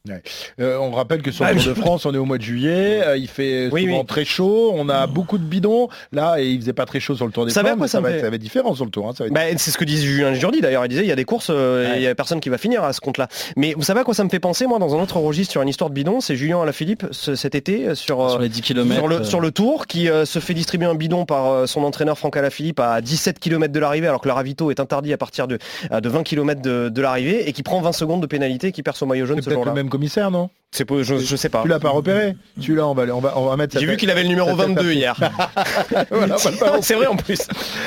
Euh, 0.61 0.79
on 0.79 0.93
rappelle 0.93 1.23
que 1.23 1.33
sur 1.33 1.45
le 1.45 1.55
Tour 1.57 1.75
de 1.75 1.81
France, 1.81 2.07
on 2.07 2.15
est 2.15 2.19
au 2.19 2.25
mois 2.25 2.39
de 2.39 2.43
juillet. 2.43 3.03
il 3.19 3.29
fait 3.29 3.71
souvent 3.71 4.05
très 4.05 4.25
chaud. 4.25 4.73
On 4.75 4.89
a 4.89 5.07
beaucoup 5.07 5.39
de 5.39 5.45
bidons. 5.45 5.89
Là, 6.13 6.37
et 6.39 6.47
il 6.47 6.61
faisait 6.61 6.73
pas 6.73 6.87
très 6.87 7.01
chaud 7.01 7.17
sur 7.17 7.27
le 7.27 7.33
Tour 7.33 7.47
des 7.47 7.53
ça 7.53 7.63
ça, 7.87 8.01
va, 8.01 8.11
être 8.11 8.37
différent 8.37 8.75
sur 8.75 8.85
le 8.85 8.91
Tour. 8.91 9.09
Hein, 9.09 9.27
bah, 9.31 9.41
c'est 9.57 9.71
ce 9.71 9.79
que 9.79 9.85
disait 9.85 10.07
Julien 10.07 10.35
Jourdi 10.35 10.61
d'ailleurs. 10.61 10.85
Il 10.85 10.89
disait 10.89 11.03
il 11.03 11.09
y 11.09 11.13
a 11.13 11.17
des 11.17 11.25
courses, 11.25 11.51
il 11.51 12.03
y 12.03 12.07
a 12.07 12.15
personne 12.15 12.41
qui 12.41 12.49
va 12.49 12.59
finir 12.59 12.85
à 12.85 12.93
ce 12.93 13.01
compte-là. 13.01 13.29
Mais 13.57 13.75
vous 13.75 13.83
savez 13.83 14.01
à 14.01 14.05
quoi 14.05 14.15
ça 14.15 14.25
me 14.25 14.29
fait 14.29 14.41
penser, 14.41 14.67
moi, 14.67 14.79
dans 14.85 14.97
un 14.97 15.03
autre 15.03 15.17
registre 15.17 15.53
sur 15.53 15.63
une 15.63 15.69
histoire 15.69 15.89
de 15.89 15.95
bidon, 15.95 16.21
c'est 16.21 16.37
Julien 16.37 16.61
Alaphilippe 16.61 17.07
cet 17.13 17.55
été 17.55 17.89
euh, 17.89 17.95
sur, 17.95 18.31
sur 18.31 18.39
les 18.39 18.49
10 18.49 18.61
km 18.61 18.95
sur 18.95 19.09
le, 19.09 19.25
sur 19.25 19.41
le 19.41 19.51
tour 19.51 19.87
qui 19.87 20.09
euh, 20.09 20.25
se 20.25 20.39
fait 20.41 20.55
distribuer 20.55 20.87
un 20.87 20.95
bidon 20.95 21.25
par 21.25 21.51
euh, 21.51 21.67
son 21.67 21.83
entraîneur 21.85 22.19
Franck 22.19 22.37
Alaphilippe 22.37 22.81
à 22.81 23.01
17 23.01 23.39
km 23.39 23.73
de 23.73 23.81
l'arrivée 23.81 24.09
alors 24.09 24.21
que 24.21 24.29
le 24.29 24.35
ravito 24.35 24.71
est 24.71 24.81
interdit 24.81 25.13
à 25.13 25.17
partir 25.17 25.49
de, 25.49 25.59
de 25.91 26.09
20 26.09 26.23
km 26.23 26.61
de, 26.61 27.01
l'arrivée 27.01 27.49
et 27.49 27.53
qui 27.53 27.63
prend 27.63 27.81
20 27.81 27.93
secondes 27.93 28.21
de 28.21 28.27
pénalité 28.27 28.69
et 28.69 28.73
qui 28.73 28.83
perd 28.83 28.97
son 28.97 29.07
maillot 29.07 29.27
jaune 29.27 29.41
ce 29.41 29.51
jour-là. 29.51 29.71
le 29.71 29.75
même 29.75 29.89
commissaire, 29.89 30.31
non? 30.31 30.51
C'est 30.75 30.85
je, 31.05 31.19
je, 31.19 31.37
sais 31.37 31.49
pas. 31.49 31.63
Tu 31.63 31.69
l'as 31.69 31.79
pas 31.79 31.91
repéré 31.91 32.35
Tu 32.61 32.75
l'as, 32.75 32.85
on 32.85 32.95
va, 32.95 33.05
on 33.15 33.21
va, 33.21 33.39
on 33.39 33.49
va 33.49 33.57
mettre. 33.57 33.79
J'ai 33.79 33.87
vu 33.87 33.97
qu'il 33.97 34.11
avait 34.11 34.25
le 34.25 34.29
numéro 34.29 34.57
22 34.57 34.91
hier. 34.91 35.15
c'est 36.81 36.95
vrai 36.95 37.07
en 37.07 37.15
plus. 37.15 37.47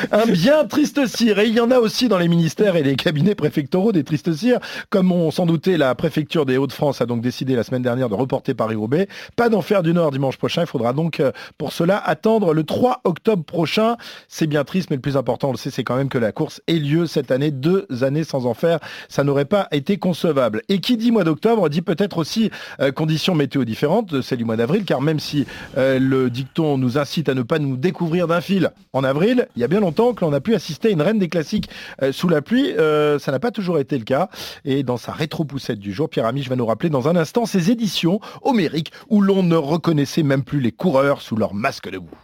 Un 0.10 0.26
bien 0.26 0.64
triste 0.64 1.06
cire. 1.06 1.40
Et 1.40 1.48
il 1.48 1.54
y 1.54 1.60
en 1.60 1.70
a 1.70 1.80
aussi 1.80 2.08
dans 2.08 2.18
les 2.18 2.30
ministères 2.30 2.78
et 2.78 2.84
les 2.84 2.96
cabinets 2.96 3.36
préfectoraux 3.36 3.92
des 3.92 4.06
tristes 4.06 4.34
cires. 4.34 4.60
Comme 4.90 5.12
on 5.12 5.32
s'en 5.32 5.46
doutait, 5.46 5.76
la 5.76 5.96
préfecture 5.96 6.46
des 6.46 6.56
Hauts-de-France 6.56 7.02
a 7.02 7.06
donc 7.06 7.20
décidé 7.20 7.58
la 7.58 7.64
semaine 7.64 7.82
dernière 7.82 8.08
de 8.08 8.16
reporter 8.16 8.54
Paris-Roubaix. 8.54 9.10
Pas 9.36 9.50
d'enfer 9.50 9.84
du 9.84 9.94
Nord 9.94 10.12
dimanche 10.12 10.38
prochain. 10.38 10.62
Il 10.62 10.68
faudra 10.68 10.94
donc 10.94 11.20
euh, 11.20 11.34
pour 11.58 11.74
cela 11.74 11.98
attendre 11.98 12.54
le 12.54 12.64
3 12.64 13.02
octobre 13.04 13.44
prochain. 13.44 13.98
C'est 14.30 14.48
bien 14.48 14.64
triste, 14.64 14.92
mais 14.92 14.96
le 14.96 15.02
plus 15.02 15.18
important, 15.18 15.50
on 15.50 15.52
le 15.52 15.58
sait, 15.58 15.72
c'est 15.72 15.84
quand 15.84 15.98
même 15.98 16.08
que 16.08 16.18
la 16.18 16.32
course 16.32 16.62
ait 16.68 16.76
lieu 16.76 17.06
cette 17.06 17.32
année. 17.32 17.52
Deux 17.52 17.86
années 18.02 18.24
sans 18.24 18.46
enfer, 18.46 18.80
ça 19.10 19.26
n'aurait 19.26 19.44
pas 19.44 19.68
été 19.72 19.98
concevable. 19.98 20.62
Et 20.70 20.80
qui 20.80 20.96
dit 20.96 21.12
mois 21.12 21.26
d'octobre 21.26 21.68
dit 21.68 21.82
peut-être 21.82 22.18
aussi 22.18 22.50
euh, 22.80 22.92
conditions 22.92 23.36
météo 23.36 23.66
différentes 23.66 24.14
de 24.14 24.22
celles 24.22 24.38
du 24.38 24.46
mois 24.46 24.56
d'avril, 24.56 24.86
car 24.86 25.02
même 25.02 25.20
si 25.20 25.46
euh, 25.78 26.00
le 26.00 26.30
dicton 26.30 26.78
nous 26.78 26.98
incite 26.98 27.30
à 27.30 27.34
ne 27.34 27.42
pas 27.42 27.60
nous 27.60 27.78
découvrir 27.78 28.28
d'un 28.28 28.42
fil 28.42 28.72
en 28.94 29.04
avril, 29.04 29.48
il 29.56 29.62
y 29.62 29.66
a 29.66 29.68
bien 29.68 29.80
longtemps 29.80 30.14
que 30.14 30.24
l'on 30.24 30.34
a 30.34 30.40
pu 30.40 30.56
assister 30.56 30.90
à 30.90 30.92
une 30.92 31.02
reine 31.02 31.20
des 31.20 31.30
classiques 31.30 31.70
euh, 32.02 32.12
sous 32.12 32.30
la 32.30 32.42
pluie. 32.42 32.74
ça 33.20 33.32
n'a 33.32 33.40
pas 33.40 33.52
toujours 33.52 33.80
été 33.80 33.98
le 33.98 34.04
cas. 34.04 34.30
Et 34.66 34.84
dans 34.84 34.98
sa 34.98 35.12
rétro-poussette 35.12 35.80
du 35.80 35.94
jour, 35.94 36.10
Pierre 36.10 36.26
Amiche 36.26 36.50
va 36.50 36.56
nous 36.56 36.66
rappeler 36.66 36.90
dans 36.90 37.08
un 37.08 37.16
instant 37.16 37.46
ces 37.46 37.72
éditions 37.72 38.20
homériques 38.42 38.92
où 39.10 39.22
l'on 39.22 39.44
ne 39.44 39.56
reconnaissait 39.56 40.24
même 40.24 40.44
plus 40.44 40.60
les 40.60 40.72
coureurs 40.72 41.22
sous 41.22 41.36
leur 41.36 41.54
masque 41.54 41.90
de 41.90 41.98
boue. 41.98 42.18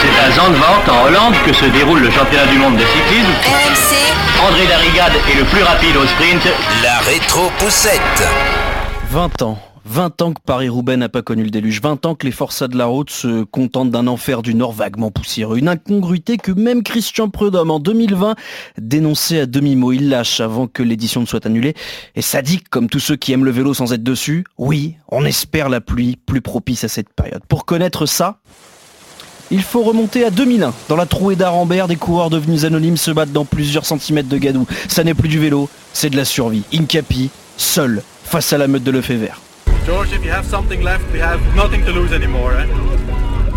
C'est 0.00 0.20
à 0.20 0.30
Zandvoort, 0.32 0.82
en 0.90 1.06
Hollande, 1.06 1.34
que 1.44 1.52
se 1.52 1.64
déroule 1.66 2.00
le 2.00 2.10
championnat 2.10 2.46
du 2.46 2.58
monde 2.58 2.76
de 2.76 2.84
cyclisme. 2.84 3.32
RMC. 3.44 4.48
André 4.48 4.66
Darrigade 4.66 5.14
est 5.30 5.38
le 5.38 5.44
plus 5.44 5.62
rapide 5.62 5.96
au 5.96 6.06
sprint. 6.06 6.42
La 6.82 6.98
rétro-poussette. 7.00 8.65
20 9.08 9.42
ans. 9.42 9.58
20 9.84 10.22
ans 10.22 10.32
que 10.32 10.40
Paris-Roubaix 10.44 10.96
n'a 10.96 11.08
pas 11.08 11.22
connu 11.22 11.44
le 11.44 11.50
déluge, 11.50 11.80
20 11.80 12.06
ans 12.06 12.14
que 12.16 12.26
les 12.26 12.32
forçats 12.32 12.66
de 12.66 12.76
la 12.76 12.86
route 12.86 13.08
se 13.08 13.44
contentent 13.44 13.90
d'un 13.92 14.08
enfer 14.08 14.42
du 14.42 14.52
Nord 14.52 14.72
vaguement 14.72 15.12
poussiéreux, 15.12 15.58
une 15.58 15.68
incongruité 15.68 16.38
que 16.38 16.50
même 16.50 16.82
Christian 16.82 17.28
Prudhomme 17.28 17.70
en 17.70 17.78
2020 17.78 18.34
dénonçait 18.78 19.40
à 19.40 19.46
demi-mot. 19.46 19.92
Il 19.92 20.08
lâche 20.08 20.40
avant 20.40 20.66
que 20.66 20.82
l'édition 20.82 21.20
ne 21.20 21.26
soit 21.26 21.46
annulée 21.46 21.74
et 22.16 22.22
sadique 22.22 22.68
comme 22.68 22.88
tous 22.88 22.98
ceux 22.98 23.14
qui 23.14 23.32
aiment 23.32 23.44
le 23.44 23.52
vélo 23.52 23.74
sans 23.74 23.92
être 23.92 24.02
dessus. 24.02 24.44
Oui, 24.58 24.96
on 25.08 25.24
espère 25.24 25.68
la 25.68 25.80
pluie 25.80 26.18
plus 26.26 26.40
propice 26.40 26.82
à 26.82 26.88
cette 26.88 27.12
période. 27.14 27.42
Pour 27.48 27.64
connaître 27.64 28.06
ça, 28.06 28.40
il 29.52 29.62
faut 29.62 29.82
remonter 29.82 30.24
à 30.24 30.30
2001. 30.30 30.74
Dans 30.88 30.96
la 30.96 31.06
trouée 31.06 31.36
d'Arambert, 31.36 31.86
des 31.86 31.96
coureurs 31.96 32.30
devenus 32.30 32.64
anonymes 32.64 32.96
se 32.96 33.12
battent 33.12 33.32
dans 33.32 33.44
plusieurs 33.44 33.86
centimètres 33.86 34.28
de 34.28 34.38
gadou. 34.38 34.66
Ça 34.88 35.04
n'est 35.04 35.14
plus 35.14 35.28
du 35.28 35.38
vélo, 35.38 35.68
c'est 35.92 36.10
de 36.10 36.16
la 36.16 36.24
survie. 36.24 36.64
Incapi, 36.74 37.30
seul, 37.56 38.02
face 38.26 38.52
à 38.52 38.58
la 38.58 38.66
meute 38.66 38.84
de 38.84 38.90
Lefebvre. 38.90 39.40
George, 39.86 40.12
if 40.12 40.24
you 40.24 40.30
have 40.32 40.44
something 40.44 40.82
left, 40.82 41.04
we 41.12 41.18
have 41.20 41.40
nothing 41.54 41.84
to 41.84 41.92
lose 41.92 42.12
anymore. 42.12 42.54
Eh? 42.54 42.66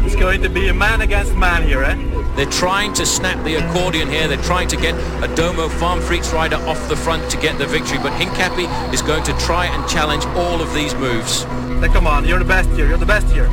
It's 0.05 0.15
going 0.15 0.41
to 0.43 0.49
be 0.49 0.69
a 0.69 0.73
man 0.73 1.01
against 1.01 1.36
man 1.36 1.63
here. 1.63 1.84
Eh? 1.84 1.95
They're 2.36 2.45
trying 2.45 2.93
to 2.93 3.05
snap 3.05 3.43
the 3.43 3.55
accordion 3.55 4.10
here. 4.10 4.27
They're 4.27 4.38
trying 4.43 4.67
to 4.69 4.77
get 4.77 4.93
a 5.23 5.27
Domo 5.36 5.69
Farm 5.69 5.99
Freaks 5.99 6.32
rider 6.32 6.58
off 6.67 6.88
the 6.88 6.95
front 6.95 7.29
to 7.32 7.38
get 7.38 7.58
the 7.58 7.65
victory. 7.65 7.97
But 7.97 8.13
Hincapi 8.13 8.93
is 8.93 9.01
going 9.01 9.23
to 9.23 9.34
try 9.39 9.65
and 9.65 9.89
challenge 9.89 10.25
all 10.38 10.62
of 10.62 10.71
these 10.73 10.93
moves. 10.95 11.43
Hey, 11.82 11.88
come 11.88 12.05
on, 12.05 12.25
you're 12.25 12.39
the 12.39 12.45
best 12.45 12.69
here. 12.71 12.88
You're 12.88 12.97
the 12.97 13.05
best 13.05 13.27
here. 13.34 13.47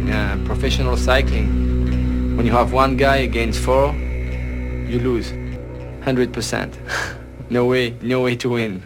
In 0.00 0.10
uh, 0.10 0.42
professional 0.46 0.96
cycling, 0.96 2.36
when 2.36 2.46
you 2.46 2.52
have 2.52 2.72
one 2.72 2.96
guy 2.96 3.16
against 3.18 3.60
four, 3.60 3.94
you 3.94 4.98
lose. 4.98 5.30
100%. 5.30 7.14
no 7.50 7.64
way, 7.64 7.94
no 8.02 8.22
way 8.22 8.36
to 8.36 8.54
win. 8.54 8.80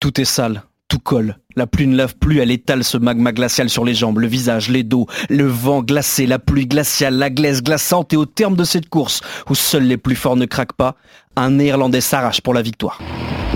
Tout 0.00 0.20
est 0.20 0.24
sale, 0.24 0.62
tout 0.88 0.98
colle. 0.98 1.36
La 1.56 1.66
pluie 1.66 1.86
ne 1.86 1.96
lave 1.96 2.16
plus, 2.16 2.38
elle 2.38 2.50
étale 2.50 2.84
ce 2.84 2.96
magma 2.96 3.32
glacial 3.32 3.68
sur 3.68 3.84
les 3.84 3.94
jambes, 3.94 4.18
le 4.18 4.26
visage, 4.26 4.68
les 4.68 4.82
dos, 4.82 5.06
le 5.28 5.46
vent 5.46 5.82
glacé, 5.82 6.26
la 6.26 6.38
pluie 6.38 6.66
glaciale, 6.66 7.14
la 7.14 7.28
glace 7.28 7.62
glaçante 7.62 8.12
et 8.12 8.16
au 8.16 8.26
terme 8.26 8.56
de 8.56 8.64
cette 8.64 8.88
course, 8.88 9.20
où 9.48 9.54
seuls 9.54 9.84
les 9.84 9.96
plus 9.96 10.16
forts 10.16 10.36
ne 10.36 10.46
craquent 10.46 10.74
pas, 10.74 10.94
un 11.36 11.50
néerlandais 11.50 12.00
s'arrache 12.00 12.40
pour 12.40 12.54
la 12.54 12.62
victoire. 12.62 12.98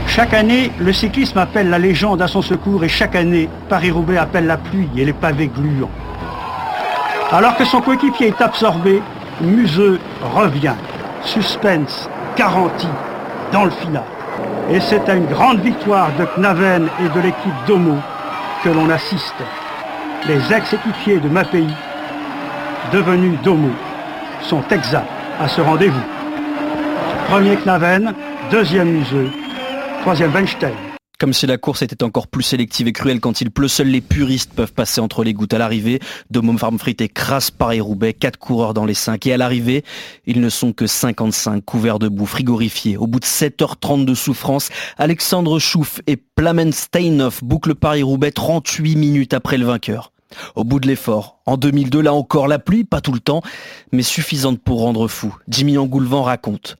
Chaque 0.06 0.34
année, 0.34 0.70
le 0.78 0.92
cyclisme 0.92 1.38
appelle 1.38 1.70
la 1.70 1.78
légende 1.78 2.20
à 2.20 2.28
son 2.28 2.42
secours 2.42 2.84
et 2.84 2.88
chaque 2.88 3.14
année, 3.14 3.48
Paris-Roubaix 3.68 4.18
appelle 4.18 4.46
la 4.46 4.58
pluie 4.58 4.88
et 4.96 5.04
les 5.04 5.12
pavés 5.12 5.48
gluants. 5.48 5.90
Alors 7.30 7.56
que 7.56 7.64
son 7.64 7.80
coéquipier 7.80 8.28
est 8.28 8.40
absorbé, 8.40 9.02
Museux 9.40 9.98
revient. 10.22 10.74
Suspense 11.24 12.08
garanti 12.36 12.86
dans 13.52 13.64
le 13.64 13.70
final. 13.70 14.04
Et 14.70 14.80
c'est 14.80 15.08
à 15.08 15.14
une 15.14 15.26
grande 15.26 15.60
victoire 15.60 16.10
de 16.18 16.24
Knaven 16.36 16.88
et 17.00 17.08
de 17.08 17.20
l'équipe 17.20 17.54
Domo 17.66 17.96
que 18.62 18.70
l'on 18.70 18.88
assiste. 18.88 19.34
Les 20.26 20.52
ex-équipiers 20.52 21.18
de 21.20 21.28
ma 21.28 21.44
pays, 21.44 21.74
devenus 22.92 23.38
Domo, 23.42 23.70
sont 24.42 24.64
exacts 24.70 25.06
à 25.40 25.48
ce 25.48 25.60
rendez-vous. 25.60 26.00
Premier 27.28 27.56
Knaven, 27.56 28.14
deuxième 28.50 28.88
Museux, 28.90 29.30
troisième 30.02 30.32
Weinstein. 30.32 30.93
Comme 31.18 31.32
si 31.32 31.46
la 31.46 31.58
course 31.58 31.82
était 31.82 32.02
encore 32.02 32.26
plus 32.26 32.42
sélective 32.42 32.88
et 32.88 32.92
cruelle 32.92 33.20
quand 33.20 33.40
il 33.40 33.52
pleut, 33.52 33.68
seuls 33.68 33.86
les 33.86 34.00
puristes 34.00 34.52
peuvent 34.52 34.72
passer 34.72 35.00
entre 35.00 35.22
les 35.22 35.32
gouttes 35.32 35.54
à 35.54 35.58
l'arrivée. 35.58 36.00
Domum 36.30 36.58
Farmfrit 36.58 36.96
écrase 36.98 37.52
Paris-Roubaix, 37.52 38.14
quatre 38.14 38.36
coureurs 38.36 38.74
dans 38.74 38.84
les 38.84 38.94
cinq. 38.94 39.26
Et 39.26 39.32
à 39.32 39.36
l'arrivée, 39.36 39.84
ils 40.26 40.40
ne 40.40 40.48
sont 40.48 40.72
que 40.72 40.88
55, 40.88 41.64
couverts 41.64 42.00
de 42.00 42.08
boue, 42.08 42.26
frigorifiés. 42.26 42.96
Au 42.96 43.06
bout 43.06 43.20
de 43.20 43.26
7h30 43.26 44.04
de 44.04 44.14
souffrance, 44.14 44.70
Alexandre 44.98 45.60
Chouf 45.60 46.00
et 46.08 46.16
Plamen 46.16 46.72
Steinhoff 46.72 47.44
bouclent 47.44 47.76
Paris-Roubaix 47.76 48.32
38 48.32 48.96
minutes 48.96 49.34
après 49.34 49.56
le 49.56 49.66
vainqueur. 49.66 50.10
Au 50.56 50.64
bout 50.64 50.80
de 50.80 50.88
l'effort, 50.88 51.38
en 51.46 51.56
2002, 51.56 52.00
là 52.00 52.12
encore, 52.12 52.48
la 52.48 52.58
pluie, 52.58 52.82
pas 52.82 53.00
tout 53.00 53.12
le 53.12 53.20
temps, 53.20 53.42
mais 53.92 54.02
suffisante 54.02 54.60
pour 54.60 54.80
rendre 54.80 55.06
fou. 55.06 55.36
Jimmy 55.48 55.78
Angoulevent 55.78 56.24
raconte. 56.24 56.76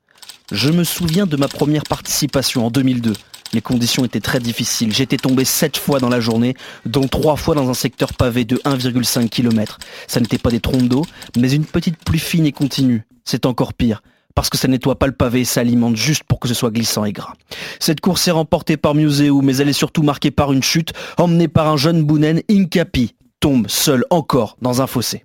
Je 0.51 0.70
me 0.70 0.83
souviens 0.83 1.27
de 1.27 1.37
ma 1.37 1.47
première 1.47 1.85
participation 1.85 2.66
en 2.66 2.70
2002. 2.70 3.12
Les 3.55 3.62
conditions 3.62 4.05
étaient 4.05 4.21
très 4.21 4.40
difficiles. 4.40 4.93
J'étais 4.93 5.17
tombé 5.17 5.45
7 5.45 5.77
fois 5.77 6.01
dans 6.01 6.09
la 6.09 6.19
journée, 6.19 6.55
dont 6.87 7.07
3 7.07 7.37
fois 7.37 7.55
dans 7.55 7.71
un 7.71 7.75
secteur 7.75 8.12
pavé 8.12 8.45
de 8.45 8.57
1,5 8.64 9.29
km. 9.29 9.79
Ça 10.09 10.19
n'était 10.19 10.38
pas 10.38 10.51
des 10.51 10.59
trompes 10.59 10.88
d'eau, 10.88 11.07
mais 11.38 11.53
une 11.53 11.64
petite 11.64 12.03
pluie 12.05 12.19
fine 12.19 12.47
et 12.47 12.53
continue. 12.53 13.05
C'est 13.25 13.47
encore 13.47 13.73
pire 13.73 14.03
parce 14.35 14.51
que 14.51 14.59
ça 14.59 14.67
nettoie 14.67 14.99
pas 14.99 15.07
le 15.07 15.12
pavé 15.12 15.43
et 15.43 15.45
ça 15.45 15.61
alimente 15.61 15.95
juste 15.95 16.25
pour 16.25 16.40
que 16.40 16.49
ce 16.49 16.55
soit 16.55 16.73
glissant 16.73 17.05
et 17.05 17.12
gras. 17.12 17.35
Cette 17.79 18.01
course 18.01 18.27
est 18.27 18.33
remportée 18.33 18.77
par 18.77 18.97
Museu, 18.97 19.31
mais 19.40 19.57
elle 19.59 19.69
est 19.69 19.73
surtout 19.73 20.03
marquée 20.03 20.33
par 20.33 20.53
une 20.53 20.64
chute, 20.64 20.93
emmenée 21.17 21.47
par 21.47 21.69
un 21.69 21.77
jeune 21.77 22.03
Bounen, 22.03 22.40
Incapi, 22.51 23.14
tombe 23.38 23.69
seul 23.69 24.05
encore 24.11 24.57
dans 24.61 24.83
un 24.83 24.88
fossé. 24.88 25.23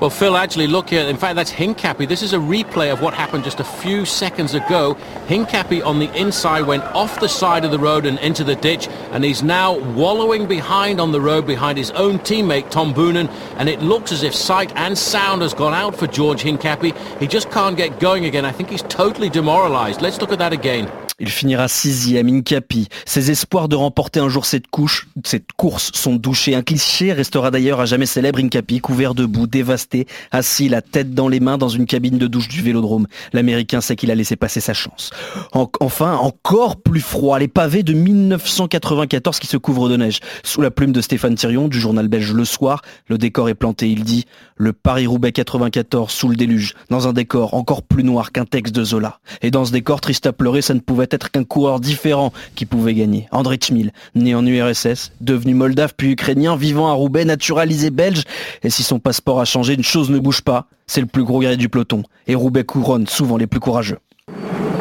Well, 0.00 0.10
Phil, 0.10 0.36
actually, 0.36 0.66
look 0.66 0.90
here. 0.90 1.02
In 1.02 1.16
fact, 1.16 1.36
that's 1.36 1.52
Hincapi. 1.52 2.08
This 2.08 2.22
is 2.22 2.32
a 2.32 2.38
replay 2.38 2.92
of 2.92 3.00
what 3.00 3.14
happened 3.14 3.44
just 3.44 3.60
a 3.60 3.64
few 3.64 4.04
seconds 4.04 4.54
ago. 4.54 4.96
Hincapi 5.28 5.84
on 5.84 6.00
the 6.00 6.12
inside 6.18 6.62
went 6.62 6.82
off 6.86 7.20
the 7.20 7.28
side 7.28 7.64
of 7.64 7.70
the 7.70 7.78
road 7.78 8.04
and 8.04 8.18
into 8.18 8.42
the 8.42 8.56
ditch, 8.56 8.88
and 9.12 9.24
he's 9.24 9.44
now 9.44 9.78
wallowing 9.94 10.46
behind 10.46 11.00
on 11.00 11.12
the 11.12 11.20
road 11.20 11.46
behind 11.46 11.78
his 11.78 11.92
own 11.92 12.18
teammate, 12.18 12.68
Tom 12.70 12.92
Boonen, 12.92 13.30
and 13.58 13.68
it 13.68 13.80
looks 13.80 14.10
as 14.10 14.24
if 14.24 14.34
sight 14.34 14.72
and 14.74 14.98
sound 14.98 15.42
has 15.42 15.54
gone 15.54 15.74
out 15.74 15.94
for 15.94 16.08
George 16.08 16.42
Hincapi. 16.42 16.96
He 17.18 17.28
just 17.28 17.50
can't 17.50 17.76
get 17.76 18.00
going 18.00 18.24
again. 18.24 18.44
I 18.44 18.50
think 18.50 18.70
he's 18.70 18.82
totally 18.82 19.30
demoralized. 19.30 20.02
Let's 20.02 20.20
look 20.20 20.32
at 20.32 20.38
that 20.40 20.52
again. 20.52 20.90
Il 21.22 21.28
finira 21.28 21.68
sixième, 21.68 22.28
Incapi. 22.28 22.88
Ses 23.04 23.30
espoirs 23.30 23.68
de 23.68 23.76
remporter 23.76 24.18
un 24.18 24.28
jour 24.28 24.44
cette, 24.44 24.66
couche, 24.66 25.06
cette 25.24 25.52
course 25.56 25.92
sont 25.94 26.16
douchés. 26.16 26.56
Un 26.56 26.62
cliché 26.62 27.12
restera 27.12 27.52
d'ailleurs 27.52 27.78
à 27.78 27.86
jamais 27.86 28.06
célèbre, 28.06 28.40
Incapi, 28.40 28.80
couvert 28.80 29.14
de 29.14 29.24
boue, 29.24 29.46
dévasté, 29.46 29.91
assis, 30.30 30.68
la 30.68 30.82
tête 30.82 31.14
dans 31.14 31.28
les 31.28 31.40
mains 31.40 31.58
dans 31.58 31.68
une 31.68 31.86
cabine 31.86 32.18
de 32.18 32.26
douche 32.26 32.48
du 32.48 32.62
vélodrome. 32.62 33.06
L'Américain 33.32 33.80
sait 33.80 33.96
qu'il 33.96 34.10
a 34.10 34.14
laissé 34.14 34.36
passer 34.36 34.60
sa 34.60 34.74
chance. 34.74 35.10
enfin, 35.52 36.16
encore 36.16 36.76
plus 36.76 37.00
froid, 37.00 37.38
les 37.38 37.48
pavés 37.48 37.82
de 37.82 37.92
1994 37.92 39.38
qui 39.38 39.46
se 39.46 39.56
couvrent 39.56 39.88
de 39.88 39.96
neige. 39.96 40.20
Sous 40.42 40.60
la 40.60 40.70
plume 40.70 40.92
de 40.92 41.00
Stéphane 41.00 41.34
Thirion 41.34 41.68
du 41.68 41.80
journal 41.80 42.08
belge 42.08 42.32
Le 42.32 42.44
Soir, 42.44 42.82
le 43.08 43.18
décor 43.18 43.48
est 43.48 43.54
planté. 43.54 43.90
Il 43.90 44.04
dit 44.04 44.26
«Le 44.56 44.72
Paris-Roubaix 44.72 45.32
94 45.32 46.10
sous 46.10 46.28
le 46.28 46.36
déluge, 46.36 46.74
dans 46.90 47.08
un 47.08 47.12
décor 47.12 47.54
encore 47.54 47.82
plus 47.82 48.04
noir 48.04 48.32
qu'un 48.32 48.44
texte 48.44 48.74
de 48.74 48.84
Zola. 48.84 49.18
Et 49.40 49.50
dans 49.50 49.64
ce 49.64 49.72
décor 49.72 50.00
triste 50.00 50.26
à 50.26 50.32
pleurer, 50.32 50.62
ça 50.62 50.74
ne 50.74 50.80
pouvait 50.80 51.08
être 51.10 51.30
qu'un 51.30 51.44
coureur 51.44 51.80
différent 51.80 52.32
qui 52.54 52.66
pouvait 52.66 52.94
gagner. 52.94 53.28
André 53.32 53.56
Tchmil, 53.56 53.92
né 54.14 54.34
en 54.34 54.46
URSS, 54.46 55.12
devenu 55.20 55.54
moldave 55.54 55.94
puis 55.96 56.12
ukrainien, 56.12 56.56
vivant 56.56 56.88
à 56.88 56.92
Roubaix, 56.92 57.24
naturalisé 57.24 57.90
belge. 57.90 58.22
Et 58.62 58.70
si 58.70 58.82
son 58.82 58.98
passeport 58.98 59.40
a 59.40 59.44
changé, 59.44 59.71
une 59.74 59.82
chose 59.82 60.10
ne 60.10 60.18
bouge 60.18 60.42
pas, 60.42 60.66
c'est 60.86 61.00
le 61.00 61.06
plus 61.06 61.24
gros 61.24 61.40
guerrier 61.40 61.56
du 61.56 61.68
peloton. 61.68 62.02
Et 62.26 62.34
Roubaix 62.34 62.64
couronne 62.64 63.06
souvent 63.06 63.36
les 63.36 63.46
plus 63.46 63.60
courageux. 63.60 63.98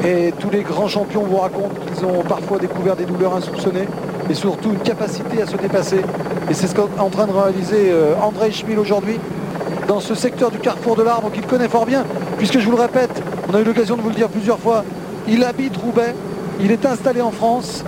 Et 0.04 0.34
tous 0.40 0.50
les 0.50 0.62
grands 0.62 0.88
champions 0.88 1.24
vous 1.24 1.38
racontent 1.38 1.76
qu'ils 1.86 2.06
ont 2.06 2.24
parfois 2.24 2.58
découvert 2.58 2.96
des 2.96 3.06
douleurs 3.06 3.36
insoupçonnées 3.36 3.88
et 4.30 4.34
surtout 4.34 4.72
une 4.72 4.80
capacité 4.80 5.42
à 5.42 5.46
se 5.46 5.58
dépasser. 5.58 6.02
Et 6.50 6.54
c'est 6.54 6.68
ce 6.68 6.76
qu'est 6.76 7.00
en 7.00 7.10
train 7.10 7.28
de 7.28 7.32
réaliser 7.32 7.92
euh, 7.92 8.16
André 8.22 8.52
Schmil 8.52 8.80
aujourd'hui 8.80 9.20
dans 9.88 10.00
ce 10.00 10.16
secteur 10.16 10.52
du 10.52 10.58
carrefour 10.58 10.96
de 10.96 11.04
l'arbre 11.04 11.32
qu'il 11.32 11.46
connaît 11.46 11.68
fort 11.68 11.86
bien, 11.86 12.04
puisque 12.38 12.60
je 12.60 12.66
vous 12.66 12.76
le 12.76 12.82
répète, 12.82 13.22
on 13.50 13.54
a 13.54 13.60
eu 13.60 13.64
l'occasion 13.64 13.96
de 13.96 14.02
vous 14.02 14.10
le 14.10 14.16
dire 14.16 14.30
plusieurs 14.30 14.60
fois, 14.60 14.84
il 15.28 15.44
habite 15.44 15.78
Roubaix, 15.78 16.16
il 16.60 16.72
est 16.72 16.86
installé 16.86 17.22
en 17.22 17.32
France. 17.32 17.84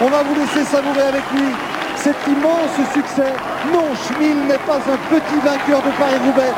On 0.00 0.08
va 0.08 0.22
vous 0.22 0.34
laisser 0.34 0.64
savourer 0.64 1.02
avec 1.02 1.22
lui 1.34 1.77
cet 2.02 2.16
immense 2.26 2.76
succès. 2.94 3.32
Non, 3.72 3.84
Schmil 4.06 4.36
n'est 4.46 4.64
pas 4.66 4.76
un 4.76 4.98
petit 5.10 5.40
vainqueur 5.42 5.82
de 5.82 5.90
Paris-Roubaix. 5.98 6.52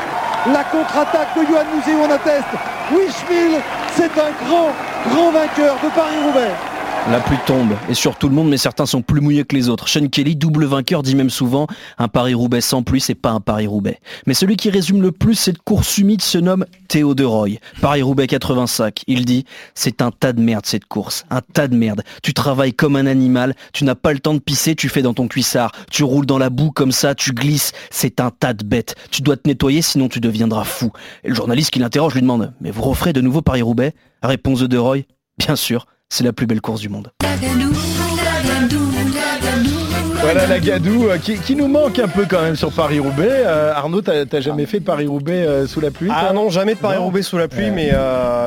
La 0.53 0.63
contre-attaque 0.63 1.35
de 1.35 1.45
Johan 1.45 1.65
Museau 1.75 2.03
en 2.03 2.11
atteste. 2.11 2.47
Oui, 2.91 3.03
Schmil, 3.09 3.59
c'est 3.95 4.11
un 4.19 4.31
grand, 4.45 4.69
grand 5.09 5.31
vainqueur 5.31 5.75
de 5.83 5.89
Paris-Roubaix. 5.89 6.70
La 7.09 7.19
pluie 7.19 7.37
tombe, 7.47 7.73
et 7.89 7.95
sur 7.95 8.15
tout 8.15 8.29
le 8.29 8.35
monde, 8.35 8.47
mais 8.47 8.57
certains 8.57 8.85
sont 8.85 9.01
plus 9.01 9.21
mouillés 9.21 9.43
que 9.43 9.55
les 9.55 9.69
autres. 9.69 9.89
Sean 9.89 10.07
Kelly, 10.07 10.35
double 10.35 10.65
vainqueur, 10.65 11.01
dit 11.01 11.15
même 11.15 11.31
souvent, 11.31 11.65
un 11.97 12.07
Paris-Roubaix 12.07 12.61
sans 12.61 12.83
pluie, 12.83 13.01
c'est 13.01 13.15
pas 13.15 13.31
un 13.31 13.39
Paris-Roubaix. 13.39 13.99
Mais 14.27 14.35
celui 14.35 14.55
qui 14.55 14.69
résume 14.69 15.01
le 15.01 15.11
plus 15.11 15.33
cette 15.33 15.57
course 15.57 15.97
humide 15.97 16.21
se 16.21 16.37
nomme 16.37 16.63
Théo 16.87 17.15
de 17.15 17.23
Roy. 17.23 17.57
Paris-Roubaix 17.81 18.27
85. 18.27 19.01
Il 19.07 19.25
dit, 19.25 19.45
c'est 19.73 20.03
un 20.03 20.11
tas 20.11 20.31
de 20.31 20.41
merde 20.41 20.67
cette 20.67 20.85
course, 20.85 21.25
un 21.31 21.41
tas 21.41 21.67
de 21.67 21.75
merde. 21.75 22.03
Tu 22.21 22.35
travailles 22.35 22.73
comme 22.73 22.95
un 22.95 23.07
animal, 23.07 23.55
tu 23.73 23.83
n'as 23.83 23.95
pas 23.95 24.13
le 24.13 24.19
temps 24.19 24.35
de 24.35 24.39
pisser, 24.39 24.75
tu 24.75 24.87
fais 24.87 25.01
dans 25.01 25.15
ton 25.15 25.27
cuissard. 25.27 25.71
Tu 25.89 26.03
roules 26.03 26.27
dans 26.27 26.37
la 26.37 26.51
boue 26.51 26.71
comme 26.71 26.91
ça, 26.91 27.15
tu 27.15 27.33
glisses, 27.33 27.71
c'est 27.89 28.21
un 28.21 28.29
tas 28.29 28.53
de 28.53 28.63
bêtes. 28.63 28.93
Tu 29.09 29.23
dois 29.23 29.37
te 29.37 29.49
nettoyer 29.49 29.81
sinon 29.81 30.07
tu 30.07 30.19
deviendras 30.19 30.65
fou. 30.65 30.91
Et 31.23 31.29
le 31.29 31.35
journaliste 31.35 31.71
qui 31.71 31.79
l'interroge 31.79 32.13
lui 32.13 32.21
demande, 32.21 32.53
mais 32.61 32.69
vous 32.69 32.83
referez 32.83 33.11
de 33.11 33.21
nouveau 33.21 33.41
Paris-Roubaix? 33.41 33.95
Réponse 34.21 34.59
de 34.59 34.67
De 34.67 34.77
Roy, 34.77 34.99
bien 35.39 35.55
sûr 35.55 35.87
c'est 36.11 36.25
la 36.25 36.33
plus 36.33 36.45
belle 36.45 36.61
course 36.61 36.81
du 36.81 36.89
monde. 36.89 37.09
Voilà 40.21 40.45
la 40.45 40.59
Gadou 40.59 41.07
euh, 41.07 41.17
qui, 41.17 41.55
nous 41.55 41.67
manque 41.67 41.97
un 41.97 42.07
peu 42.07 42.27
quand 42.29 42.43
même 42.43 42.55
sur 42.55 42.71
Paris-Roubaix. 42.71 43.27
Euh, 43.27 43.73
Arnaud, 43.73 44.01
t'as 44.01 44.39
jamais 44.39 44.67
fait 44.67 44.79
Paris-Roubaix 44.79 45.45
euh, 45.47 45.65
sous 45.65 45.81
la 45.81 45.89
pluie 45.89 46.09
Ah 46.13 46.31
non, 46.31 46.51
jamais 46.51 46.75
de 46.75 46.79
Paris-Roubaix 46.79 47.23
sous 47.23 47.39
la 47.39 47.47
pluie, 47.47 47.71
mais, 47.71 47.91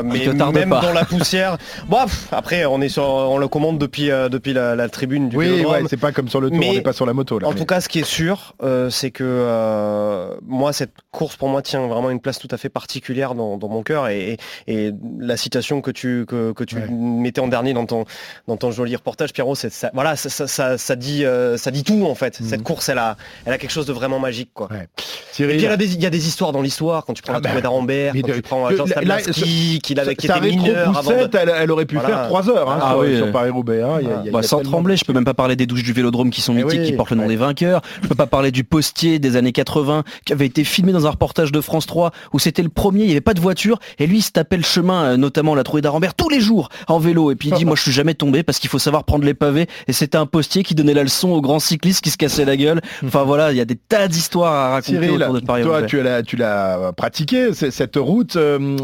mais 0.04 0.26
même 0.52 0.70
dans 0.70 0.92
la 0.92 1.04
poussière. 1.08 1.58
bon, 1.88 1.98
après, 2.30 2.64
on 2.64 2.80
est 2.80 2.88
sur, 2.88 3.02
on 3.04 3.38
le 3.38 3.48
commande 3.48 3.78
depuis, 3.78 4.06
depuis 4.06 4.52
la, 4.52 4.88
tribune 4.88 5.28
du 5.28 5.36
Oui, 5.36 5.64
ouais, 5.64 5.82
c'est 5.90 5.96
pas 5.96 6.12
comme 6.12 6.28
sur 6.28 6.40
le 6.40 6.50
tour, 6.50 6.60
on 6.64 6.72
n'est 6.72 6.80
pas 6.80 6.92
sur 6.92 7.06
la 7.06 7.12
moto. 7.12 7.40
Là, 7.40 7.48
en 7.48 7.52
tout 7.52 7.66
cas, 7.66 7.80
ce 7.80 7.88
qui 7.88 7.98
est 7.98 8.06
sûr, 8.06 8.54
c'est 8.90 9.10
que 9.10 10.28
moi, 10.46 10.72
cette 10.72 10.92
course 11.10 11.36
pour 11.36 11.48
moi 11.48 11.60
tient 11.60 11.86
vraiment 11.88 12.10
une 12.10 12.20
place 12.20 12.38
tout 12.38 12.48
à 12.52 12.56
fait 12.56 12.68
particulière 12.68 13.34
dans, 13.34 13.58
mon 13.58 13.82
cœur 13.82 14.08
et, 14.08 14.36
et, 14.68 14.92
la 15.18 15.36
citation 15.36 15.80
que 15.80 15.90
tu, 15.90 16.24
que, 16.26 16.52
que 16.52 16.62
tu 16.62 16.76
mettais 16.76 17.40
en 17.40 17.48
dernier 17.48 17.72
dans 17.72 17.86
ton, 17.86 18.04
dans 18.46 18.56
ton 18.56 18.70
joli 18.70 18.94
reportage, 18.94 19.32
Pierrot, 19.32 19.56
c'est 19.56 19.72
ça, 19.72 19.90
voilà, 19.92 20.14
ça, 20.14 20.46
ça, 20.46 20.78
ça 20.78 20.96
dit 20.96 21.24
ça 21.64 21.70
dit 21.70 21.82
tout 21.82 22.06
en 22.06 22.14
fait. 22.14 22.38
Cette 22.42 22.60
mhm. 22.60 22.62
course, 22.62 22.88
elle 22.88 22.98
a, 22.98 23.16
elle 23.46 23.52
a 23.52 23.58
quelque 23.58 23.70
chose 23.70 23.86
de 23.86 23.92
vraiment 23.92 24.18
magique 24.18 24.50
quoi. 24.52 24.68
Et 24.72 25.46
puis 25.46 25.56
il 25.56 25.60
y, 25.60 25.66
a 25.66 25.76
des, 25.76 25.94
il 25.94 26.02
y, 26.02 26.06
a 26.06 26.10
des 26.10 26.28
histoires 26.28 26.52
dans 26.52 26.62
l'histoire 26.62 27.04
quand 27.04 27.14
tu 27.14 27.22
prends 27.22 27.32
ah 27.34 27.40
la 27.42 27.54
bah, 27.54 27.60
d'Arambert, 27.60 28.14
quand 28.14 28.32
tu 28.32 28.42
prends 28.42 28.70
Jean 28.70 28.86
Stablaski, 28.86 29.80
qui, 29.82 29.98
avait, 29.98 30.14
qui 30.14 30.26
était 30.26 30.40
mineur 30.40 30.96
avant 30.96 31.10
de... 31.10 31.30
elle, 31.36 31.52
elle, 31.56 31.70
aurait 31.70 31.86
pu 31.86 31.98
faire 31.98 32.28
3 32.28 32.50
heures 32.50 32.70
hein, 32.70 32.78
ah, 32.80 32.90
sur, 32.90 32.98
oui. 33.00 33.16
sur 33.16 33.32
Paris-Roubaix. 33.32 33.82
Hein. 33.82 34.24
bah, 34.32 34.42
sans 34.42 34.60
trembler, 34.60 34.96
je 34.96 35.04
peux 35.04 35.12
même 35.12 35.24
pas 35.24 35.34
parler 35.34 35.56
des 35.56 35.66
douches 35.66 35.82
du 35.82 35.92
Vélodrome 35.92 36.30
qui 36.30 36.40
sont 36.40 36.52
mythiques, 36.52 36.84
qui 36.84 36.92
portent 36.92 37.10
le 37.10 37.16
nom 37.16 37.26
des 37.26 37.36
vainqueurs. 37.36 37.80
Je 38.02 38.08
peux 38.08 38.14
pas 38.14 38.26
parler 38.26 38.50
du 38.50 38.64
postier 38.64 39.18
des 39.18 39.36
années 39.36 39.52
80 39.52 40.04
qui 40.24 40.32
avait 40.32 40.46
été 40.46 40.64
filmé 40.64 40.92
dans 40.92 41.06
un 41.06 41.10
reportage 41.10 41.50
de 41.50 41.60
France 41.60 41.86
3 41.86 42.12
où 42.32 42.38
c'était 42.38 42.62
le 42.62 42.68
premier, 42.68 43.00
il 43.00 43.06
n'y 43.06 43.12
avait 43.12 43.20
pas 43.20 43.34
de 43.34 43.40
voiture 43.40 43.78
et 43.98 44.06
lui 44.06 44.18
il 44.18 44.22
se 44.22 44.30
tapait 44.30 44.56
le 44.56 44.62
chemin, 44.62 45.04
euh, 45.04 45.16
notamment 45.16 45.54
la 45.54 45.64
trouée 45.64 45.80
d'Arambert 45.80 46.14
tous 46.14 46.28
les 46.28 46.40
jours 46.40 46.68
en 46.88 46.98
vélo 46.98 47.30
et 47.30 47.36
puis 47.36 47.48
il 47.48 47.54
dit 47.54 47.64
moi 47.64 47.76
je 47.76 47.82
suis 47.82 47.92
jamais 47.92 48.14
tombé 48.14 48.42
parce 48.42 48.58
qu'il 48.58 48.70
faut 48.70 48.78
savoir 48.78 49.04
prendre 49.04 49.24
les 49.24 49.34
pavés 49.34 49.66
et 49.88 49.92
c'était 49.92 50.18
un 50.18 50.26
postier 50.26 50.62
qui 50.62 50.74
donnait 50.74 50.94
la 50.94 51.02
leçon 51.02 51.30
aux 51.30 51.40
grands 51.54 51.60
cyclistes 51.60 52.02
qui 52.02 52.10
se 52.10 52.16
cassait 52.16 52.44
la 52.44 52.56
gueule. 52.56 52.80
Enfin 53.04 53.22
voilà, 53.22 53.52
il 53.52 53.56
y 53.56 53.60
a 53.60 53.64
des 53.64 53.76
tas 53.76 54.08
d'histoires 54.08 54.52
à 54.52 54.70
raconter. 54.70 54.98
Cyril, 55.00 55.18
de 55.18 55.40
Paris 55.40 55.62
toi, 55.62 55.82
tu 55.82 56.02
l'as, 56.02 56.22
tu 56.22 56.36
l'as 56.36 56.92
pratiqué 56.96 57.52
cette 57.54 57.96
route. 57.96 58.36
Euh, 58.36 58.76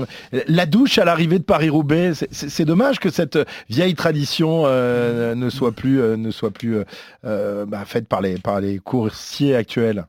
la 0.46 0.66
douche 0.66 0.98
à 0.98 1.04
l'arrivée 1.04 1.38
de 1.38 1.44
Paris-Roubaix, 1.44 2.12
c'est 2.30 2.64
dommage 2.64 3.00
que 3.00 3.10
cette 3.10 3.38
vieille 3.68 3.94
tradition 3.94 4.64
euh, 4.66 5.34
ne 5.34 5.50
soit 5.50 5.72
plus, 5.72 6.00
euh, 6.00 6.16
ne 6.16 6.30
soit 6.30 6.50
plus 6.50 6.78
bah, 7.24 7.84
faite 7.86 8.06
par 8.06 8.20
les, 8.20 8.38
par 8.38 8.60
les 8.60 8.78
coursiers 8.78 9.56
actuels. 9.56 10.06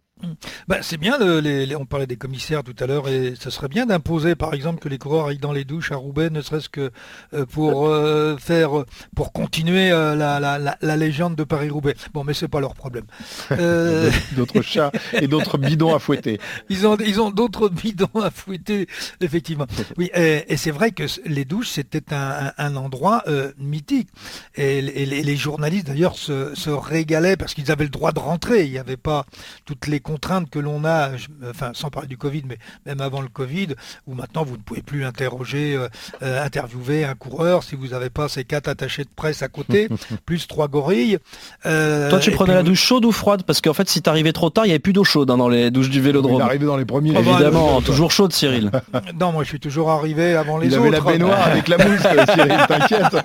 Ben, 0.68 0.80
c'est 0.82 0.98
bien, 0.98 1.18
les, 1.42 1.76
on 1.76 1.86
parlait 1.86 2.08
des 2.08 2.16
commissaires 2.16 2.64
tout 2.64 2.76
à 2.80 2.86
l'heure, 2.86 3.08
et 3.08 3.34
ce 3.40 3.50
serait 3.50 3.68
bien 3.68 3.86
d'imposer, 3.86 4.36
par 4.36 4.54
exemple, 4.54 4.80
que 4.80 4.90
les 4.90 4.98
coureurs 4.98 5.28
aillent 5.28 5.38
dans 5.38 5.52
les 5.52 5.66
douches 5.66 5.92
à 5.92 5.96
Roubaix, 5.96 6.30
ne 6.30 6.42
serait-ce 6.42 6.70
que 6.70 6.92
euh, 7.34 7.46
pour 7.46 7.88
euh, 7.88 8.38
faire, 8.38 8.72
pour 9.16 9.32
continuer 9.34 9.92
euh, 9.92 10.16
la, 10.16 10.96
légende 10.98 11.36
de 11.36 11.44
Paris-Roubaix. 11.44 11.96
Bon, 12.14 12.24
mais 12.24 12.34
c'est 12.34 12.48
pas 12.48 12.60
leur 12.60 12.76
problème. 12.76 13.06
d'autres 14.36 14.62
chats 14.62 14.92
et 15.14 15.28
d'autres 15.28 15.58
bidons 15.58 15.96
à 15.96 16.00
fouetter. 16.00 16.40
Ils 16.70 16.88
ont, 16.88 16.98
ils 16.98 17.20
ont 17.20 17.32
d'autres 17.32 17.70
bidons 17.70 18.22
à 18.22 18.30
fouetter, 18.30 18.88
effectivement. 19.20 19.68
Oui, 19.98 20.10
et, 20.14 20.58
c'est 20.58 20.72
vrai 20.72 20.92
que 20.92 21.04
les 21.26 21.46
douches, 21.46 21.70
c'était 21.70 22.14
un, 22.14 22.76
endroit 22.76 23.24
mythique. 23.58 24.10
Et, 24.56 24.82
les, 24.82 25.36
journalistes, 25.36 25.88
d'ailleurs, 25.88 26.16
se, 26.16 26.54
se, 26.56 26.70
régalaient 26.70 27.38
parce 27.38 27.54
qu'ils 27.54 27.72
avaient 27.72 27.84
le 27.84 27.90
droit 27.90 28.12
de 28.12 28.20
rentrer. 28.20 28.66
Il 28.66 28.72
n'y 28.72 28.78
avait 28.78 28.98
pas 28.98 29.26
toutes 29.66 29.88
les 29.88 30.00
contraintes 30.12 30.50
que 30.50 30.60
l'on 30.60 30.84
a, 30.84 31.12
enfin 31.50 31.72
sans 31.74 31.90
parler 31.90 32.10
du 32.10 32.18
Covid, 32.18 32.44
mais 32.46 32.58
même 32.86 33.00
avant 33.00 33.22
le 33.22 33.30
Covid, 33.30 33.68
où 34.08 34.14
maintenant 34.14 34.44
vous 34.44 34.58
ne 34.58 34.62
pouvez 34.62 34.82
plus 34.82 35.06
interroger, 35.06 35.76
euh, 35.76 35.88
euh, 36.22 36.44
interviewer 36.44 37.06
un 37.06 37.16
coureur 37.16 37.64
si 37.64 37.76
vous 37.76 37.88
n'avez 37.88 38.10
pas 38.10 38.28
ces 38.28 38.44
quatre 38.44 38.68
attachés 38.68 39.04
de 39.04 39.10
presse 39.16 39.42
à 39.42 39.48
côté, 39.48 39.88
plus 40.26 40.48
trois 40.48 40.68
gorilles. 40.68 41.18
Euh, 41.66 42.10
Toi 42.10 42.20
tu 42.20 42.32
prenais 42.32 42.54
la 42.54 42.64
douche 42.64 42.82
chaude 42.82 43.06
ou 43.06 43.14
froide? 43.14 43.44
Parce 43.44 43.62
qu'en 43.62 43.74
fait 43.74 43.88
si 43.90 44.02
tu 44.02 44.10
arrivais 44.10 44.34
trop 44.34 44.50
tard, 44.50 44.66
il 44.66 44.70
n'y 44.70 44.74
avait 44.74 44.80
plus 44.80 44.92
d'eau 44.92 45.06
chaude 45.06 45.32
hein, 45.32 45.38
dans 45.38 45.48
les 45.48 45.72
douches 45.72 45.90
du 45.90 46.02
vélodrome. 46.02 46.36
Il 46.40 46.42
arrivé 46.42 46.66
dans 46.66 46.78
les 46.78 46.86
premiers. 46.86 47.18
Évidemment, 47.18 47.82
toujours 47.82 48.12
chaude 48.12 48.34
Cyril. 48.34 48.70
non, 49.20 49.32
moi 49.32 49.44
je 49.44 49.50
suis 49.50 49.60
toujours 49.62 49.92
arrivé 49.92 50.36
avant 50.36 50.58
les 50.58 50.68
autres. 50.68 50.88
Il 50.88 50.94
avait 50.96 50.98
la 50.98 51.00
baignoire 51.00 51.48
avec 51.48 51.70
la 51.70 51.78
mousse, 51.78 52.02
Cyril, 52.34 52.58
t'inquiète. 52.68 53.16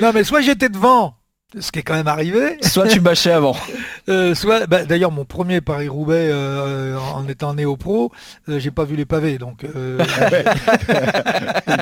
non 0.00 0.12
mais 0.14 0.22
soit 0.22 0.42
j'étais 0.42 0.68
devant, 0.68 1.16
ce 1.58 1.72
qui 1.72 1.80
est 1.80 1.82
quand 1.82 1.94
même 1.94 2.08
arrivé. 2.08 2.58
Soit 2.62 2.88
tu 2.88 3.00
bâchais 3.00 3.32
avant. 3.32 3.56
Euh, 4.08 4.34
soit, 4.34 4.66
bah, 4.66 4.84
d'ailleurs, 4.84 5.12
mon 5.12 5.24
premier 5.24 5.60
Paris-Roubaix 5.60 6.30
euh, 6.32 6.96
en 7.14 7.28
étant 7.28 7.54
né 7.54 7.64
au 7.64 7.76
pro, 7.76 8.10
euh, 8.48 8.58
j'ai 8.58 8.72
pas 8.72 8.82
vu 8.82 8.96
les 8.96 9.04
pavés, 9.04 9.38
donc. 9.38 9.64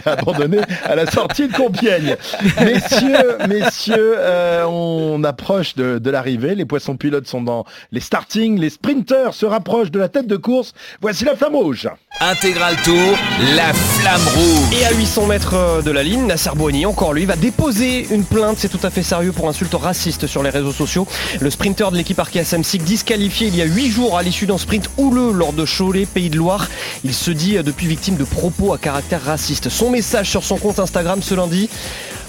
abandonné 0.04 0.58
à 0.84 0.94
la 0.94 1.10
sortie 1.10 1.48
de 1.48 1.54
Compiègne. 1.54 2.16
Messieurs, 2.60 3.38
messieurs, 3.48 4.16
on 4.66 5.24
approche 5.24 5.74
de, 5.74 5.98
de 5.98 6.10
l'arrivée. 6.10 6.54
Les 6.54 6.66
poissons 6.66 6.98
pilotes 6.98 7.26
sont 7.26 7.40
dans 7.40 7.64
les 7.92 8.00
starting, 8.00 8.58
les 8.58 8.68
sprinters 8.68 9.32
se 9.32 9.46
rapprochent 9.46 9.92
de 9.92 10.00
la 10.00 10.08
tête 10.08 10.26
de 10.26 10.36
course. 10.36 10.74
Voici 11.00 11.24
la 11.24 11.34
flamme 11.34 11.56
rouge. 11.56 11.88
Intégral 12.20 12.76
Tour, 12.84 13.16
la 13.54 13.72
flamme 13.72 14.26
rouge. 14.34 14.78
Et 14.78 14.84
à 14.84 14.92
800 14.92 15.26
mètres 15.26 15.82
de 15.82 15.90
la 15.90 16.02
ligne, 16.02 16.26
Nasser 16.26 16.50
Boigny, 16.54 16.84
encore 16.84 17.14
lui, 17.14 17.24
va 17.24 17.36
déposer 17.36 18.06
une 18.12 18.24
plainte. 18.24 18.58
C'est 18.58 18.68
tout 18.68 18.84
à 18.84 18.90
fait 18.90 19.02
sérieux 19.02 19.32
pour 19.32 19.48
insulte 19.59 19.74
raciste 19.74 20.28
sur 20.28 20.44
les 20.44 20.50
réseaux 20.50 20.72
sociaux. 20.72 21.09
Le 21.40 21.50
sprinter 21.50 21.90
de 21.90 21.96
l'équipe 21.96 22.18
Arkea 22.20 22.44
Samsic 22.44 22.84
disqualifié 22.84 23.48
il 23.48 23.56
y 23.56 23.62
a 23.62 23.64
8 23.64 23.90
jours 23.90 24.16
à 24.16 24.22
l'issue 24.22 24.46
d'un 24.46 24.56
sprint 24.56 24.88
houleux 24.98 25.32
lors 25.32 25.52
de 25.52 25.64
Cholet, 25.64 26.06
Pays 26.06 26.30
de 26.30 26.36
Loire. 26.36 26.68
Il 27.02 27.12
se 27.12 27.32
dit 27.32 27.56
depuis 27.64 27.88
victime 27.88 28.14
de 28.14 28.22
propos 28.22 28.72
à 28.72 28.78
caractère 28.78 29.24
raciste. 29.24 29.68
Son 29.68 29.90
message 29.90 30.30
sur 30.30 30.44
son 30.44 30.59
compte 30.59 30.78
Instagram 30.78 31.22
ce 31.24 31.34
lundi. 31.34 31.68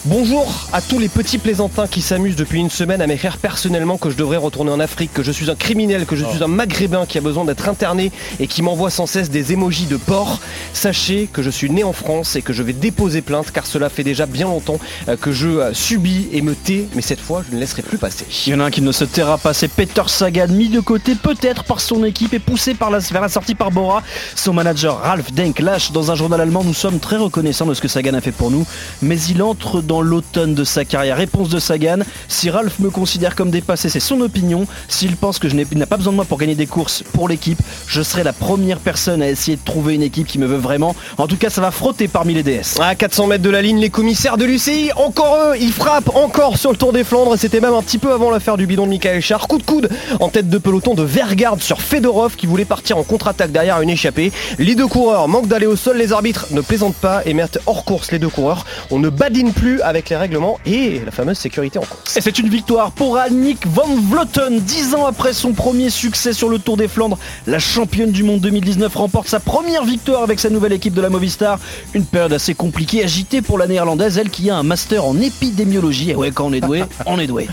Bonjour 0.06 0.70
à 0.72 0.82
tous 0.82 0.98
les 0.98 1.10
petits 1.10 1.38
plaisantins 1.38 1.86
qui 1.86 2.02
s'amusent 2.02 2.38
depuis 2.38 2.58
une 2.60 2.70
semaine 2.70 3.02
à 3.02 3.08
m'écrire 3.08 3.38
personnellement 3.38 3.98
que 3.98 4.10
je 4.10 4.16
devrais 4.16 4.38
retourner 4.38 4.72
en 4.72 4.80
Afrique, 4.80 5.12
que 5.14 5.24
je 5.24 5.32
suis 5.32 5.52
un 5.52 5.56
criminel, 5.56 6.06
que 6.06 6.16
je 6.16 6.24
suis 6.24 6.42
un 6.42 6.48
maghrébin 6.48 7.06
qui 7.06 7.18
a 7.18 7.22
besoin 7.22 7.44
d'être 7.44 7.68
interné 7.68 8.14
et 8.40 8.48
qui 8.48 8.62
m'envoie 8.62 8.92
sans 8.92 9.08
cesse 9.08 9.30
des 9.30 9.52
émojis 9.52 9.88
de 9.88 9.98
porc. 9.98 10.40
Sachez 10.72 11.28
que 11.32 11.42
je 11.42 11.50
suis 11.50 11.70
né 11.70 11.84
en 11.84 11.92
France 11.92 12.38
et 12.38 12.42
que 12.42 12.54
je 12.54 12.64
vais 12.64 12.72
déposer 12.72 13.22
plainte 13.22 13.52
car 13.52 13.66
cela 13.66 13.90
fait 13.90 14.06
déjà 14.06 14.26
bien 14.26 14.46
longtemps 14.48 14.80
euh, 15.10 15.18
que 15.18 15.34
je 15.34 15.50
euh, 15.50 15.74
subis 15.74 16.30
et 16.32 16.42
me 16.42 16.56
tais, 16.56 16.88
mais 16.96 17.02
cette 17.02 17.20
fois 17.20 17.44
je 17.50 17.54
ne 17.54 17.60
laisserai 17.60 17.82
plus 17.82 17.98
passer. 17.98 18.26
Il 18.48 18.54
y 18.54 18.56
en 18.56 18.62
a 18.62 18.66
un 18.66 18.72
qui 18.72 18.82
ne 18.82 18.94
se 18.94 19.04
taira 19.04 19.38
pas, 19.38 19.54
c'est 19.54 19.68
Peter 19.68 20.04
Sagan, 20.08 20.48
mis 20.48 20.70
de 20.70 20.80
côté 20.80 21.16
peut-être 21.16 21.66
par 21.66 21.82
son 21.82 22.06
équipe 22.06 22.34
et 22.34 22.40
poussé 22.40 22.74
par 22.74 22.90
la, 22.90 23.00
vers 23.00 23.22
la 23.22 23.30
sortie 23.30 23.54
par 23.54 23.70
Bora. 23.70 24.02
Son 24.34 24.54
manager 24.54 25.02
Ralph 25.02 25.34
Denk 25.34 25.60
lâche 25.60 25.92
dans 25.92 26.10
un 26.10 26.16
journal 26.16 26.40
allemand, 26.40 26.64
nous 26.64 26.74
sommes 26.74 27.00
très 27.00 27.18
reconnaissants 27.18 27.66
de 27.66 27.74
ce 27.74 27.82
que 27.82 27.90
Sagan 27.90 28.14
a 28.14 28.22
fait 28.22 28.32
pour 28.32 28.50
nous, 28.50 28.66
mais 29.02 29.20
il 29.24 29.44
entre 29.44 29.82
dans 29.90 30.02
l'automne 30.02 30.54
de 30.54 30.64
sa 30.64 30.86
carrière. 30.86 31.18
Réponse 31.18 31.50
de 31.50 31.58
Sagan, 31.58 31.98
si 32.28 32.52
Ralph 32.52 32.78
me 32.78 32.92
considère 32.92 33.36
comme 33.36 33.50
dépassé, 33.50 33.90
c'est 33.90 34.00
son 34.00 34.22
opinion. 34.22 34.68
S'il 34.88 35.18
pense 35.18 35.40
que 35.40 35.50
je 35.50 35.56
n'ai 35.56 35.66
pas 35.66 35.98
besoin 35.98 36.14
de 36.14 36.16
moi 36.16 36.26
pour 36.26 36.38
gagner 36.38 36.54
des 36.54 36.68
courses 36.68 37.04
pour 37.12 37.28
l'équipe, 37.28 37.60
je 37.88 38.04
serai 38.04 38.24
la 38.24 38.32
première 38.32 38.78
personne 38.78 39.24
à 39.24 39.28
essayer 39.28 39.58
de 39.58 39.64
trouver 39.66 39.96
une 39.96 40.04
équipe 40.04 40.28
qui 40.28 40.38
me 40.38 40.46
veut 40.46 40.58
vraiment. 40.58 40.96
En 41.18 41.26
tout 41.26 41.38
cas, 41.38 41.50
ça 41.50 41.60
va 41.60 41.72
frotter 41.72 42.08
parmi 42.08 42.36
les 42.36 42.44
DS. 42.44 42.80
À 42.80 42.94
400 42.94 43.26
mètres 43.26 43.44
de 43.44 43.50
la 43.50 43.64
ligne, 43.64 43.80
les 43.80 43.90
commissaires 43.90 44.38
de 44.38 44.46
l'UCI, 44.46 44.92
encore 44.96 45.36
eux, 45.44 45.58
ils 45.60 45.74
frappent 45.74 46.16
encore 46.16 46.60
sur 46.60 46.70
le 46.70 46.78
Tour 46.78 46.94
des 46.94 47.04
Flandres. 47.04 47.36
C'était 47.36 47.60
même 47.60 47.74
un 47.74 47.82
petit 47.82 47.98
peu 47.98 48.14
avant 48.14 48.30
l'affaire 48.30 48.58
du 48.58 48.68
bidon 48.68 48.86
de 48.86 48.92
Michael 48.92 49.22
Char. 49.22 49.48
Coup 49.48 49.58
de 49.58 49.64
coude 49.64 49.90
en 50.20 50.30
tête 50.30 50.50
de 50.50 50.58
peloton 50.60 50.94
de 50.94 51.02
Vergarde 51.02 51.62
sur 51.62 51.82
Fedorov 51.82 52.36
qui 52.36 52.46
voulait 52.46 52.64
partir 52.64 53.00
en 53.00 53.04
contre-attaque 53.04 53.52
derrière 53.52 53.82
une 53.82 53.90
échappée. 53.90 54.32
Les 54.60 54.76
deux 54.76 54.88
coureurs 54.88 55.28
manquent 55.28 55.48
d'aller 55.48 55.66
au 55.66 55.76
sol, 55.76 55.98
les 55.98 56.14
arbitres 56.14 56.46
ne 56.52 56.62
plaisantent 56.62 56.94
pas 56.96 57.24
et 57.26 57.34
mettent 57.34 57.60
hors 57.66 57.86
course 57.86 58.12
les 58.12 58.20
deux 58.20 58.30
coureurs. 58.30 58.66
On 58.92 59.00
ne 59.00 59.10
badine 59.10 59.52
plus 59.52 59.79
avec 59.84 60.10
les 60.10 60.16
règlements 60.16 60.60
et 60.66 61.02
la 61.06 61.12
fameuse 61.12 61.38
sécurité 61.38 61.80
en 61.80 61.84
course. 61.84 62.18
Et 62.18 62.22
c'est 62.22 62.40
une 62.40 62.50
victoire 62.50 62.92
pour 62.92 63.18
Annick 63.18 63.66
Van 63.68 63.88
Vleuten. 63.88 64.60
Dix 64.60 64.96
ans 64.96 65.06
après 65.06 65.34
son 65.34 65.54
premier 65.54 65.90
succès 65.90 66.34
sur 66.34 66.50
le 66.50 66.60
Tour 66.60 66.78
des 66.78 66.88
Flandres, 66.88 67.18
la 67.48 67.60
championne 67.60 68.12
du 68.12 68.24
monde 68.24 68.42
2019 68.42 68.96
remporte 68.96 69.28
sa 69.28 69.40
première 69.40 69.86
victoire 69.86 70.24
avec 70.24 70.40
sa 70.40 70.50
nouvelle 70.50 70.74
équipe 70.74 70.94
de 70.94 71.02
la 71.02 71.10
Movistar. 71.10 71.60
Une 71.94 72.06
période 72.06 72.34
assez 72.34 72.54
compliquée, 72.54 73.04
agitée 73.04 73.42
pour 73.42 73.58
la 73.58 73.68
néerlandaise, 73.68 74.18
elle 74.18 74.30
qui 74.30 74.50
a 74.50 74.58
un 74.58 74.64
master 74.64 75.06
en 75.06 75.20
épidémiologie. 75.20 76.12
Et 76.12 76.16
ouais, 76.16 76.32
quand 76.32 76.46
on 76.46 76.54
est 76.54 76.62
doué, 76.62 76.84
on 77.06 77.20
est 77.20 77.28
doué. 77.28 77.48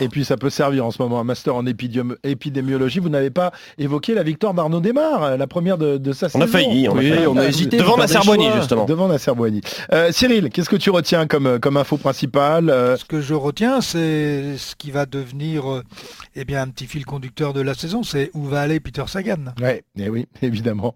Et 0.00 0.08
puis 0.08 0.24
ça 0.24 0.36
peut 0.36 0.50
servir 0.50 0.86
en 0.86 0.90
ce 0.90 1.02
moment 1.02 1.20
un 1.20 1.24
master 1.24 1.54
en 1.54 1.64
épidémiologie. 1.66 3.00
Vous 3.00 3.08
n'avez 3.08 3.30
pas 3.30 3.52
évoqué 3.78 4.14
la 4.14 4.22
victoire 4.22 4.54
d'Arnaud 4.54 4.80
Desmar, 4.80 5.36
la 5.36 5.46
première 5.46 5.78
de, 5.78 5.96
de 5.96 6.12
sa 6.12 6.28
saison. 6.28 6.38
On 6.38 6.42
a 6.42 6.46
failli, 6.46 6.88
on 6.88 6.96
a, 6.96 7.02
failli. 7.02 7.26
on 7.26 7.36
a 7.36 7.46
hésité. 7.46 7.78
Devant 7.78 7.96
Nasser 7.96 8.20
Boigny, 8.24 8.48
justement. 8.56 8.84
Devant 8.84 9.08
Nasser 9.08 9.32
Boigny. 9.34 9.60
Euh, 9.92 10.12
Cyril, 10.12 10.50
qu'est-ce 10.50 10.68
que 10.68 10.76
tu 10.76 10.90
retiens 10.90 11.26
comme, 11.26 11.58
comme 11.58 11.76
info 11.76 11.96
principale 11.96 12.70
euh? 12.70 12.96
Ce 12.96 13.04
que 13.04 13.20
je 13.20 13.34
retiens, 13.34 13.80
c'est 13.80 14.56
ce 14.56 14.76
qui 14.76 14.90
va 14.90 15.06
devenir 15.06 15.70
euh, 15.70 15.82
eh 16.36 16.44
bien, 16.44 16.62
un 16.62 16.68
petit 16.68 16.86
fil 16.86 17.04
conducteur 17.04 17.52
de 17.52 17.60
la 17.60 17.74
saison, 17.74 18.02
c'est 18.02 18.30
où 18.34 18.44
va 18.44 18.60
aller 18.60 18.80
Peter 18.80 19.04
Sagan. 19.06 19.52
Ouais, 19.60 19.82
et 19.98 20.04
eh 20.04 20.08
oui, 20.08 20.26
évidemment. 20.42 20.94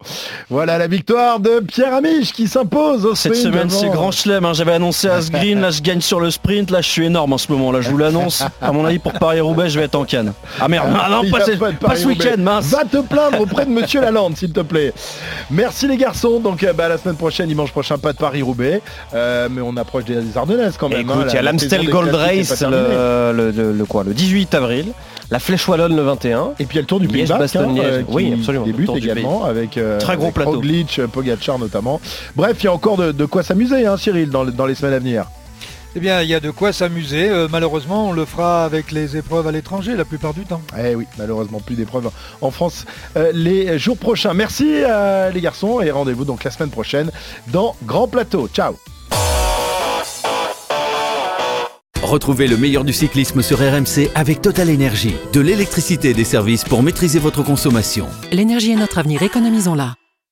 Voilà 0.48 0.78
la 0.78 0.86
victoire 0.86 1.40
de 1.40 1.61
Pierre 1.61 1.94
Amiche 1.94 2.32
qui 2.32 2.48
s'impose 2.48 3.05
au 3.07 3.14
Cette 3.14 3.36
semaine, 3.36 3.70
c'est 3.70 3.88
grand 3.88 4.11
chelem. 4.11 4.44
Hein. 4.44 4.53
J'avais 4.53 4.72
annoncé 4.72 5.09
à 5.09 5.14
Asgreen, 5.14 5.61
là 5.61 5.70
je 5.70 5.82
gagne 5.82 6.00
sur 6.00 6.20
le 6.20 6.30
sprint, 6.30 6.70
là 6.70 6.80
je 6.80 6.88
suis 6.88 7.05
énorme 7.05 7.32
en 7.32 7.38
ce 7.38 7.50
moment. 7.50 7.72
Là 7.72 7.80
je 7.80 7.90
vous 7.90 7.98
l'annonce. 7.98 8.44
À 8.61 8.72
mon 8.72 8.84
pour 8.99 9.12
Paris-Roubaix, 9.12 9.68
je 9.68 9.78
vais 9.78 9.86
être 9.86 9.95
en 9.95 10.05
canne. 10.05 10.32
Ah 10.61 10.68
merde, 10.68 10.88
ah 10.95 11.09
non, 11.11 11.30
pas, 11.30 11.97
ce 11.97 12.07
week-end, 12.07 12.38
mince. 12.38 12.66
Va 12.66 12.84
te 12.84 12.99
plaindre 12.99 13.40
auprès 13.40 13.66
de 13.66 13.70
Monsieur 13.70 14.01
Lalande, 14.01 14.36
s'il 14.36 14.53
te 14.53 14.61
plaît. 14.61 14.93
Merci 15.51 15.86
les 15.86 15.97
garçons. 15.97 16.40
Donc 16.40 16.62
euh, 16.62 16.72
bah, 16.72 16.88
la 16.88 16.99
semaine 16.99 17.16
prochaine, 17.16 17.49
dimanche 17.49 17.70
prochain, 17.70 17.99
pas 17.99 18.12
de 18.12 18.18
Paris-Roubaix. 18.18 18.80
Euh, 19.14 19.49
mais 19.51 19.61
on 19.61 19.76
approche 19.76 20.05
des, 20.05 20.36
Ardennaises 20.36 20.76
quand 20.78 20.88
même. 20.88 21.01
Écoute, 21.01 21.16
hein, 21.18 21.26
il 21.28 21.34
y 21.34 21.38
a 21.38 21.43
l'Amstel 21.43 21.88
Gold 21.88 22.14
Race 22.14 22.62
le, 22.62 23.84
quoi, 23.84 24.05
le 24.05 24.14
18 24.14 24.55
avril. 24.55 24.93
La 25.30 25.38
Flèche 25.38 25.66
Wallonne 25.66 25.97
le 25.97 26.03
21. 26.03 26.53
Et 26.59 26.66
puis 26.66 26.74
il 26.74 26.74
y 26.76 26.78
a 26.78 26.82
le 26.82 26.86
Tour 26.86 27.01
du 27.01 27.09
Pays 27.09 27.24
Basque 27.24 27.57
hein, 27.57 27.74
euh, 27.78 28.03
oui, 28.09 28.34
absolument. 28.36 28.66
débute 28.66 28.90
également 28.97 29.45
avec 29.45 29.78
très 29.99 30.16
gros 30.16 30.30
plateau. 30.30 30.53
Roglic, 30.53 31.01
Pogacar 31.12 31.59
notamment. 31.59 32.01
Bref, 32.36 32.57
il 32.61 32.64
y 32.64 32.68
a 32.68 32.72
encore 32.72 32.99
de, 32.99 33.24
quoi 33.24 33.43
s'amuser, 33.43 33.86
hein, 33.86 33.97
Cyril, 33.97 34.30
dans 34.30 34.66
les 34.66 34.74
semaines 34.74 34.95
à 34.95 34.99
venir. 34.99 35.24
Eh 35.95 36.01
bien, 36.01 36.22
il 36.22 36.28
y 36.28 36.34
a 36.34 36.40
de 36.40 36.51
quoi 36.51 36.72
s'amuser. 36.72 37.28
Euh, 37.28 37.49
malheureusement, 37.51 38.09
on 38.09 38.12
le 38.12 38.24
fera 38.24 38.64
avec 38.64 38.93
les 38.93 39.16
épreuves 39.16 39.47
à 39.47 39.53
l'étranger 39.53 39.95
la 39.95 40.05
plupart 40.05 40.32
du 40.32 40.45
temps. 40.45 40.62
Eh 40.78 40.95
oui, 40.95 41.07
malheureusement, 41.18 41.61
plus 41.61 41.76
d'épreuves 41.76 42.11
en 42.40 42.51
France 42.51 42.86
euh, 43.16 43.30
les 43.34 43.78
jours 43.78 43.99
prochains. 43.99 44.32
Merci 44.32 44.66
euh, 44.68 45.30
les 45.30 45.40
garçons 45.40 45.80
et 45.80 45.90
rendez-vous 45.90 46.24
donc 46.24 46.45
la 46.45 46.51
semaine 46.51 46.70
prochaine 46.70 47.11
dans 47.49 47.76
Grand 47.84 48.09
Plateau. 48.09 48.49
Ciao 48.49 48.76
Retrouvez 52.03 52.49
le 52.49 52.57
meilleur 52.57 52.84
du 52.84 52.93
cyclisme 52.93 53.43
sur 53.43 53.59
RMC 53.59 54.11
avec 54.14 54.43
Total 54.43 54.68
Énergie. 54.68 55.14
De 55.32 55.40
l'électricité 55.40 56.11
et 56.11 56.14
des 56.14 56.24
services 56.24 56.64
pour 56.64 56.82
maîtriser 56.82 57.18
votre 57.18 57.43
consommation. 57.43 58.07
L'énergie 58.32 58.72
est 58.72 58.76
notre 58.76 58.99
avenir, 58.99 59.22
économisons-la. 59.22 59.95